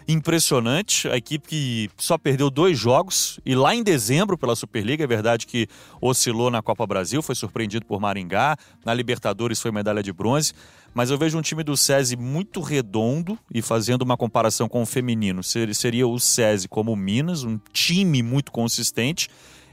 impressionante. 0.07 1.07
A 1.07 1.17
equipe 1.17 1.47
que 1.47 1.89
só 1.97 2.17
perdeu 2.17 2.49
dois 2.49 2.77
jogos 2.77 3.39
e 3.45 3.55
lá 3.55 3.75
em 3.75 3.83
dezembro 3.83 4.37
pela 4.37 4.55
Superliga, 4.55 5.03
é 5.03 5.07
verdade 5.07 5.45
que 5.47 5.67
oscilou 6.01 6.49
na 6.49 6.61
Copa 6.61 6.85
Brasil, 6.85 7.21
foi 7.21 7.35
surpreendido 7.35 7.85
por 7.85 7.99
Maringá, 7.99 8.57
na 8.85 8.93
Libertadores 8.93 9.59
foi 9.59 9.71
medalha 9.71 10.03
de 10.03 10.13
bronze, 10.13 10.53
mas 10.93 11.09
eu 11.11 11.17
vejo 11.17 11.37
um 11.37 11.41
time 11.41 11.63
do 11.63 11.75
SESI 11.75 12.15
muito 12.15 12.61
redondo 12.61 13.37
e 13.53 13.61
fazendo 13.61 14.03
uma 14.03 14.15
comparação 14.15 14.69
com 14.69 14.81
o 14.81 14.85
feminino, 14.85 15.43
ser- 15.43 15.73
seria 15.75 16.07
o 16.07 16.19
SESI 16.19 16.67
como 16.67 16.93
o 16.93 16.95
Minas, 16.95 17.43
um 17.43 17.59
time 17.73 18.23
muito 18.23 18.51
consistente, 18.51 19.27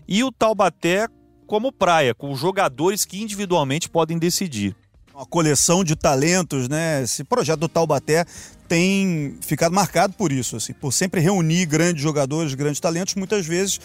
e 0.09 0.25
o 0.25 0.33
Taubaté 0.33 1.07
como 1.47 1.71
praia, 1.71 2.15
com 2.15 2.35
jogadores 2.35 3.05
que 3.05 3.21
individualmente 3.21 3.89
podem 3.89 4.19
decidir. 4.19 4.75
Uma 5.23 5.27
coleção 5.27 5.85
de 5.85 5.95
talentos, 5.95 6.69
né? 6.69 7.03
Esse 7.03 7.23
projeto 7.23 7.61
do 7.61 7.69
Taubaté 7.69 8.25
tem 8.69 9.37
ficado 9.41 9.73
marcado 9.73 10.15
por 10.15 10.33
isso, 10.33 10.57
assim, 10.57 10.73
por 10.73 10.93
sempre 10.93 11.21
reunir 11.21 11.67
grandes 11.67 12.03
jogadores, 12.03 12.55
grandes 12.55 12.81
talentos, 12.81 13.15
muitas 13.15 13.47
vezes 13.47 13.81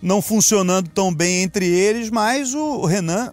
não 0.00 0.20
funcionando 0.20 0.88
tão 0.90 1.14
bem 1.14 1.42
entre 1.42 1.66
eles, 1.66 2.10
mas 2.10 2.54
o 2.54 2.84
Renan 2.84 3.32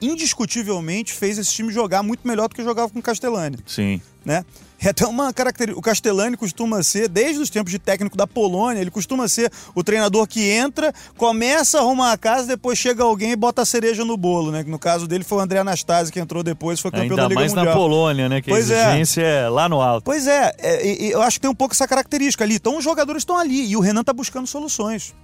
indiscutivelmente 0.00 1.12
fez 1.12 1.38
esse 1.38 1.52
time 1.52 1.72
jogar 1.72 2.02
muito 2.02 2.26
melhor 2.26 2.48
do 2.48 2.54
que 2.54 2.64
jogava 2.64 2.90
com 2.90 2.98
o 2.98 3.02
Castellani, 3.02 3.58
Sim. 3.66 4.00
né? 4.24 4.44
É 4.84 4.90
até 4.90 5.06
uma 5.06 5.32
característica. 5.32 5.78
O 5.78 5.82
Castellani 5.82 6.36
costuma 6.36 6.82
ser, 6.82 7.08
desde 7.08 7.40
os 7.40 7.48
tempos 7.48 7.70
de 7.70 7.78
técnico 7.78 8.16
da 8.16 8.26
Polônia, 8.26 8.80
ele 8.80 8.90
costuma 8.90 9.26
ser 9.28 9.50
o 9.74 9.82
treinador 9.82 10.26
que 10.26 10.50
entra, 10.50 10.92
começa 11.16 11.78
a 11.78 11.80
arrumar 11.80 12.12
a 12.12 12.18
casa, 12.18 12.46
depois 12.48 12.78
chega 12.78 13.02
alguém 13.02 13.32
e 13.32 13.36
bota 13.36 13.62
a 13.62 13.64
cereja 13.64 14.04
no 14.04 14.16
bolo, 14.16 14.52
né? 14.52 14.62
No 14.66 14.78
caso 14.78 15.06
dele 15.08 15.24
foi 15.24 15.38
o 15.38 15.40
André 15.40 15.58
Anastasi 15.58 16.12
que 16.12 16.20
entrou 16.20 16.42
depois, 16.42 16.80
foi 16.80 16.90
campeão 16.90 17.16
da 17.16 17.22
Ainda 17.22 17.28
Liga 17.28 17.40
mais 17.40 17.54
Mundial. 17.54 17.74
na 17.74 17.80
Polônia, 17.80 18.28
né? 18.28 18.42
Que 18.42 18.50
Pois 18.50 18.70
a 18.70 18.74
é. 18.74 18.88
exigência 18.88 19.22
é. 19.22 19.48
lá 19.48 19.68
no 19.68 19.80
alto. 19.80 20.04
Pois 20.04 20.26
é, 20.26 20.54
é, 20.58 20.86
eu 21.14 21.22
acho 21.22 21.38
que 21.38 21.42
tem 21.42 21.50
um 21.50 21.54
pouco 21.54 21.74
essa 21.74 21.88
característica 21.88 22.44
ali. 22.44 22.56
Então 22.56 22.76
os 22.76 22.84
jogadores 22.84 23.22
estão 23.22 23.38
ali 23.38 23.66
e 23.66 23.76
o 23.76 23.80
Renan 23.80 24.02
está 24.02 24.12
buscando 24.12 24.46
soluções. 24.46 25.14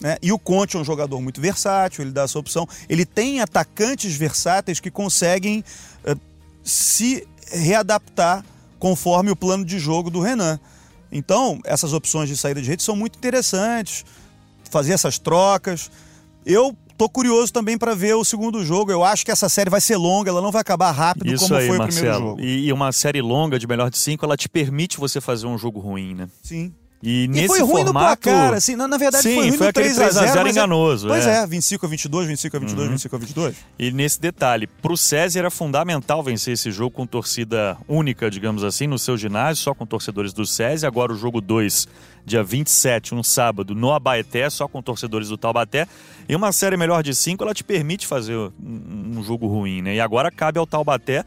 né? 0.00 0.16
E 0.22 0.30
o 0.30 0.38
Conte 0.38 0.76
é 0.76 0.78
um 0.78 0.84
jogador 0.84 1.20
muito 1.20 1.40
versátil, 1.40 2.04
ele 2.04 2.12
dá 2.12 2.22
essa 2.22 2.38
opção. 2.38 2.68
Ele 2.88 3.04
tem 3.04 3.40
atacantes 3.40 4.14
versáteis 4.14 4.78
que 4.78 4.92
conseguem 4.92 5.64
eh, 6.04 6.14
se 6.62 7.26
readaptar 7.50 8.44
conforme 8.78 9.30
o 9.30 9.36
plano 9.36 9.64
de 9.64 9.78
jogo 9.78 10.10
do 10.10 10.20
Renan. 10.20 10.58
Então, 11.10 11.58
essas 11.64 11.92
opções 11.92 12.28
de 12.28 12.36
saída 12.36 12.60
de 12.60 12.68
rede 12.68 12.82
são 12.82 12.94
muito 12.94 13.16
interessantes. 13.16 14.04
Fazer 14.70 14.92
essas 14.92 15.18
trocas. 15.18 15.90
Eu 16.44 16.76
tô 16.98 17.08
curioso 17.08 17.52
também 17.52 17.78
para 17.78 17.94
ver 17.94 18.14
o 18.14 18.24
segundo 18.24 18.62
jogo. 18.64 18.90
Eu 18.90 19.02
acho 19.02 19.24
que 19.24 19.30
essa 19.30 19.48
série 19.48 19.70
vai 19.70 19.80
ser 19.80 19.96
longa, 19.96 20.30
ela 20.30 20.42
não 20.42 20.50
vai 20.50 20.60
acabar 20.60 20.90
rápido 20.90 21.32
Isso 21.32 21.44
como 21.44 21.58
aí, 21.58 21.66
foi 21.68 21.78
o 21.78 21.82
primeiro 21.82 22.08
Marcelo. 22.08 22.28
jogo. 22.30 22.40
E, 22.42 22.66
e 22.66 22.72
uma 22.72 22.92
série 22.92 23.22
longa 23.22 23.58
de 23.58 23.66
melhor 23.66 23.90
de 23.90 23.96
cinco, 23.96 24.24
ela 24.24 24.36
te 24.36 24.48
permite 24.48 24.98
você 24.98 25.20
fazer 25.20 25.46
um 25.46 25.56
jogo 25.56 25.80
ruim, 25.80 26.14
né? 26.14 26.28
Sim. 26.42 26.74
E, 27.00 27.24
E 27.24 27.28
nesse 27.28 27.46
foi 27.46 27.60
ruim 27.60 27.84
formato... 27.84 27.92
no 27.92 27.92
placar, 27.92 28.54
assim, 28.54 28.74
na, 28.74 28.88
na 28.88 28.96
verdade 28.98 29.22
Sim, 29.22 29.34
foi 29.34 29.48
ruim 29.48 29.56
foi 29.56 29.66
no 29.66 29.70
aquele 29.70 29.94
3 29.94 29.98
a 30.00 30.10
0, 30.10 30.26
3x0 30.26 30.36
mas 30.36 30.46
é- 30.46 30.50
enganoso, 30.50 31.08
Pois 31.08 31.26
é. 31.26 31.42
é. 31.42 31.46
25 31.46 31.86
a 31.86 31.88
22, 31.88 32.26
25 32.26 32.56
a 32.56 32.60
22, 32.60 32.88
25 32.90 33.14
a 33.16 33.18
22. 33.18 33.56
E 33.78 33.92
nesse 33.92 34.20
detalhe, 34.20 34.66
para 34.66 34.92
o 34.92 34.96
SESI 34.96 35.38
era 35.38 35.50
fundamental 35.50 36.22
vencer 36.24 36.54
esse 36.54 36.72
jogo 36.72 36.90
com 36.90 37.06
torcida 37.06 37.76
única, 37.86 38.28
digamos 38.28 38.64
assim, 38.64 38.88
no 38.88 38.98
seu 38.98 39.16
ginásio, 39.16 39.62
só 39.62 39.74
com 39.74 39.86
torcedores 39.86 40.32
do 40.32 40.44
SESI. 40.44 40.86
Agora 40.86 41.12
o 41.12 41.16
jogo 41.16 41.40
2, 41.40 41.86
dia 42.26 42.42
27, 42.42 43.14
um 43.14 43.22
sábado, 43.22 43.76
no 43.76 43.92
Abaeté, 43.92 44.50
só 44.50 44.66
com 44.66 44.82
torcedores 44.82 45.28
do 45.28 45.38
Taubaté. 45.38 45.86
E 46.28 46.34
uma 46.34 46.50
série 46.50 46.76
melhor 46.76 47.02
de 47.04 47.14
cinco, 47.14 47.44
ela 47.44 47.54
te 47.54 47.62
permite 47.62 48.08
fazer 48.08 48.34
um, 48.36 48.50
um 49.18 49.22
jogo 49.22 49.46
ruim, 49.46 49.82
né? 49.82 49.94
E 49.94 50.00
agora 50.00 50.30
cabe 50.32 50.58
ao 50.58 50.66
Taubaté 50.66 51.24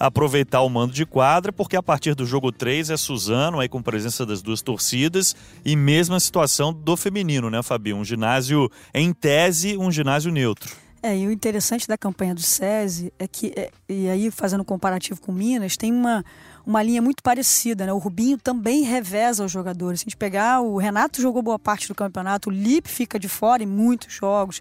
aproveitar 0.00 0.62
o 0.62 0.68
mando 0.70 0.94
de 0.94 1.04
quadra, 1.04 1.52
porque 1.52 1.76
a 1.76 1.82
partir 1.82 2.14
do 2.14 2.24
jogo 2.24 2.50
3 2.50 2.88
é 2.88 2.96
Suzano, 2.96 3.60
aí 3.60 3.68
com 3.68 3.82
presença 3.82 4.24
das 4.24 4.40
duas 4.40 4.62
torcidas, 4.62 5.36
e 5.62 5.76
mesma 5.76 6.18
situação 6.18 6.72
do 6.72 6.96
feminino, 6.96 7.50
né, 7.50 7.62
Fabio? 7.62 7.96
Um 7.96 8.04
ginásio, 8.04 8.70
em 8.94 9.12
tese, 9.12 9.76
um 9.76 9.92
ginásio 9.92 10.32
neutro. 10.32 10.74
É, 11.02 11.16
e 11.16 11.26
o 11.26 11.32
interessante 11.32 11.86
da 11.86 11.96
campanha 11.96 12.34
do 12.34 12.42
SESI 12.42 13.12
é 13.18 13.26
que, 13.26 13.52
é, 13.56 13.70
e 13.88 14.08
aí 14.08 14.30
fazendo 14.30 14.64
comparativo 14.64 15.20
com 15.20 15.32
Minas, 15.32 15.76
tem 15.76 15.92
uma, 15.92 16.24
uma 16.66 16.82
linha 16.82 17.00
muito 17.00 17.22
parecida, 17.22 17.86
né? 17.86 17.92
O 17.92 17.98
Rubinho 17.98 18.36
também 18.36 18.82
reveza 18.82 19.44
os 19.44 19.50
jogadores. 19.50 20.00
Se 20.00 20.04
a 20.04 20.06
gente 20.08 20.16
pegar, 20.16 20.60
o 20.60 20.76
Renato 20.76 21.20
jogou 21.20 21.42
boa 21.42 21.58
parte 21.58 21.88
do 21.88 21.94
campeonato, 21.94 22.50
o 22.50 22.52
Lipe 22.52 22.88
fica 22.88 23.18
de 23.18 23.28
fora 23.28 23.62
em 23.62 23.66
muitos 23.66 24.12
jogos, 24.12 24.60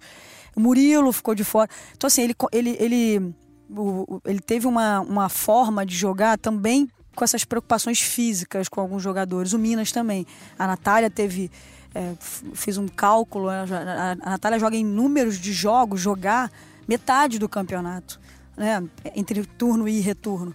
o 0.55 0.61
Murilo 0.61 1.11
ficou 1.11 1.35
de 1.35 1.43
fora. 1.43 1.69
Então, 1.95 2.07
assim, 2.07 2.21
ele, 2.21 2.35
ele, 2.53 2.77
ele, 2.79 3.35
o, 3.69 4.21
ele 4.25 4.39
teve 4.39 4.67
uma, 4.67 4.99
uma 5.01 5.29
forma 5.29 5.85
de 5.85 5.95
jogar 5.95 6.37
também 6.37 6.89
com 7.15 7.23
essas 7.23 7.43
preocupações 7.43 7.99
físicas 7.99 8.69
com 8.69 8.79
alguns 8.79 9.03
jogadores. 9.03 9.53
O 9.53 9.59
Minas 9.59 9.91
também. 9.91 10.25
A 10.57 10.65
Natália 10.65 11.09
teve. 11.09 11.51
É, 11.93 12.13
fiz 12.53 12.77
um 12.77 12.87
cálculo, 12.87 13.49
a, 13.49 13.61
a, 13.63 14.11
a 14.11 14.29
Natália 14.29 14.59
joga 14.59 14.75
em 14.75 14.85
números 14.85 15.39
de 15.39 15.51
jogos, 15.51 15.99
jogar 15.99 16.51
metade 16.87 17.39
do 17.39 17.49
campeonato, 17.49 18.19
né? 18.55 18.83
Entre 19.15 19.43
turno 19.43 19.87
e 19.87 19.99
retorno. 19.99 20.53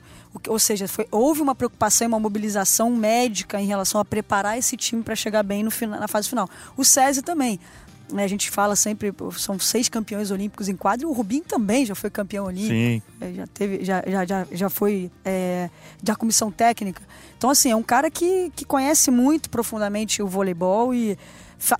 Ou 0.48 0.58
seja, 0.58 0.88
foi, 0.88 1.06
houve 1.10 1.42
uma 1.42 1.54
preocupação 1.54 2.06
e 2.06 2.08
uma 2.08 2.20
mobilização 2.20 2.90
médica 2.90 3.60
em 3.60 3.66
relação 3.66 4.00
a 4.00 4.04
preparar 4.04 4.56
esse 4.58 4.76
time 4.76 5.02
para 5.02 5.14
chegar 5.14 5.42
bem 5.42 5.62
no, 5.62 5.70
na 5.88 6.08
fase 6.08 6.28
final. 6.28 6.48
O 6.76 6.84
SESI 6.84 7.22
também. 7.22 7.60
Né, 8.14 8.22
a 8.22 8.28
gente 8.28 8.48
fala 8.48 8.76
sempre, 8.76 9.12
são 9.36 9.58
seis 9.58 9.88
campeões 9.88 10.30
olímpicos 10.30 10.68
em 10.68 10.76
quadro, 10.76 11.04
e 11.04 11.10
o 11.10 11.12
Rubinho 11.12 11.42
também 11.42 11.84
já 11.84 11.96
foi 11.96 12.08
campeão 12.08 12.44
olímpico. 12.44 12.72
Sim. 12.72 13.02
É, 13.20 13.32
já, 13.32 13.46
teve, 13.48 13.84
já, 13.84 14.04
já, 14.06 14.24
já, 14.24 14.46
já 14.52 14.70
foi 14.70 15.10
é, 15.24 15.68
da 16.00 16.14
comissão 16.14 16.48
técnica. 16.48 17.02
Então, 17.36 17.50
assim, 17.50 17.72
é 17.72 17.76
um 17.76 17.82
cara 17.82 18.08
que, 18.12 18.52
que 18.54 18.64
conhece 18.64 19.10
muito 19.10 19.50
profundamente 19.50 20.22
o 20.22 20.28
voleibol 20.28 20.94
e 20.94 21.18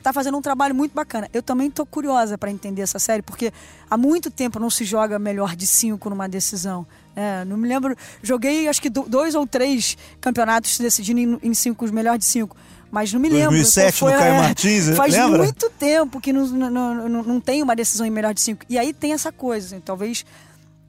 tá 0.03 0.13
fazendo 0.13 0.37
um 0.37 0.43
trabalho 0.43 0.75
muito 0.75 0.93
bacana. 0.93 1.31
Eu 1.33 1.41
também 1.41 1.71
tô 1.71 1.87
curiosa 1.87 2.37
para 2.37 2.51
entender 2.51 2.83
essa 2.83 2.99
série, 2.99 3.23
porque 3.23 3.53
há 3.89 3.97
muito 3.97 4.29
tempo 4.29 4.59
não 4.59 4.71
se 4.71 4.85
joga 4.85 5.21
melhor 5.21 5.55
de 5.55 5.69
cinco 5.69 6.11
numa 6.11 6.29
decisão. 6.29 6.85
É, 7.15 7.45
não 7.45 7.57
me 7.57 7.69
lembro. 7.69 7.95
Joguei 8.25 8.67
acho 8.67 8.83
que 8.83 8.91
dois 8.91 9.37
ou 9.37 9.47
três 9.47 9.97
campeonatos 10.21 10.79
decidindo 10.79 11.21
em, 11.21 11.51
em 11.51 11.55
cinco, 11.55 11.85
os 11.85 11.93
melhores 11.93 12.19
de 12.19 12.25
cinco. 12.25 12.57
Mas 12.95 13.13
não 13.13 13.19
me 13.19 13.29
2007, 13.29 13.43
lembro. 13.43 13.57
2007 13.57 13.99
foi, 13.99 14.13
no 14.13 14.19
Caio 14.19 14.35
é, 14.35 14.39
Martins, 14.39 14.89
Faz 14.97 15.13
lembra? 15.13 15.39
muito 15.39 15.71
tempo 15.71 16.21
que 16.21 16.33
não, 16.33 16.47
não, 16.47 16.71
não, 16.71 17.23
não, 17.25 17.41
tem 17.41 17.61
uma 17.61 17.75
decisão 17.75 18.07
em 18.07 18.11
melhor 18.11 18.33
de 18.33 18.41
cinco. 18.41 18.65
E 18.69 18.79
aí 18.79 18.93
tem 18.93 19.13
essa 19.13 19.33
coisa, 19.33 19.67
assim, 19.67 19.81
talvez 19.81 20.25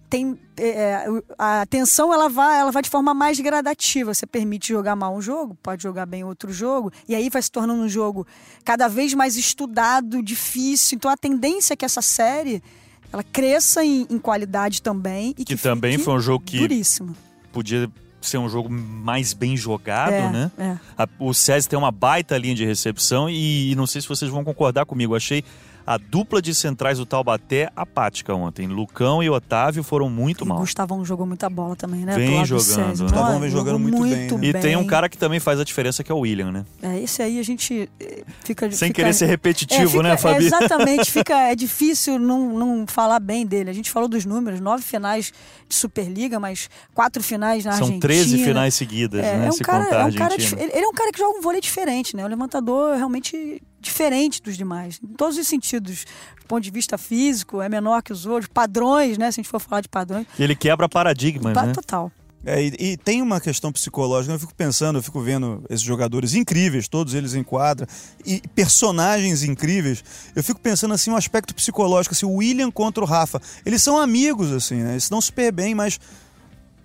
tem 0.07 0.37
é, 0.55 0.67
é, 0.67 1.05
a 1.35 1.61
atenção 1.61 2.13
ela 2.13 2.29
vai 2.29 2.59
ela 2.59 2.71
vai 2.71 2.83
de 2.83 2.91
forma 2.91 3.11
mais 3.11 3.39
gradativa 3.39 4.13
você 4.13 4.27
permite 4.27 4.67
jogar 4.67 4.95
mal 4.95 5.15
um 5.15 5.21
jogo 5.21 5.57
pode 5.63 5.81
jogar 5.81 6.05
bem 6.05 6.23
outro 6.23 6.53
jogo 6.53 6.91
e 7.09 7.15
aí 7.15 7.27
vai 7.27 7.41
se 7.41 7.49
tornando 7.49 7.81
um 7.81 7.89
jogo 7.89 8.25
cada 8.63 8.87
vez 8.87 9.15
mais 9.15 9.35
estudado 9.35 10.21
difícil 10.21 10.97
então 10.97 11.09
a 11.09 11.17
tendência 11.17 11.73
é 11.73 11.75
que 11.75 11.83
essa 11.83 12.03
série 12.03 12.61
ela 13.11 13.23
cresça 13.23 13.83
em, 13.83 14.05
em 14.07 14.19
qualidade 14.19 14.79
também 14.79 15.31
e 15.31 15.43
que, 15.43 15.55
que 15.55 15.57
também 15.57 15.97
foi 15.97 16.13
um 16.13 16.19
jogo 16.19 16.45
que 16.45 16.59
duríssimo 16.59 17.15
podia 17.51 17.89
ser 18.27 18.37
um 18.37 18.49
jogo 18.49 18.69
mais 18.69 19.33
bem 19.33 19.55
jogado, 19.55 20.13
é, 20.13 20.29
né? 20.29 20.51
É. 20.57 20.77
A, 20.97 21.07
o 21.19 21.33
SESI 21.33 21.69
tem 21.69 21.77
uma 21.77 21.91
baita 21.91 22.37
linha 22.37 22.55
de 22.55 22.65
recepção 22.65 23.29
e, 23.29 23.71
e 23.71 23.75
não 23.75 23.87
sei 23.87 24.01
se 24.01 24.07
vocês 24.07 24.29
vão 24.29 24.43
concordar 24.43 24.85
comigo. 24.85 25.15
Achei 25.15 25.43
a 25.85 25.97
dupla 25.97 26.41
de 26.41 26.53
centrais 26.55 26.97
do 26.97 27.05
Taubaté 27.05 27.69
apática 27.75 28.33
ontem. 28.33 28.67
Lucão 28.67 29.21
e 29.21 29.29
Otávio 29.29 29.83
foram 29.83 30.09
muito 30.09 30.43
e 30.43 30.47
mal. 30.47 30.57
O 30.57 30.61
Gustavão 30.61 31.05
jogou 31.05 31.25
muita 31.25 31.49
bola 31.49 31.75
também, 31.75 32.05
né? 32.05 32.15
Vem 32.15 32.43
jogando. 32.43 33.01
O 33.01 33.03
Gustavão 33.03 33.39
vem 33.39 33.49
jogando 33.51 33.79
muito, 33.79 33.97
muito 33.97 34.37
bem, 34.37 34.53
né? 34.53 34.59
E 34.59 34.61
tem 34.61 34.75
um 34.75 34.85
cara 34.85 35.07
que 35.07 35.17
também 35.17 35.39
faz 35.39 35.59
a 35.59 35.63
diferença 35.63 36.03
que 36.03 36.11
é 36.11 36.15
o 36.15 36.19
William, 36.19 36.51
né? 36.51 36.65
É, 36.81 36.99
esse 36.99 37.21
aí 37.21 37.39
a 37.39 37.43
gente 37.43 37.89
eh, 37.99 38.23
fica... 38.43 38.71
Sem 38.71 38.87
fica, 38.87 39.01
querer 39.01 39.13
ser 39.13 39.27
repetitivo, 39.27 39.83
é, 39.83 39.87
fica, 39.87 40.03
né, 40.03 40.17
Fabi? 40.17 40.43
É, 40.43 40.47
exatamente. 40.47 41.11
fica, 41.11 41.35
é 41.35 41.55
difícil 41.55 42.17
não, 42.17 42.57
não 42.57 42.87
falar 42.87 43.19
bem 43.19 43.45
dele. 43.45 43.69
A 43.69 43.73
gente 43.73 43.91
falou 43.91 44.09
dos 44.09 44.25
números, 44.25 44.59
nove 44.59 44.83
finais 44.83 45.31
de 45.69 45.75
Superliga, 45.75 46.39
mas 46.39 46.69
quatro 46.93 47.21
finais 47.21 47.63
na 47.63 47.73
São 47.73 47.87
Argentina. 47.87 48.13
São 48.13 48.27
13 48.27 48.43
finais 48.43 48.73
seguidas, 48.73 49.23
é, 49.23 49.37
né? 49.37 49.45
É 49.45 49.49
um 49.49 49.51
se 49.51 49.63
cara, 49.63 49.83
contar 49.83 50.01
é 50.01 50.05
um 50.05 50.13
cara, 50.13 50.35
ele 50.35 50.85
é 50.85 50.87
um 50.87 50.93
cara 50.93 51.11
que 51.11 51.19
joga 51.19 51.37
um 51.37 51.41
vôlei 51.41 51.61
diferente, 51.61 52.15
né? 52.15 52.25
O 52.25 52.27
levantador 52.27 52.95
realmente 52.95 53.61
diferente 53.85 54.41
dos 54.41 54.57
demais, 54.57 54.99
em 55.01 55.13
todos 55.13 55.37
os 55.37 55.47
sentidos. 55.47 56.05
Do 56.41 56.47
ponto 56.47 56.63
de 56.63 56.71
vista 56.71 56.97
físico, 56.97 57.61
é 57.61 57.69
menor 57.69 58.03
que 58.03 58.11
os 58.11 58.25
outros, 58.25 58.47
padrões, 58.53 59.17
né? 59.17 59.31
Se 59.31 59.39
a 59.39 59.41
gente 59.41 59.49
for 59.49 59.59
falar 59.59 59.81
de 59.81 59.89
padrões. 59.89 60.27
Ele 60.37 60.55
quebra 60.55 60.87
paradigmas, 60.87 61.53
pa 61.53 61.65
né? 61.65 61.73
Total. 61.73 62.11
É, 62.45 62.61
e, 62.61 62.75
e, 62.79 62.97
tem 62.97 63.23
uma 63.23 63.41
questão 63.41 63.71
psicológica, 63.71 64.31
eu 64.31 64.39
fico 64.39 64.53
pensando, 64.53 64.99
eu 64.99 65.03
fico 65.03 65.19
vendo 65.19 65.63
esses 65.67 65.81
jogadores 65.81 66.35
incríveis, 66.35 66.87
todos 66.87 67.15
eles 67.15 67.33
em 67.33 67.41
quadra, 67.41 67.87
e 68.23 68.39
personagens 68.53 69.41
incríveis. 69.41 70.03
Eu 70.35 70.43
fico 70.43 70.59
pensando 70.59 70.93
assim, 70.93 71.09
um 71.09 71.15
aspecto 71.15 71.55
psicológico, 71.55 72.13
assim, 72.13 72.27
o 72.27 72.35
William 72.35 72.69
contra 72.69 73.03
o 73.03 73.07
Rafa. 73.07 73.41
Eles 73.65 73.81
são 73.81 73.97
amigos, 73.97 74.51
assim, 74.51 74.75
né? 74.75 74.91
Eles 74.91 75.03
estão 75.03 75.19
super 75.19 75.51
bem, 75.51 75.73
mas 75.73 75.99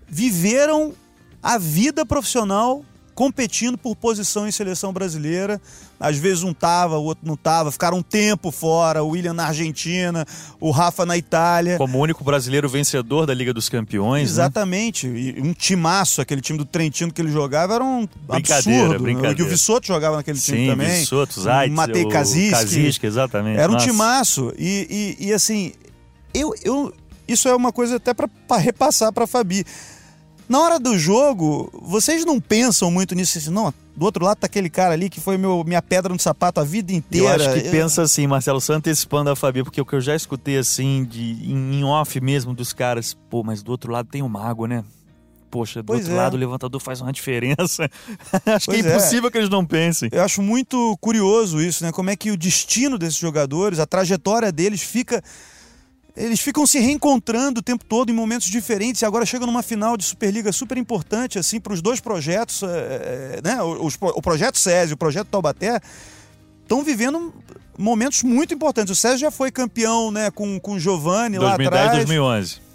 viveram 0.09 0.95
a 1.43 1.59
vida 1.59 2.07
profissional 2.07 2.83
competindo 3.21 3.77
por 3.77 3.95
posição 3.95 4.49
em 4.49 4.51
seleção 4.51 4.95
brasileira. 4.95 5.61
Às 6.01 6.17
vezes 6.17 6.43
um 6.43 6.55
tava, 6.55 6.97
o 6.97 7.05
outro 7.05 7.29
não 7.29 7.37
tava, 7.37 7.71
ficaram 7.71 7.99
um 7.99 8.03
tempo 8.03 8.51
fora, 8.51 9.03
o 9.03 9.09
William 9.09 9.35
na 9.35 9.49
Argentina, 9.49 10.27
o 10.59 10.71
Rafa 10.71 11.05
na 11.05 11.19
Itália. 11.19 11.77
Como 11.77 11.99
o 11.99 12.01
único 12.01 12.25
brasileiro 12.25 12.67
vencedor 12.67 13.27
da 13.27 13.35
Liga 13.35 13.53
dos 13.53 13.69
Campeões. 13.69 14.23
Né? 14.23 14.31
Exatamente. 14.31 15.07
Né? 15.07 15.35
Um 15.37 15.53
timaço, 15.53 16.23
aquele 16.23 16.41
time 16.41 16.59
do 16.59 16.65
Trentino 16.65 17.13
que 17.13 17.21
ele 17.21 17.31
jogava 17.31 17.75
era 17.75 17.85
um 17.85 18.09
brincadeira, 18.27 18.85
absurdo. 18.85 19.03
Brincadeira. 19.03 19.39
E 19.39 19.43
o 19.43 19.49
Vissoto 19.51 19.87
jogava 19.87 20.17
naquele 20.17 20.39
Sim, 20.39 20.53
time 20.53 20.69
também. 20.69 21.01
Vissoto, 21.01 21.43
Zaitz, 21.43 21.77
Matei 21.77 22.09
Kaziski. 22.09 22.51
Kaziski, 22.53 23.07
exatamente. 23.07 23.61
Era 23.61 23.69
um 23.69 23.75
Nossa. 23.75 23.87
timaço. 23.87 24.51
E, 24.59 25.17
e, 25.21 25.27
e 25.27 25.33
assim, 25.35 25.75
eu, 26.33 26.55
eu, 26.65 26.91
isso 27.29 27.51
é 27.51 27.55
uma 27.55 27.71
coisa 27.71 27.97
até 27.97 28.15
para 28.15 28.31
repassar 28.57 29.13
para 29.13 29.27
Fabi. 29.27 29.67
Na 30.51 30.59
hora 30.59 30.81
do 30.81 30.99
jogo, 30.99 31.71
vocês 31.81 32.25
não 32.25 32.41
pensam 32.41 32.91
muito 32.91 33.15
nisso? 33.15 33.39
Assim, 33.39 33.51
não, 33.51 33.73
do 33.95 34.05
outro 34.05 34.25
lado 34.25 34.39
tá 34.39 34.47
aquele 34.47 34.69
cara 34.69 34.95
ali 34.95 35.09
que 35.09 35.21
foi 35.21 35.39
meu, 35.39 35.63
minha 35.63 35.81
pedra 35.81 36.13
no 36.13 36.19
sapato 36.19 36.59
a 36.59 36.65
vida 36.65 36.93
inteira. 36.93 37.45
Eu 37.45 37.51
acho 37.51 37.61
que 37.61 37.69
eu... 37.69 37.71
pensa 37.71 38.03
assim, 38.03 38.27
Marcelo, 38.27 38.61
só 38.61 38.73
antecipando 38.73 39.31
a 39.31 39.37
Fabi, 39.37 39.63
porque 39.63 39.81
o 39.81 39.87
que 39.87 39.95
eu 39.95 40.01
já 40.01 40.17
escutei 40.17 40.59
assim, 40.59 41.05
de, 41.05 41.53
em 41.53 41.85
off 41.85 42.21
mesmo 42.21 42.53
dos 42.53 42.73
caras, 42.73 43.17
pô, 43.31 43.45
mas 43.45 43.63
do 43.63 43.71
outro 43.71 43.93
lado 43.93 44.09
tem 44.09 44.23
o 44.23 44.29
mago, 44.29 44.67
né? 44.67 44.83
Poxa, 45.53 45.85
do 45.85 45.87
pois 45.87 46.01
outro 46.01 46.15
é. 46.15 46.17
lado 46.17 46.35
o 46.35 46.37
levantador 46.37 46.81
faz 46.81 47.01
uma 47.01 47.13
diferença. 47.15 47.89
acho 48.45 48.67
pois 48.67 48.83
que 48.83 48.89
é 48.89 48.91
impossível 48.91 49.29
é. 49.29 49.31
que 49.31 49.39
eles 49.39 49.51
não 49.51 49.65
pensem. 49.65 50.09
Eu 50.11 50.25
acho 50.25 50.43
muito 50.43 50.99
curioso 51.01 51.61
isso, 51.61 51.85
né? 51.85 51.93
Como 51.93 52.11
é 52.11 52.17
que 52.17 52.33
o 52.33 52.37
destino 52.37 52.99
desses 52.99 53.21
jogadores, 53.21 53.79
a 53.79 53.87
trajetória 53.87 54.51
deles 54.51 54.83
fica 54.83 55.23
eles 56.17 56.41
ficam 56.41 56.67
se 56.67 56.79
reencontrando 56.79 57.61
o 57.61 57.63
tempo 57.63 57.85
todo 57.85 58.11
em 58.11 58.15
momentos 58.15 58.49
diferentes 58.49 59.03
e 59.03 59.05
agora 59.05 59.27
chegam 59.27 59.47
numa 59.47 59.63
final 59.63 59.97
de 59.97 60.05
Superliga 60.05 60.53
super 60.53 60.77
importante 60.79 61.39
assim 61.39 61.61
para 61.61 61.73
os 61.73 61.81
dois 61.81 62.01
projetos, 62.01 62.63
é, 62.63 63.41
né? 63.43 63.63
O, 63.63 63.89
o, 63.89 64.23
projeto 64.23 64.59
SESI 64.59 64.93
e 64.93 64.95
o 64.95 64.97
projeto 64.97 65.29
Taubaté 65.29 65.81
estão 66.63 66.83
vivendo 66.83 67.33
momentos 67.79 68.23
muito 68.23 68.55
importantes. 68.55 68.91
O 68.91 68.95
SESI 68.95 69.19
já 69.19 69.31
foi 69.31 69.51
campeão, 69.51 70.11
né, 70.11 70.31
com 70.31 70.59
com 70.61 70.73
o 70.73 70.81
Giovanni 70.81 71.39
2010, 71.39 71.71
lá 71.71 71.81
atrás. 71.81 71.97
2011 72.07 72.70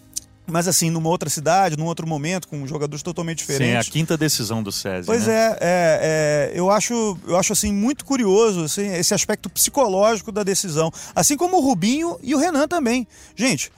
mas 0.47 0.67
assim, 0.67 0.89
numa 0.89 1.09
outra 1.09 1.29
cidade, 1.29 1.77
num 1.77 1.85
outro 1.85 2.07
momento, 2.07 2.47
com 2.47 2.65
jogadores 2.67 3.01
totalmente 3.01 3.39
diferentes. 3.39 3.85
Sim, 3.85 3.89
a 3.89 3.91
quinta 3.91 4.17
decisão 4.17 4.61
do 4.61 4.71
SESI. 4.71 5.05
Pois 5.05 5.27
né? 5.27 5.33
é, 5.33 5.57
é, 5.59 5.59
é, 5.61 6.59
eu 6.59 6.69
acho, 6.69 7.17
eu 7.27 7.37
acho 7.37 7.53
assim 7.53 7.71
muito 7.71 8.05
curioso 8.05 8.63
assim, 8.63 8.87
esse 8.93 9.13
aspecto 9.13 9.49
psicológico 9.49 10.31
da 10.31 10.43
decisão, 10.43 10.91
assim 11.15 11.35
como 11.35 11.57
o 11.57 11.61
Rubinho 11.61 12.17
e 12.21 12.35
o 12.35 12.37
Renan 12.37 12.67
também. 12.67 13.07
Gente, 13.35 13.71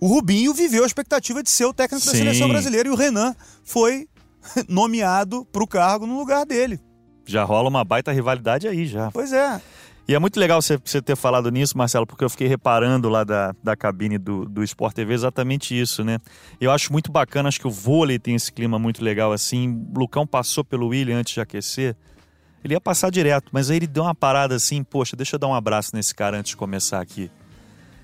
o 0.00 0.06
Rubinho 0.06 0.54
viveu 0.54 0.82
a 0.82 0.86
expectativa 0.86 1.42
de 1.42 1.50
ser 1.50 1.66
o 1.66 1.74
técnico 1.74 2.04
Sim. 2.04 2.10
da 2.10 2.16
seleção 2.16 2.48
brasileira 2.48 2.88
e 2.88 2.92
o 2.92 2.96
Renan 2.96 3.34
foi 3.62 4.08
nomeado 4.68 5.44
para 5.52 5.62
o 5.62 5.66
cargo 5.66 6.06
no 6.06 6.18
lugar 6.18 6.46
dele. 6.46 6.80
Já 7.26 7.44
rola 7.44 7.68
uma 7.68 7.84
baita 7.84 8.10
rivalidade 8.10 8.66
aí 8.66 8.86
já. 8.86 9.10
Pois 9.10 9.32
é. 9.32 9.60
E 10.10 10.14
é 10.14 10.18
muito 10.18 10.40
legal 10.40 10.60
você, 10.60 10.76
você 10.76 11.00
ter 11.00 11.14
falado 11.14 11.52
nisso, 11.52 11.78
Marcelo, 11.78 12.04
porque 12.04 12.24
eu 12.24 12.28
fiquei 12.28 12.48
reparando 12.48 13.08
lá 13.08 13.22
da, 13.22 13.54
da 13.62 13.76
cabine 13.76 14.18
do, 14.18 14.44
do 14.44 14.64
Sport 14.64 14.92
TV 14.92 15.14
exatamente 15.14 15.80
isso, 15.80 16.02
né? 16.02 16.18
Eu 16.60 16.72
acho 16.72 16.90
muito 16.90 17.12
bacana, 17.12 17.48
acho 17.48 17.60
que 17.60 17.68
o 17.68 17.70
vôlei 17.70 18.18
tem 18.18 18.34
esse 18.34 18.50
clima 18.50 18.76
muito 18.76 19.04
legal 19.04 19.30
assim. 19.32 19.86
O 19.94 20.00
Lucão 20.00 20.26
passou 20.26 20.64
pelo 20.64 20.88
William 20.88 21.16
antes 21.16 21.34
de 21.34 21.40
aquecer. 21.40 21.94
Ele 22.64 22.74
ia 22.74 22.80
passar 22.80 23.08
direto, 23.08 23.50
mas 23.52 23.70
aí 23.70 23.76
ele 23.76 23.86
deu 23.86 24.02
uma 24.02 24.12
parada 24.12 24.56
assim, 24.56 24.82
poxa, 24.82 25.14
deixa 25.14 25.36
eu 25.36 25.38
dar 25.38 25.46
um 25.46 25.54
abraço 25.54 25.94
nesse 25.94 26.12
cara 26.12 26.36
antes 26.36 26.50
de 26.50 26.56
começar 26.56 27.00
aqui. 27.00 27.30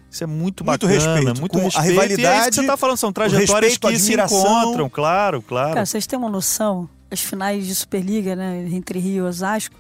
Isso 0.09 0.23
é 0.23 0.29
muito 0.29 0.63
bacana, 0.63 0.89
muito 0.89 1.05
respeito, 1.05 1.41
muito 1.41 1.59
respeito. 1.59 1.79
A 1.79 1.83
rivalidade, 1.83 2.23
e 2.23 2.25
é 2.25 2.39
isso 2.39 2.51
que 2.51 2.55
você 2.55 2.67
tá 2.69 2.77
falando, 2.77 2.99
são 2.99 3.13
trajetórias 3.13 3.73
respeito, 3.73 3.89
que 3.89 3.99
se 3.99 4.15
encontram, 4.15 4.89
claro, 4.89 5.43
claro. 5.43 5.75
Cara, 5.75 5.85
vocês 5.85 6.07
têm 6.07 6.17
uma 6.17 6.31
noção, 6.31 6.89
as 7.11 7.21
finais 7.21 7.67
de 7.67 7.75
Superliga, 7.75 8.37
né, 8.37 8.65
entre 8.71 9.01
Rio 9.01 9.25
e 9.25 9.29
Osasco, 9.29 9.75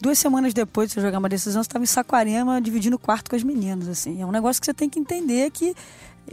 duas 0.00 0.18
semanas 0.18 0.54
depois 0.54 0.88
de 0.88 0.94
você 0.94 1.00
jogar 1.00 1.18
uma 1.18 1.28
decisão, 1.28 1.62
você 1.62 1.68
estava 1.68 1.84
em 1.84 1.86
Saquarema 1.86 2.60
dividindo 2.60 2.96
o 2.96 2.98
quarto 2.98 3.30
com 3.30 3.36
as 3.36 3.42
meninas, 3.42 3.88
assim. 3.88 4.22
É 4.22 4.26
um 4.26 4.32
negócio 4.32 4.60
que 4.60 4.66
você 4.66 4.74
tem 4.74 4.88
que 4.88 4.98
entender 4.98 5.50
que 5.50 5.74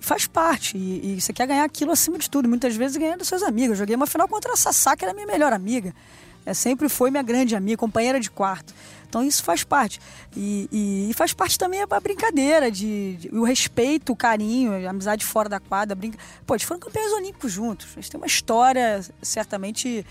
faz 0.01 0.27
parte 0.27 0.77
e, 0.77 1.17
e 1.17 1.21
você 1.21 1.33
quer 1.33 1.47
ganhar 1.47 1.63
aquilo 1.63 1.91
acima 1.91 2.17
de 2.17 2.29
tudo. 2.29 2.47
Muitas 2.47 2.75
vezes 2.75 2.97
ganhando 2.97 3.25
seus 3.25 3.43
amigos. 3.43 3.71
Eu 3.71 3.75
joguei 3.77 3.95
uma 3.95 4.07
final 4.07 4.27
contra 4.27 4.53
a 4.53 4.55
Sassá, 4.55 4.95
que 4.95 5.03
era 5.03 5.13
minha 5.13 5.27
melhor 5.27 5.53
amiga. 5.53 5.93
É, 6.45 6.53
sempre 6.53 6.87
foi 6.87 7.11
minha 7.11 7.23
grande 7.23 7.55
amiga, 7.55 7.77
companheira 7.77 8.19
de 8.19 8.31
quarto. 8.31 8.73
Então 9.09 9.21
isso 9.23 9.43
faz 9.43 9.63
parte. 9.63 9.99
E, 10.35 10.69
e, 10.71 11.09
e 11.09 11.13
faz 11.13 11.33
parte 11.33 11.57
também 11.57 11.81
a 11.81 11.99
brincadeira, 11.99 12.71
de, 12.71 13.17
de, 13.17 13.29
o 13.35 13.43
respeito, 13.43 14.13
o 14.13 14.15
carinho, 14.15 14.73
a 14.85 14.89
amizade 14.89 15.25
fora 15.25 15.49
da 15.49 15.59
quadra. 15.59 15.95
Brinca... 15.95 16.17
Pô, 16.45 16.55
eles 16.55 16.63
foram 16.63 16.79
campeões 16.79 17.11
olímpicos 17.11 17.51
juntos. 17.51 17.87
Eles 17.95 18.07
têm 18.07 18.17
uma 18.17 18.27
história 18.27 19.01
certamente 19.21 20.05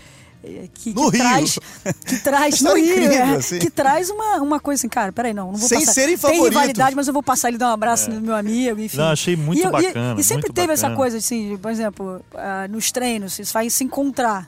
que, 0.73 0.93
no 0.93 1.11
que 1.11 1.17
Rio. 1.17 1.25
traz 1.25 1.59
que 2.05 2.17
traz 2.19 2.61
no 2.61 2.75
Rio, 2.75 2.91
incrível, 2.91 3.17
é, 3.17 3.35
assim. 3.35 3.59
que 3.59 3.69
traz 3.69 4.09
uma, 4.09 4.37
uma 4.37 4.59
coisa 4.59 4.81
assim, 4.81 4.89
cara, 4.89 5.11
peraí, 5.11 5.33
não, 5.33 5.51
não 5.51 5.57
vou 5.57 5.67
Sem 5.67 5.79
passar. 5.79 5.93
serem 5.93 6.09
Tem 6.09 6.17
favoritos. 6.17 6.49
rivalidade, 6.49 6.95
mas 6.95 7.07
eu 7.07 7.13
vou 7.13 7.23
passar 7.23 7.47
ali 7.49 7.57
dar 7.57 7.69
um 7.69 7.73
abraço 7.73 8.09
é. 8.09 8.13
no 8.13 8.21
meu 8.21 8.35
amigo, 8.35 8.79
enfim. 8.79 8.97
Não, 8.97 9.09
achei 9.11 9.35
muito 9.35 9.65
e, 9.65 9.69
bacana. 9.69 10.15
E, 10.17 10.21
e 10.21 10.23
sempre 10.23 10.53
teve 10.53 10.67
bacana. 10.67 10.73
essa 10.73 10.95
coisa, 10.95 11.17
assim, 11.17 11.57
por 11.57 11.71
exemplo, 11.71 12.21
uh, 12.33 12.71
nos 12.71 12.91
treinos, 12.91 13.33
vocês 13.33 13.51
fazem 13.51 13.69
se 13.69 13.83
encontrar. 13.83 14.47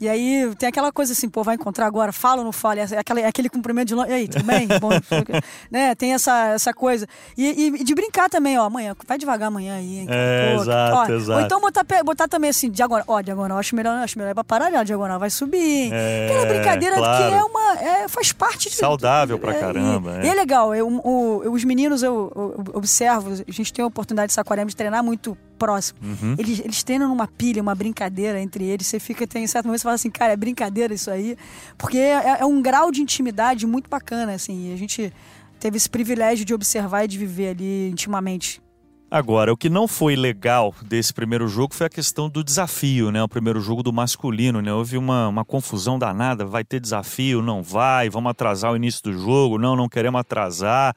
E 0.00 0.08
aí 0.08 0.52
tem 0.58 0.68
aquela 0.68 0.90
coisa 0.90 1.12
assim, 1.12 1.28
pô, 1.28 1.44
vai 1.44 1.54
encontrar 1.54 1.86
agora, 1.86 2.12
fala 2.12 2.38
ou 2.38 2.44
não 2.44 2.52
fala, 2.52 2.80
é 2.80 2.98
aquele, 2.98 3.20
é 3.20 3.26
aquele 3.26 3.48
cumprimento 3.48 3.88
de 3.88 3.94
longe, 3.94 4.10
e 4.10 4.12
aí, 4.12 4.28
tudo 4.28 4.44
bem? 4.44 4.66
Bom, 4.80 4.90
né? 5.70 5.94
Tem 5.94 6.12
essa, 6.12 6.48
essa 6.48 6.74
coisa. 6.74 7.06
E, 7.38 7.66
e, 7.66 7.84
de 7.84 7.94
brincar 7.94 8.28
também, 8.28 8.58
ó, 8.58 8.64
amanhã, 8.64 8.96
vai 9.06 9.16
devagar 9.16 9.48
amanhã 9.48 9.76
aí, 9.76 10.00
hein? 10.00 10.06
É, 10.10 10.54
pô, 10.54 10.62
exato, 10.62 10.96
ó, 10.96 11.14
exato. 11.14 11.38
Ou 11.38 11.46
então 11.46 11.60
botar, 11.60 11.86
botar 12.04 12.28
também 12.28 12.50
assim, 12.50 12.70
diagonal, 12.70 13.04
ó, 13.06 13.20
diagonal, 13.20 13.58
acho 13.58 13.76
melhor, 13.76 13.96
acho 13.98 14.18
melhor 14.18 14.34
pra 14.34 14.44
parar, 14.44 14.84
diagonal 14.84 15.18
vai 15.18 15.30
subir? 15.30 15.90
É, 15.92 16.26
Aquela 16.28 16.46
brincadeira 16.46 16.96
claro. 16.96 17.24
que 17.24 17.34
é 17.34 17.44
uma, 17.44 17.78
é, 17.78 18.08
faz 18.08 18.32
parte 18.32 18.68
de... 18.68 18.74
Saudável 18.74 19.38
pra 19.38 19.54
é, 19.54 19.60
caramba. 19.60 20.16
E, 20.16 20.26
é. 20.26 20.26
e 20.26 20.28
é 20.28 20.34
legal, 20.34 20.74
eu, 20.74 20.88
o, 20.88 21.52
os 21.52 21.62
meninos 21.62 22.02
eu, 22.02 22.32
eu, 22.34 22.64
observo, 22.74 23.30
a 23.30 23.52
gente 23.52 23.72
tem 23.72 23.82
a 23.82 23.86
oportunidade 23.86 24.28
de 24.28 24.34
Saquarema 24.34 24.68
de 24.68 24.76
treinar 24.76 25.04
muito 25.04 25.38
próximo. 25.54 25.98
Uhum. 26.02 26.34
Eles, 26.38 26.60
eles 26.60 26.82
treinam 26.82 27.08
numa 27.08 27.26
pilha, 27.26 27.62
uma 27.62 27.74
brincadeira 27.74 28.40
entre 28.40 28.64
eles. 28.64 28.86
Você 28.86 29.00
fica, 29.00 29.26
tem 29.26 29.46
certo 29.46 29.66
momento, 29.66 29.80
você 29.80 29.84
fala 29.84 29.94
assim, 29.94 30.10
cara, 30.10 30.32
é 30.32 30.36
brincadeira 30.36 30.92
isso 30.92 31.10
aí. 31.10 31.36
Porque 31.78 31.98
é, 31.98 32.38
é 32.40 32.44
um 32.44 32.60
grau 32.60 32.90
de 32.90 33.00
intimidade 33.00 33.66
muito 33.66 33.88
bacana, 33.88 34.34
assim. 34.34 34.70
E 34.70 34.74
a 34.74 34.76
gente 34.76 35.12
teve 35.58 35.76
esse 35.76 35.88
privilégio 35.88 36.44
de 36.44 36.52
observar 36.52 37.04
e 37.04 37.08
de 37.08 37.18
viver 37.18 37.50
ali 37.50 37.88
intimamente. 37.90 38.62
Agora, 39.10 39.52
o 39.52 39.56
que 39.56 39.70
não 39.70 39.86
foi 39.86 40.16
legal 40.16 40.74
desse 40.82 41.14
primeiro 41.14 41.46
jogo 41.46 41.72
foi 41.72 41.86
a 41.86 41.90
questão 41.90 42.28
do 42.28 42.42
desafio, 42.42 43.12
né? 43.12 43.22
O 43.22 43.28
primeiro 43.28 43.60
jogo 43.60 43.80
do 43.80 43.92
masculino, 43.92 44.60
né? 44.60 44.72
Houve 44.72 44.96
uma, 44.96 45.28
uma 45.28 45.44
confusão 45.44 45.98
danada, 45.98 46.44
vai 46.44 46.64
ter 46.64 46.80
desafio, 46.80 47.40
não 47.40 47.62
vai, 47.62 48.10
vamos 48.10 48.30
atrasar 48.30 48.72
o 48.72 48.76
início 48.76 49.00
do 49.04 49.12
jogo, 49.12 49.56
não, 49.56 49.76
não 49.76 49.88
queremos 49.88 50.20
atrasar. 50.20 50.96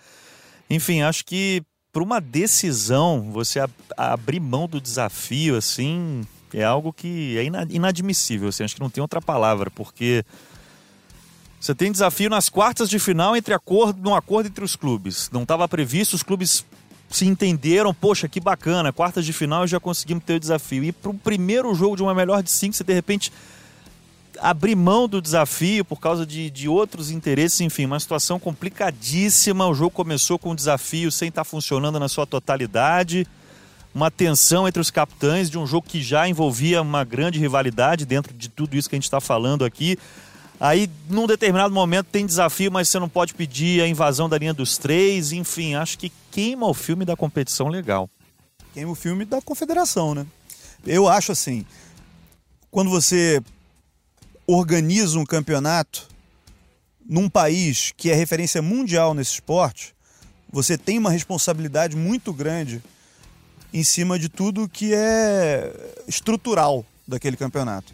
Enfim, 0.68 1.02
acho 1.02 1.24
que 1.24 1.62
para 1.98 2.04
uma 2.04 2.22
decisão, 2.22 3.32
você 3.32 3.60
ab 3.60 3.74
abrir 3.98 4.40
mão 4.40 4.68
do 4.68 4.80
desafio, 4.80 5.58
assim, 5.58 6.22
é 6.54 6.64
algo 6.64 6.94
que 6.94 7.36
é 7.36 7.44
inadmissível. 7.72 8.50
Assim, 8.50 8.64
acho 8.64 8.76
que 8.76 8.82
não 8.82 8.90
tem 8.92 9.02
outra 9.02 9.20
palavra, 9.20 9.72
porque 9.72 10.24
você 11.60 11.74
tem 11.74 11.92
desafio 11.92 12.30
nas 12.30 12.50
quartas 12.50 12.88
de 12.88 13.00
final 13.00 13.36
entre 13.36 13.52
acordo, 13.52 14.00
num 14.00 14.14
acordo 14.14 14.46
entre 14.46 14.64
os 14.64 14.76
clubes. 14.76 15.28
Não 15.34 15.42
estava 15.42 15.68
previsto, 15.68 16.14
os 16.14 16.22
clubes 16.22 16.64
se 17.10 17.26
entenderam, 17.26 17.92
poxa, 17.96 18.28
que 18.28 18.40
bacana, 18.40 18.94
quartas 18.94 19.26
de 19.26 19.34
final 19.34 19.66
já 19.66 19.80
conseguimos 19.80 20.24
ter 20.24 20.36
o 20.36 20.40
desafio. 20.40 20.84
E 20.84 20.92
para 20.92 21.10
o 21.10 21.16
primeiro 21.16 21.74
jogo 21.74 21.96
de 21.96 22.04
uma 22.04 22.14
melhor 22.14 22.44
de 22.44 22.52
cinco, 22.52 22.76
você 22.76 22.84
de 22.84 22.94
repente 22.94 23.34
abrir 24.40 24.76
mão 24.76 25.08
do 25.08 25.22
desafio 25.22 25.84
por 25.84 26.00
causa 26.00 26.26
de, 26.26 26.50
de 26.50 26.68
outros 26.68 27.12
interesses, 27.12 27.62
enfim, 27.62 27.86
uma 27.86 28.00
situação 28.00 28.40
complicadíssima. 28.40 29.68
O 29.68 29.74
jogo 29.74 29.92
começou 29.92 30.38
com 30.38 30.52
um 30.52 30.56
desafio 30.56 31.12
sem 31.12 31.30
estar 31.30 31.44
funcionando 31.44 32.00
na 32.00 32.08
sua 32.08 32.26
totalidade, 32.26 33.28
uma 33.94 34.12
tensão 34.12 34.68
entre 34.68 34.82
os 34.82 34.92
capitães 34.92 35.50
de 35.50 35.58
um 35.58 35.66
jogo 35.66 35.88
que 35.88 36.02
já 36.02 36.28
envolvia 36.28 36.82
uma 36.82 37.04
grande 37.04 37.40
rivalidade 37.40 38.06
dentro 38.06 38.34
de 38.34 38.50
tudo 38.50 38.76
isso 38.76 38.90
que 38.90 38.96
a 38.96 38.98
gente 38.98 39.06
está 39.06 39.20
falando 39.20 39.66
aqui. 39.66 39.98
Aí, 40.60 40.90
num 41.08 41.28
determinado 41.28 41.74
momento, 41.74 42.08
tem 42.08 42.26
desafio, 42.26 42.72
mas 42.72 42.90
você 42.90 43.00
não 43.00 43.08
pode 43.08 43.34
pedir 43.34 43.82
a 43.82 43.88
invasão 43.88 44.28
da 44.28 44.38
linha 44.38 44.54
dos 44.54 44.78
três. 44.78 45.32
Enfim, 45.32 45.76
acho 45.76 45.98
que 45.98 46.12
queima 46.32 46.66
o 46.66 46.74
filme 46.74 47.06
da 47.06 47.16
competição 47.16 47.68
legal. 47.68 48.10
Queima 48.74 48.92
o 48.92 48.96
filme 48.96 49.24
da 49.24 49.42
confederação, 49.42 50.16
né? 50.16 50.26
Eu 50.86 51.08
acho 51.08 51.32
assim, 51.32 51.66
quando 52.72 52.90
você 52.90 53.42
organiza 54.48 55.20
um 55.20 55.26
campeonato 55.26 56.08
num 57.08 57.30
país 57.30 57.94
que 57.96 58.10
é 58.10 58.16
referência 58.16 58.62
mundial 58.62 59.14
nesse 59.14 59.34
esporte, 59.34 59.94
você 60.52 60.78
tem 60.78 60.98
uma 60.98 61.12
responsabilidade 61.12 61.96
muito 61.96 62.34
grande 62.34 62.82
em 63.74 63.84
cima 63.84 64.18
de 64.18 64.30
tudo 64.30 64.68
que 64.68 64.94
é 64.94 65.72
estrutural 66.08 66.86
daquele 67.08 67.36
campeonato. 67.36 67.94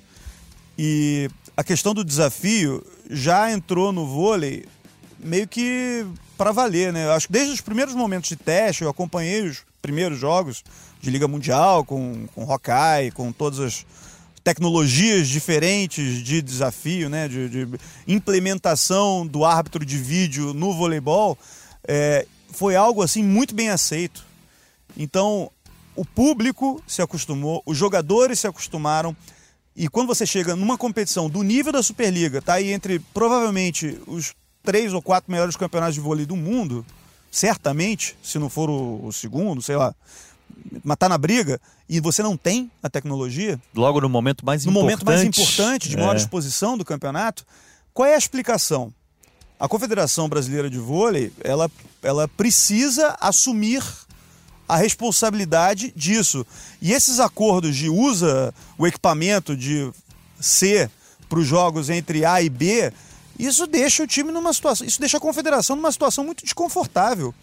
E 0.78 1.30
a 1.58 1.64
questão 1.64 1.94
do 1.94 2.04
desafio 2.04 2.86
já 3.10 3.52
entrou 3.52 3.92
no 3.92 4.08
vôlei 4.08 4.66
meio 5.20 5.48
que 5.48 6.06
para 6.38 6.52
valer, 6.52 6.92
né? 6.92 7.06
Eu 7.06 7.12
acho 7.14 7.28
que 7.28 7.34
desde 7.34 7.54
os 7.54 7.62
primeiros 7.62 7.94
momentos 7.94 8.30
de 8.30 8.36
teste, 8.36 8.84
eu 8.84 8.90
acompanhei 8.90 9.42
os 9.42 9.64
primeiros 9.82 10.20
jogos 10.20 10.64
de 11.02 11.10
Liga 11.10 11.28
Mundial 11.28 11.84
com, 11.84 12.28
com 12.34 12.50
Hawkeye, 12.50 13.12
com 13.14 13.32
todas 13.32 13.60
as 13.60 13.86
tecnologias 14.44 15.30
diferentes 15.30 16.22
de 16.24 16.42
desafio, 16.42 17.10
né, 17.10 17.28
de, 17.28 17.50
de 17.50 17.80
implementação 18.08 19.26
do 19.26 19.46
árbitro 19.46 19.86
de 19.86 19.98
vídeo 19.98 20.54
no 20.54 20.74
voleibol, 20.74 21.38
é, 21.88 22.26
foi 22.52 22.76
algo 22.76 23.02
assim 23.02 23.24
muito 23.24 23.56
bem 23.56 23.70
aceito. 23.70 24.26
Então, 24.98 25.50
o 25.96 26.04
público 26.04 26.84
se 26.86 27.02
acostumou, 27.02 27.64
os 27.66 27.78
jogadores 27.78 28.40
se 28.40 28.48
acostumaram, 28.48 29.16
e 29.76 29.88
quando 29.88 30.08
você 30.08 30.26
chega 30.26 30.56
numa 30.56 30.78
competição 30.78 31.30
do 31.30 31.42
nível 31.42 31.72
da 31.72 31.82
Superliga, 31.82 32.42
tá 32.42 32.56
aí 32.56 32.72
entre 32.72 33.00
provavelmente 33.14 34.00
os 34.06 34.34
três 34.62 34.94
ou 34.94 35.02
quatro 35.02 35.32
melhores 35.32 35.56
campeonatos 35.56 35.96
de 35.96 36.02
vôlei 36.02 36.26
do 36.26 36.36
mundo, 36.36 36.86
certamente, 37.32 38.16
se 38.22 38.38
não 38.38 38.50
for 38.50 38.70
o, 38.70 39.08
o 39.08 39.12
segundo, 39.12 39.62
sei 39.62 39.76
lá, 39.76 39.96
tá 40.98 41.10
na 41.10 41.18
briga 41.18 41.60
e 41.88 42.00
você 42.00 42.24
não 42.24 42.38
tem 42.38 42.72
a 42.82 42.90
tecnologia. 42.90 43.60
Logo 43.76 44.02
no 44.02 44.10
momento 44.10 44.46
mais 44.46 44.66
no 44.66 44.72
importante. 44.72 44.84
momento 44.84 45.06
mais 45.06 45.24
importante, 45.24 45.90
de 45.90 45.98
maior 45.98 46.16
é. 46.16 46.18
exposição 46.18 46.78
do 46.78 46.86
campeonato, 46.86 47.46
qual 47.94 48.08
é 48.08 48.16
a 48.16 48.18
explicação? 48.18 48.94
A 49.60 49.68
Confederação 49.68 50.28
Brasileira 50.28 50.70
de 50.70 50.78
Vôlei, 50.78 51.32
ela, 51.44 51.70
ela 52.02 52.28
precisa 52.28 53.16
assumir 53.22 53.84
a 54.68 54.78
responsabilidade 54.78 55.94
disso. 55.96 56.46
E 56.82 56.92
esses 56.92 57.20
acordos 57.20 57.76
de 57.76 57.90
usa 57.90 58.54
o 58.78 58.88
equipamento 58.88 59.56
de 59.56 59.92
C 60.40 60.90
para 61.30 61.40
os 61.40 61.48
jogos 61.48 61.90
entre 61.90 62.26
A 62.26 62.42
e 62.42 62.50
B, 62.50 62.92
isso 63.38 63.66
deixa 63.68 64.04
o 64.04 64.08
time 64.08 64.32
numa 64.32 64.54
situação, 64.54 64.86
isso 64.86 65.00
deixa 65.00 65.18
a 65.18 65.22
confederação 65.22 65.76
numa 65.76 65.92
situação 65.92 66.24
muito 66.24 66.44
desconfortável. 66.44 67.34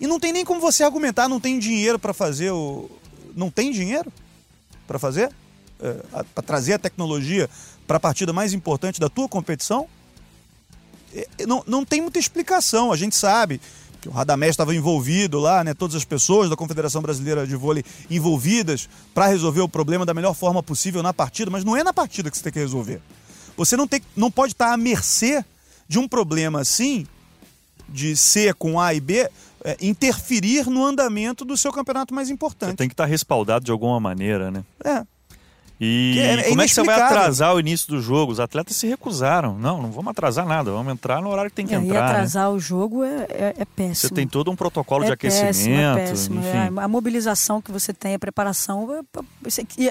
E 0.00 0.06
não 0.06 0.18
tem 0.18 0.32
nem 0.32 0.44
como 0.44 0.60
você 0.60 0.82
argumentar, 0.82 1.28
não 1.28 1.38
tem 1.38 1.58
dinheiro 1.58 1.98
para 1.98 2.14
fazer 2.14 2.50
o. 2.50 2.90
Não 3.36 3.50
tem 3.50 3.70
dinheiro 3.70 4.10
para 4.86 4.98
fazer? 4.98 5.30
É, 5.78 6.24
para 6.34 6.42
trazer 6.42 6.74
a 6.74 6.78
tecnologia 6.78 7.48
para 7.86 7.98
a 7.98 8.00
partida 8.00 8.32
mais 8.32 8.52
importante 8.52 8.98
da 8.98 9.08
tua 9.08 9.28
competição? 9.28 9.86
É, 11.14 11.46
não, 11.46 11.62
não 11.66 11.84
tem 11.84 12.00
muita 12.00 12.18
explicação. 12.18 12.90
A 12.90 12.96
gente 12.96 13.14
sabe 13.14 13.60
que 14.00 14.08
o 14.08 14.12
Radamés 14.12 14.52
estava 14.52 14.74
envolvido 14.74 15.38
lá, 15.38 15.62
né? 15.62 15.74
Todas 15.74 15.94
as 15.94 16.04
pessoas 16.04 16.48
da 16.48 16.56
Confederação 16.56 17.02
Brasileira 17.02 17.46
de 17.46 17.54
Vôlei 17.54 17.84
envolvidas 18.08 18.88
para 19.12 19.26
resolver 19.26 19.60
o 19.60 19.68
problema 19.68 20.06
da 20.06 20.14
melhor 20.14 20.34
forma 20.34 20.62
possível 20.62 21.02
na 21.02 21.12
partida, 21.12 21.50
mas 21.50 21.64
não 21.64 21.76
é 21.76 21.84
na 21.84 21.92
partida 21.92 22.30
que 22.30 22.36
você 22.36 22.42
tem 22.42 22.52
que 22.52 22.58
resolver. 22.58 23.02
Você 23.56 23.76
não, 23.76 23.86
tem, 23.86 24.00
não 24.16 24.30
pode 24.30 24.54
estar 24.54 24.72
à 24.72 24.76
mercê 24.76 25.44
de 25.86 25.98
um 25.98 26.08
problema 26.08 26.60
assim, 26.60 27.06
de 27.88 28.16
C 28.16 28.54
com 28.54 28.80
A 28.80 28.94
e 28.94 29.00
B, 29.00 29.28
é, 29.64 29.76
interferir 29.80 30.68
no 30.68 30.84
andamento 30.84 31.44
do 31.44 31.56
seu 31.56 31.72
campeonato 31.72 32.14
mais 32.14 32.30
importante. 32.30 32.70
Você 32.70 32.76
tem 32.76 32.88
que 32.88 32.94
estar 32.94 33.06
respaldado 33.06 33.64
de 33.64 33.70
alguma 33.70 34.00
maneira, 34.00 34.50
né? 34.50 34.64
É. 34.84 35.04
E 35.82 36.18
é, 36.18 36.34
é 36.34 36.48
como 36.50 36.60
é 36.60 36.68
que 36.68 36.74
você 36.74 36.82
vai 36.82 37.00
atrasar 37.00 37.54
o 37.54 37.60
início 37.60 37.88
do 37.88 38.02
jogo? 38.02 38.30
Os 38.30 38.38
atletas 38.38 38.76
se 38.76 38.86
recusaram. 38.86 39.58
Não, 39.58 39.80
não 39.80 39.90
vamos 39.90 40.10
atrasar 40.10 40.44
nada, 40.44 40.70
vamos 40.70 40.92
entrar 40.92 41.22
no 41.22 41.30
horário 41.30 41.50
que 41.50 41.56
tem 41.56 41.66
que 41.66 41.74
é, 41.74 41.78
entrar. 41.78 41.88
E 41.88 41.98
né? 41.98 42.06
atrasar 42.06 42.50
né? 42.50 42.54
o 42.54 42.58
jogo 42.58 43.02
é, 43.02 43.26
é, 43.30 43.54
é, 43.56 43.64
péssimo. 43.64 44.10
Você 44.10 44.14
tem 44.14 44.28
todo 44.28 44.50
um 44.50 44.56
protocolo 44.56 45.04
é 45.04 45.06
de 45.06 45.12
aquecimento. 45.12 45.46
Péssimo, 45.46 45.74
é 45.74 45.94
péssimo. 45.94 46.40
Enfim. 46.40 46.78
A 46.78 46.86
mobilização 46.86 47.62
que 47.62 47.72
você 47.72 47.94
tem, 47.94 48.14
a 48.14 48.18
preparação, 48.18 48.86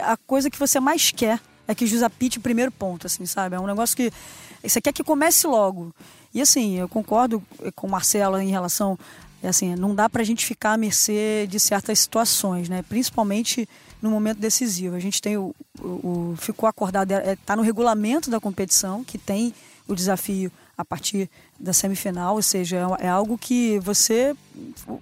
a 0.03 0.17
coisa 0.27 0.47
que 0.51 0.59
você 0.59 0.79
mais 0.79 1.09
quer 1.09 1.39
é 1.67 1.73
que 1.73 1.85
o 1.85 1.87
juiz 1.87 2.03
apite 2.03 2.37
o 2.37 2.41
primeiro 2.41 2.71
ponto, 2.71 3.07
assim, 3.07 3.25
sabe? 3.25 3.55
É 3.55 3.59
um 3.59 3.65
negócio 3.65 3.97
que 3.97 4.13
você 4.61 4.79
quer 4.79 4.93
que 4.93 5.03
comece 5.03 5.47
logo. 5.47 5.91
E 6.31 6.39
assim, 6.39 6.77
eu 6.77 6.87
concordo 6.87 7.41
com 7.75 7.87
o 7.87 7.89
Marcelo 7.89 8.39
em 8.39 8.49
relação 8.49 8.97
é 9.41 9.47
assim, 9.47 9.75
não 9.75 9.95
dá 9.95 10.09
para 10.09 10.21
a 10.21 10.25
gente 10.25 10.45
ficar 10.45 10.73
à 10.73 10.77
mercê 10.77 11.47
de 11.49 11.59
certas 11.59 11.99
situações, 11.99 12.67
né? 12.67 12.83
Principalmente 12.83 13.67
no 14.01 14.09
momento 14.09 14.39
decisivo. 14.39 14.95
A 14.95 14.99
gente 14.99 15.21
tem 15.21 15.37
o, 15.37 15.55
o, 15.79 15.85
o 16.31 16.35
ficou 16.37 16.67
acordado, 16.67 17.11
está 17.11 17.53
é, 17.53 17.55
no 17.55 17.61
regulamento 17.61 18.29
da 18.29 18.39
competição 18.39 19.03
que 19.03 19.17
tem 19.17 19.53
o 19.87 19.95
desafio 19.95 20.51
a 20.77 20.85
partir 20.85 21.29
da 21.59 21.73
semifinal, 21.73 22.35
ou 22.35 22.41
seja, 22.41 22.77
é, 22.77 23.05
é 23.05 23.09
algo 23.09 23.37
que 23.37 23.79
você 23.79 24.33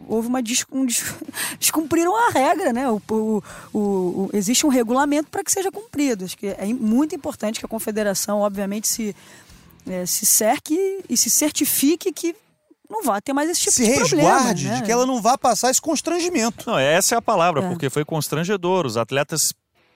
houve 0.07 0.27
uma 0.27 0.39
um, 0.71 0.85
descumpriram 1.59 2.15
a 2.15 2.31
regra, 2.31 2.73
né? 2.73 2.89
O, 2.89 3.43
o, 3.73 4.29
existe 4.33 4.65
um 4.65 4.69
regulamento 4.69 5.29
para 5.29 5.43
que 5.43 5.51
seja 5.51 5.71
cumprido. 5.71 6.25
Acho 6.25 6.37
que 6.37 6.47
é 6.47 6.65
muito 6.73 7.13
importante 7.13 7.59
que 7.59 7.65
a 7.65 7.69
confederação, 7.69 8.39
obviamente, 8.39 8.87
se 8.87 9.15
é, 9.87 10.05
se 10.05 10.25
cerque 10.25 11.03
e 11.09 11.15
se 11.15 11.29
certifique 11.29 12.11
que 12.11 12.35
não 12.89 13.03
vai 13.03 13.21
ter 13.21 13.33
mais 13.33 13.49
esse 13.49 13.61
tipo 13.61 13.71
se 13.73 13.83
de 13.83 13.93
problema. 13.93 14.07
Se 14.07 14.15
resguarde 14.15 14.67
né? 14.67 14.75
de 14.77 14.83
que 14.83 14.91
ela 14.91 15.05
não 15.05 15.21
vá 15.21 15.37
passar 15.37 15.69
esse 15.69 15.81
constrangimento. 15.81 16.69
Não, 16.69 16.79
essa 16.79 17.15
é 17.15 17.17
a 17.17 17.21
palavra, 17.21 17.63
é. 17.63 17.69
porque 17.69 17.89
foi 17.89 18.05
constrangedor. 18.05 18.85
Os 18.85 18.97
atletas 18.97 19.53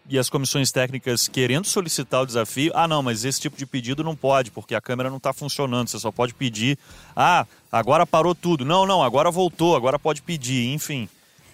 e 0.10 0.18
as 0.18 0.30
comissões 0.30 0.72
técnicas 0.72 1.28
querendo 1.28 1.66
solicitar 1.66 2.22
o 2.22 2.26
desafio, 2.26 2.72
ah 2.76 2.88
não, 2.88 3.02
mas 3.04 3.24
esse 3.24 3.40
tipo 3.40 3.56
de 3.56 3.66
pedido 3.66 4.04
não 4.04 4.16
pode, 4.16 4.52
porque 4.52 4.76
a 4.76 4.82
câmera 4.82 5.10
não 5.10 5.18
está 5.18 5.32
funcionando, 5.32 5.90
você 5.90 6.00
só 6.00 6.12
pode 6.12 6.34
pedir, 6.34 6.78
ah, 7.16 7.46
agora 7.72 8.06
parou 8.06 8.34
tudo. 8.34 8.66
Não, 8.66 8.86
não, 8.86 9.04
agora 9.04 9.32
voltou, 9.32 9.76
agora 9.76 10.00
pode 10.00 10.22
pedir, 10.22 10.74
enfim. 10.74 11.08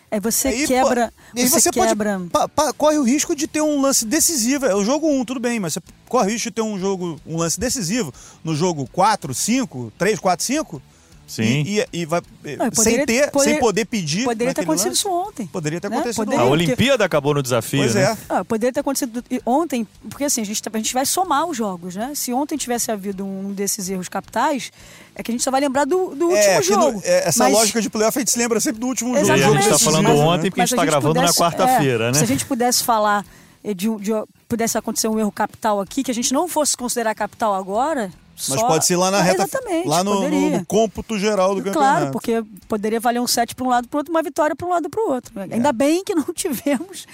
É 0.09 0.19
você 0.19 0.47
aí, 0.47 0.65
quebra. 0.65 1.13
Aí 1.35 1.47
você, 1.47 1.59
você 1.59 1.69
quebra. 1.69 2.17
Pode, 2.17 2.29
pa, 2.29 2.47
pa, 2.47 2.73
corre 2.73 2.97
o 2.97 3.03
risco 3.03 3.35
de 3.35 3.45
ter 3.45 3.61
um 3.61 3.81
lance 3.81 4.05
decisivo. 4.05 4.65
É 4.65 4.73
o 4.73 4.83
jogo 4.83 5.05
1, 5.07 5.19
um, 5.19 5.25
tudo 5.25 5.39
bem, 5.39 5.59
mas 5.59 5.73
você 5.73 5.81
corre 6.07 6.27
o 6.27 6.31
risco 6.31 6.49
de 6.49 6.55
ter 6.55 6.61
um 6.61 6.79
jogo, 6.79 7.19
um 7.25 7.37
lance 7.37 7.59
decisivo 7.59 8.13
no 8.41 8.55
jogo 8.55 8.87
4, 8.93 9.33
5, 9.33 9.91
3, 9.97 10.17
4, 10.17 10.45
5 10.45 10.81
Sim. 11.27 11.63
E, 11.67 11.79
e, 11.81 11.85
e 11.91 12.05
vai, 12.05 12.21
não, 12.57 12.71
sem 12.73 13.05
ter, 13.05 13.29
poder, 13.29 13.49
sem 13.49 13.59
poder 13.59 13.85
pedir. 13.85 14.23
Poderia 14.23 14.53
ter 14.53 14.61
acontecido 14.61 14.87
lance. 14.87 14.99
isso 14.99 15.11
ontem. 15.11 15.45
Poderia 15.47 15.81
ter 15.81 15.89
né? 15.89 15.97
acontecido 15.97 16.23
poderia, 16.23 16.39
ontem. 16.39 16.49
A 16.49 16.51
Olimpíada 16.51 17.03
acabou 17.03 17.33
no 17.33 17.43
desafio. 17.43 17.81
Pois 17.81 17.95
né? 17.95 18.03
é. 18.03 18.17
Ah, 18.29 18.45
poderia 18.45 18.71
ter 18.71 18.79
acontecido 18.79 19.21
ontem, 19.45 19.85
porque 20.09 20.23
assim, 20.23 20.41
a 20.41 20.45
gente, 20.45 20.63
tá, 20.63 20.71
a 20.73 20.77
gente 20.77 20.93
vai 20.93 21.05
somar 21.05 21.45
os 21.45 21.57
jogos, 21.57 21.95
né? 21.95 22.13
Se 22.15 22.31
ontem 22.31 22.55
tivesse 22.55 22.89
havido 22.91 23.25
um 23.25 23.51
desses 23.51 23.89
erros 23.89 24.07
capitais, 24.07 24.71
é 25.13 25.21
que 25.21 25.29
a 25.29 25.33
gente 25.33 25.43
só 25.43 25.51
vai 25.51 25.59
lembrar 25.59 25.83
do, 25.83 26.15
do 26.15 26.31
é, 26.31 26.57
último 26.57 26.63
jogo. 26.63 26.99
No, 26.99 27.03
é, 27.03 27.27
essa 27.27 27.43
mas... 27.43 27.53
lógica 27.53 27.81
de 27.81 27.89
playoff 27.89 28.17
a 28.17 28.21
gente 28.21 28.31
se 28.31 28.39
lembra 28.39 28.61
sempre 28.61 28.79
do 28.79 28.87
último 28.87 29.17
Exatamente. 29.17 29.43
jogo. 29.43 29.55
E 29.55 29.57
a 29.57 29.61
gente 29.61 29.73
está 29.73 29.91
falando 29.91 30.03
mas, 30.07 30.19
ontem 30.19 30.49
porque 30.49 30.61
a 30.61 30.65
gente 30.65 30.73
está 30.73 30.85
gravando 30.85 31.15
pudesse, 31.15 31.39
na 31.39 31.45
quarta-feira, 31.45 32.03
é, 32.05 32.11
né? 32.11 32.17
Se 32.19 32.23
a 32.23 32.27
gente 32.27 32.45
pudesse 32.45 32.83
falar 32.85 33.25
de, 33.63 33.73
de, 33.97 34.11
pudesse 34.47 34.77
acontecer 34.77 35.09
um 35.09 35.19
erro 35.19 35.31
capital 35.31 35.81
aqui, 35.81 36.03
que 36.03 36.11
a 36.11 36.13
gente 36.13 36.33
não 36.33 36.47
fosse 36.47 36.77
considerar 36.77 37.13
capital 37.13 37.53
agora, 37.53 38.11
mas 38.49 38.61
pode 38.61 38.85
ser 38.85 38.95
lá 38.95 39.09
na 39.09 39.21
reta, 39.21 39.43
Exatamente, 39.43 39.87
lá 39.87 40.03
no, 40.03 40.29
no, 40.29 40.49
no, 40.51 40.65
cômputo 40.65 41.17
geral 41.17 41.55
do 41.55 41.63
campeonato. 41.63 41.97
Claro, 41.97 42.11
porque 42.11 42.43
poderia 42.67 42.99
valer 42.99 43.19
um 43.19 43.27
set 43.27 43.55
para 43.55 43.65
um 43.65 43.69
lado 43.69 43.87
para 43.87 43.97
o 43.97 43.99
outro, 43.99 44.13
uma 44.13 44.21
vitória 44.21 44.55
para 44.55 44.67
um 44.67 44.69
lado 44.69 44.89
para 44.89 45.01
o 45.01 45.11
outro. 45.11 45.39
É. 45.39 45.55
Ainda 45.55 45.71
bem 45.71 46.03
que 46.03 46.13
não 46.13 46.25
tivemos 46.33 47.07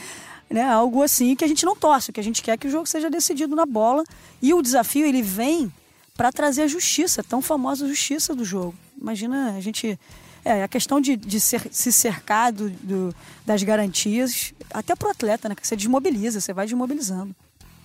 né, 0.50 0.64
algo 0.64 1.02
assim 1.02 1.36
que 1.36 1.46
a 1.46 1.48
gente 1.48 1.66
não 1.66 1.76
torce, 1.76 2.12
que 2.12 2.20
a 2.20 2.24
gente 2.24 2.42
quer 2.42 2.58
que 2.58 2.68
o 2.68 2.70
jogo 2.70 2.86
seja 2.86 3.10
decidido 3.10 3.56
na 3.56 3.66
bola. 3.66 4.04
E 4.42 4.54
o 4.54 4.62
desafio 4.62 5.06
ele 5.06 5.22
vem 5.22 5.72
para 6.16 6.32
trazer 6.32 6.64
a 6.64 6.68
justiça, 6.68 7.22
a 7.22 7.24
tão 7.24 7.42
famosa 7.42 7.88
justiça 7.88 8.36
do 8.36 8.44
jogo. 8.44 8.76
Imagina 9.00 9.56
a 9.58 9.62
gente 9.62 9.98
é, 10.46 10.64
a 10.64 10.68
questão 10.68 11.00
de, 11.00 11.16
de 11.16 11.40
ser, 11.40 11.62
se 11.72 11.92
cercar 11.92 12.52
do, 12.52 12.70
do, 12.70 13.16
das 13.46 13.64
garantias, 13.64 14.54
até 14.74 14.96
para 14.96 15.08
o 15.08 15.12
atleta, 15.12 15.48
né? 15.48 15.56
Que 15.56 15.66
você 15.66 15.76
desmobiliza, 15.76 16.42
você 16.42 16.54
vai 16.54 16.66
desmobilizando. 16.66 17.34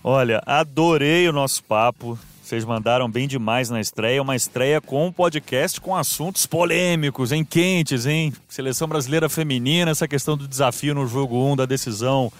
Olha, 0.03 0.41
adorei 0.45 1.27
o 1.27 1.33
nosso 1.33 1.63
papo. 1.63 2.19
Vocês 2.49 2.65
mandaram 2.65 3.07
bem 3.07 3.27
demais 3.27 3.69
na 3.69 3.79
estreia, 3.79 4.23
uma 4.23 4.35
estreia 4.35 4.81
com 4.81 5.05
um 5.05 5.11
podcast 5.11 5.79
com 5.79 5.95
assuntos 5.95 6.47
polêmicos, 6.47 7.31
em 7.31 7.45
quentes, 7.45 8.07
hein? 8.07 8.33
Seleção 8.47 8.87
brasileira 8.87 9.29
feminina, 9.29 9.91
essa 9.91 10.07
questão 10.07 10.35
do 10.35 10.47
desafio 10.47 10.95
no 10.95 11.05
jogo 11.05 11.37
1 11.37 11.51
um, 11.51 11.55
da 11.55 11.67
decisão 11.67 12.33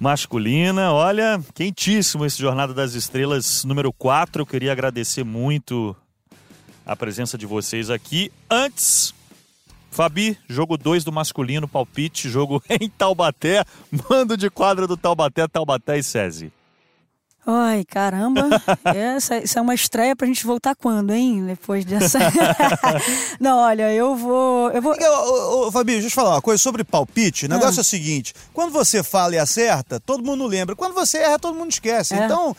masculina. 0.00 0.92
Olha, 0.92 1.40
quentíssimo 1.54 2.26
esse 2.26 2.36
Jornada 2.36 2.74
das 2.74 2.94
Estrelas 2.94 3.62
número 3.62 3.92
4. 3.92 4.42
Eu 4.42 4.46
queria 4.46 4.72
agradecer 4.72 5.22
muito 5.22 5.94
a 6.84 6.96
presença 6.96 7.38
de 7.38 7.46
vocês 7.46 7.90
aqui. 7.90 8.32
Antes, 8.50 9.14
Fabi, 9.88 10.36
jogo 10.48 10.76
2 10.76 11.04
do 11.04 11.12
masculino, 11.12 11.68
palpite, 11.68 12.28
jogo 12.28 12.60
em 12.68 12.88
Taubaté, 12.88 13.64
mando 14.10 14.36
de 14.36 14.50
quadra 14.50 14.88
do 14.88 14.96
Taubaté, 14.96 15.46
Taubaté 15.46 15.96
e 15.96 16.02
SESI. 16.02 16.52
Ai, 17.46 17.84
caramba. 17.84 18.48
Essa, 18.84 19.38
isso 19.38 19.58
é 19.58 19.62
uma 19.62 19.74
estreia 19.74 20.16
pra 20.16 20.26
gente 20.26 20.46
voltar 20.46 20.74
quando, 20.74 21.12
hein? 21.12 21.44
Depois 21.44 21.84
dessa. 21.84 22.18
Não, 23.38 23.58
olha, 23.58 23.92
eu 23.92 24.16
vou. 24.16 24.70
Eu 24.70 24.80
vou... 24.80 24.94
Ô, 24.94 25.68
ô, 25.68 25.72
Fabi, 25.72 25.92
deixa 25.92 26.06
eu 26.06 26.10
falar 26.10 26.30
uma 26.30 26.42
coisa 26.42 26.62
sobre 26.62 26.82
palpite. 26.84 27.46
O 27.46 27.48
negócio 27.48 27.78
ah. 27.78 27.80
é 27.80 27.82
o 27.82 27.84
seguinte: 27.84 28.34
quando 28.52 28.72
você 28.72 29.02
fala 29.02 29.34
e 29.34 29.38
acerta, 29.38 30.00
todo 30.00 30.24
mundo 30.24 30.46
lembra. 30.46 30.74
Quando 30.74 30.94
você 30.94 31.18
erra, 31.18 31.38
todo 31.38 31.54
mundo 31.54 31.70
esquece. 31.70 32.14
É. 32.14 32.24
Então, 32.24 32.56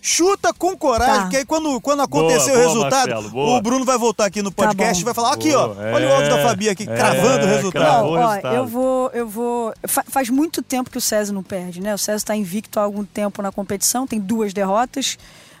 Chuta 0.00 0.54
com 0.54 0.76
coragem, 0.76 1.22
tá. 1.24 1.28
que 1.28 1.36
aí 1.38 1.44
quando, 1.44 1.80
quando 1.80 2.02
acontecer 2.02 2.52
boa, 2.52 2.58
o 2.58 2.66
resultado, 2.68 3.10
Marcelo, 3.10 3.56
o 3.56 3.60
Bruno 3.60 3.84
vai 3.84 3.98
voltar 3.98 4.26
aqui 4.26 4.42
no 4.42 4.50
tá 4.50 4.66
podcast 4.66 4.94
tá 4.94 5.00
e 5.00 5.04
vai 5.04 5.14
falar: 5.14 5.32
aqui, 5.32 5.52
ó, 5.52 5.74
é, 5.74 5.92
olha 5.92 6.08
o 6.08 6.12
áudio 6.12 6.30
da 6.30 6.42
Fabi 6.42 6.68
aqui, 6.68 6.84
é, 6.84 6.86
cravando 6.86 7.44
o 7.44 7.48
resultado. 7.48 8.04
Não, 8.04 8.12
ó, 8.12 8.36
eu 8.36 8.66
vou, 8.66 9.10
eu 9.12 9.28
vou. 9.28 9.74
Faz 9.86 10.30
muito 10.30 10.62
tempo 10.62 10.88
que 10.88 10.98
o 10.98 11.00
César 11.00 11.32
não 11.32 11.42
perde, 11.42 11.80
né? 11.80 11.94
O 11.94 11.98
César 11.98 12.16
está 12.16 12.36
invicto 12.36 12.78
há 12.78 12.84
algum 12.84 13.04
tempo 13.04 13.42
na 13.42 13.50
competição, 13.50 14.06
tem 14.06 14.20
duas 14.20 14.52
derrotas, 14.52 15.18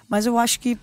mas 0.08 0.24
eu 0.24 0.38
acho 0.38 0.60
que 0.60 0.78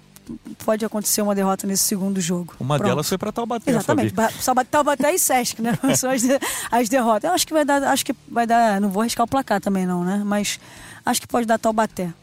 pode 0.66 0.84
acontecer 0.84 1.22
uma 1.22 1.36
derrota 1.36 1.68
nesse 1.68 1.84
segundo 1.84 2.20
jogo. 2.20 2.56
Uma 2.60 2.78
Pronto. 2.78 2.90
delas 2.90 3.08
foi 3.08 3.18
para 3.18 3.32
Taubaté. 3.32 3.72
Exatamente, 3.72 4.14
Fabi. 4.14 4.66
Taubaté 4.66 5.14
e 5.14 5.20
Sesc, 5.20 5.62
né? 5.62 5.78
São 5.96 6.10
as, 6.10 6.22
de, 6.22 6.40
as 6.72 6.90
derrotas. 6.90 7.30
Eu 7.30 7.34
acho 7.34 7.48
que 7.48 7.54
vai 7.54 7.64
dar, 7.66 7.84
acho 7.84 8.06
que 8.06 8.14
vai 8.28 8.46
dar, 8.46 8.82
não 8.82 8.90
vou 8.90 9.02
arriscar 9.02 9.24
o 9.24 9.30
placar 9.30 9.62
também 9.62 9.86
não, 9.86 10.04
né? 10.04 10.22
Mas 10.26 10.60
acho 11.06 11.22
que 11.22 11.28
pode 11.28 11.46
dar 11.46 11.58
Taubaté. 11.58 12.14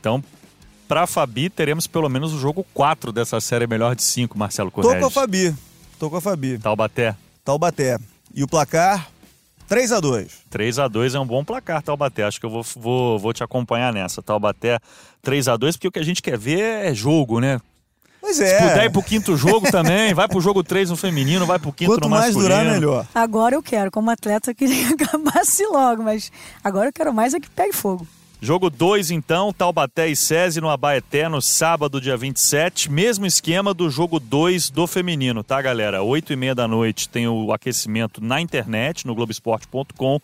Então, 0.00 0.22
para 0.86 1.02
a 1.02 1.06
Fabi, 1.06 1.50
teremos 1.50 1.86
pelo 1.86 2.08
menos 2.08 2.32
o 2.32 2.38
jogo 2.38 2.64
4 2.72 3.12
dessa 3.12 3.40
série 3.40 3.66
melhor 3.66 3.94
de 3.94 4.02
5, 4.02 4.38
Marcelo 4.38 4.70
Correia. 4.70 4.94
Tô 4.94 5.00
com 5.00 5.06
a 5.06 5.10
Fabi. 5.10 5.54
Tô 5.98 6.10
com 6.10 6.16
a 6.16 6.20
Fabi. 6.20 6.58
Taubaté. 6.58 7.16
Taubaté. 7.44 7.98
E 8.34 8.42
o 8.42 8.48
placar? 8.48 9.08
3 9.68 9.92
a 9.92 10.00
2 10.00 10.32
3 10.48 10.78
a 10.78 10.86
2 10.86 11.14
é 11.14 11.20
um 11.20 11.26
bom 11.26 11.44
placar, 11.44 11.82
Taubaté. 11.82 12.24
Acho 12.24 12.38
que 12.38 12.46
eu 12.46 12.50
vou, 12.50 12.62
vou, 12.76 13.18
vou 13.18 13.32
te 13.32 13.42
acompanhar 13.42 13.92
nessa. 13.92 14.22
Taubaté 14.22 14.78
3 15.22 15.48
a 15.48 15.56
2 15.56 15.76
porque 15.76 15.88
o 15.88 15.92
que 15.92 15.98
a 15.98 16.04
gente 16.04 16.22
quer 16.22 16.38
ver 16.38 16.86
é 16.86 16.94
jogo, 16.94 17.40
né? 17.40 17.60
Pois 18.20 18.40
é. 18.40 18.58
Se 18.58 18.68
puder 18.68 18.84
ir 18.86 18.90
pro 18.90 19.02
quinto 19.02 19.36
jogo 19.36 19.70
também, 19.70 20.12
vai 20.12 20.26
pro 20.26 20.40
jogo 20.40 20.64
3 20.64 20.90
no 20.90 20.96
feminino, 20.96 21.46
vai 21.46 21.58
pro 21.58 21.72
quinto 21.72 21.92
Quanto 21.92 22.04
no 22.04 22.10
masculino. 22.10 22.40
Quanto 22.40 22.54
mais 22.54 22.64
durar, 22.64 22.74
melhor. 22.74 23.06
Agora 23.14 23.54
eu 23.54 23.62
quero, 23.62 23.90
como 23.90 24.10
atleta, 24.10 24.50
eu 24.50 24.54
queria 24.54 24.96
que 24.96 25.04
acabasse 25.04 25.64
logo, 25.66 26.02
mas 26.02 26.32
agora 26.62 26.88
eu 26.88 26.92
quero 26.92 27.12
mais 27.12 27.34
é 27.34 27.40
que 27.40 27.48
pegue 27.50 27.72
fogo. 27.72 28.06
Jogo 28.40 28.68
2, 28.68 29.10
então, 29.10 29.50
Taubaté 29.50 30.08
e 30.08 30.14
SESI 30.14 30.60
no 30.60 30.68
Abaeté, 30.68 31.26
no 31.26 31.40
sábado, 31.40 32.00
dia 32.00 32.16
27. 32.18 32.90
Mesmo 32.92 33.24
esquema 33.24 33.72
do 33.72 33.88
jogo 33.88 34.20
2 34.20 34.68
do 34.68 34.86
feminino, 34.86 35.42
tá, 35.42 35.60
galera? 35.62 36.02
8 36.02 36.34
e 36.34 36.36
meia 36.36 36.54
da 36.54 36.68
noite 36.68 37.08
tem 37.08 37.26
o 37.26 37.50
aquecimento 37.50 38.22
na 38.22 38.38
internet, 38.40 39.06
no 39.06 39.14
Globoesporte.com. 39.14 40.20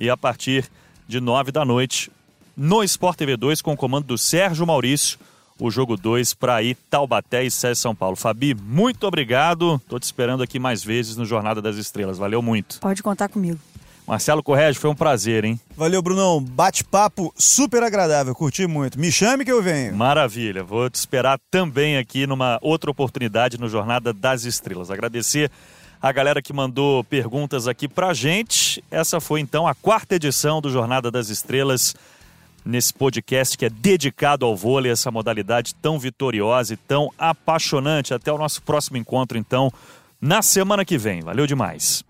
E 0.00 0.10
a 0.10 0.16
partir 0.16 0.68
de 1.06 1.20
9 1.20 1.52
da 1.52 1.64
noite, 1.64 2.10
no 2.56 2.82
Sport 2.82 3.16
TV 3.16 3.36
2, 3.36 3.62
com 3.62 3.74
o 3.74 3.76
comando 3.76 4.06
do 4.06 4.18
Sérgio 4.18 4.66
Maurício, 4.66 5.16
o 5.58 5.70
jogo 5.70 5.96
2 5.96 6.34
para 6.34 6.60
ir 6.64 6.76
Taubaté 6.90 7.44
e 7.44 7.50
SESI 7.50 7.80
São 7.80 7.94
Paulo. 7.94 8.16
Fabi, 8.16 8.54
muito 8.54 9.06
obrigado. 9.06 9.80
Tô 9.88 10.00
te 10.00 10.02
esperando 10.02 10.42
aqui 10.42 10.58
mais 10.58 10.82
vezes 10.82 11.16
no 11.16 11.24
Jornada 11.24 11.62
das 11.62 11.76
Estrelas. 11.76 12.18
Valeu 12.18 12.42
muito. 12.42 12.80
Pode 12.80 13.04
contar 13.04 13.28
comigo. 13.28 13.58
Marcelo 14.06 14.42
Correge, 14.42 14.78
foi 14.78 14.88
um 14.88 14.94
prazer, 14.94 15.44
hein? 15.44 15.58
Valeu, 15.76 16.00
Brunão. 16.00 16.40
Bate-papo 16.40 17.34
super 17.36 17.82
agradável, 17.82 18.34
curti 18.34 18.66
muito. 18.66 19.00
Me 19.00 19.10
chame 19.10 19.44
que 19.44 19.50
eu 19.50 19.60
venho. 19.60 19.96
Maravilha. 19.96 20.62
Vou 20.62 20.88
te 20.88 20.94
esperar 20.94 21.40
também 21.50 21.96
aqui 21.96 22.26
numa 22.26 22.58
outra 22.62 22.88
oportunidade 22.90 23.58
no 23.58 23.68
Jornada 23.68 24.12
das 24.12 24.44
Estrelas. 24.44 24.92
Agradecer 24.92 25.50
a 26.00 26.12
galera 26.12 26.40
que 26.40 26.52
mandou 26.52 27.02
perguntas 27.02 27.66
aqui 27.66 27.88
pra 27.88 28.14
gente. 28.14 28.82
Essa 28.92 29.20
foi 29.20 29.40
então 29.40 29.66
a 29.66 29.74
quarta 29.74 30.14
edição 30.14 30.60
do 30.60 30.70
Jornada 30.70 31.10
das 31.10 31.28
Estrelas, 31.28 31.96
nesse 32.64 32.94
podcast 32.94 33.58
que 33.58 33.64
é 33.64 33.70
dedicado 33.70 34.44
ao 34.46 34.56
vôlei, 34.56 34.92
essa 34.92 35.10
modalidade 35.10 35.74
tão 35.74 35.98
vitoriosa 35.98 36.74
e 36.74 36.76
tão 36.76 37.10
apaixonante. 37.18 38.14
Até 38.14 38.32
o 38.32 38.38
nosso 38.38 38.62
próximo 38.62 38.96
encontro, 38.96 39.36
então, 39.36 39.72
na 40.20 40.42
semana 40.42 40.84
que 40.84 40.96
vem. 40.96 41.22
Valeu 41.22 41.46
demais. 41.46 42.04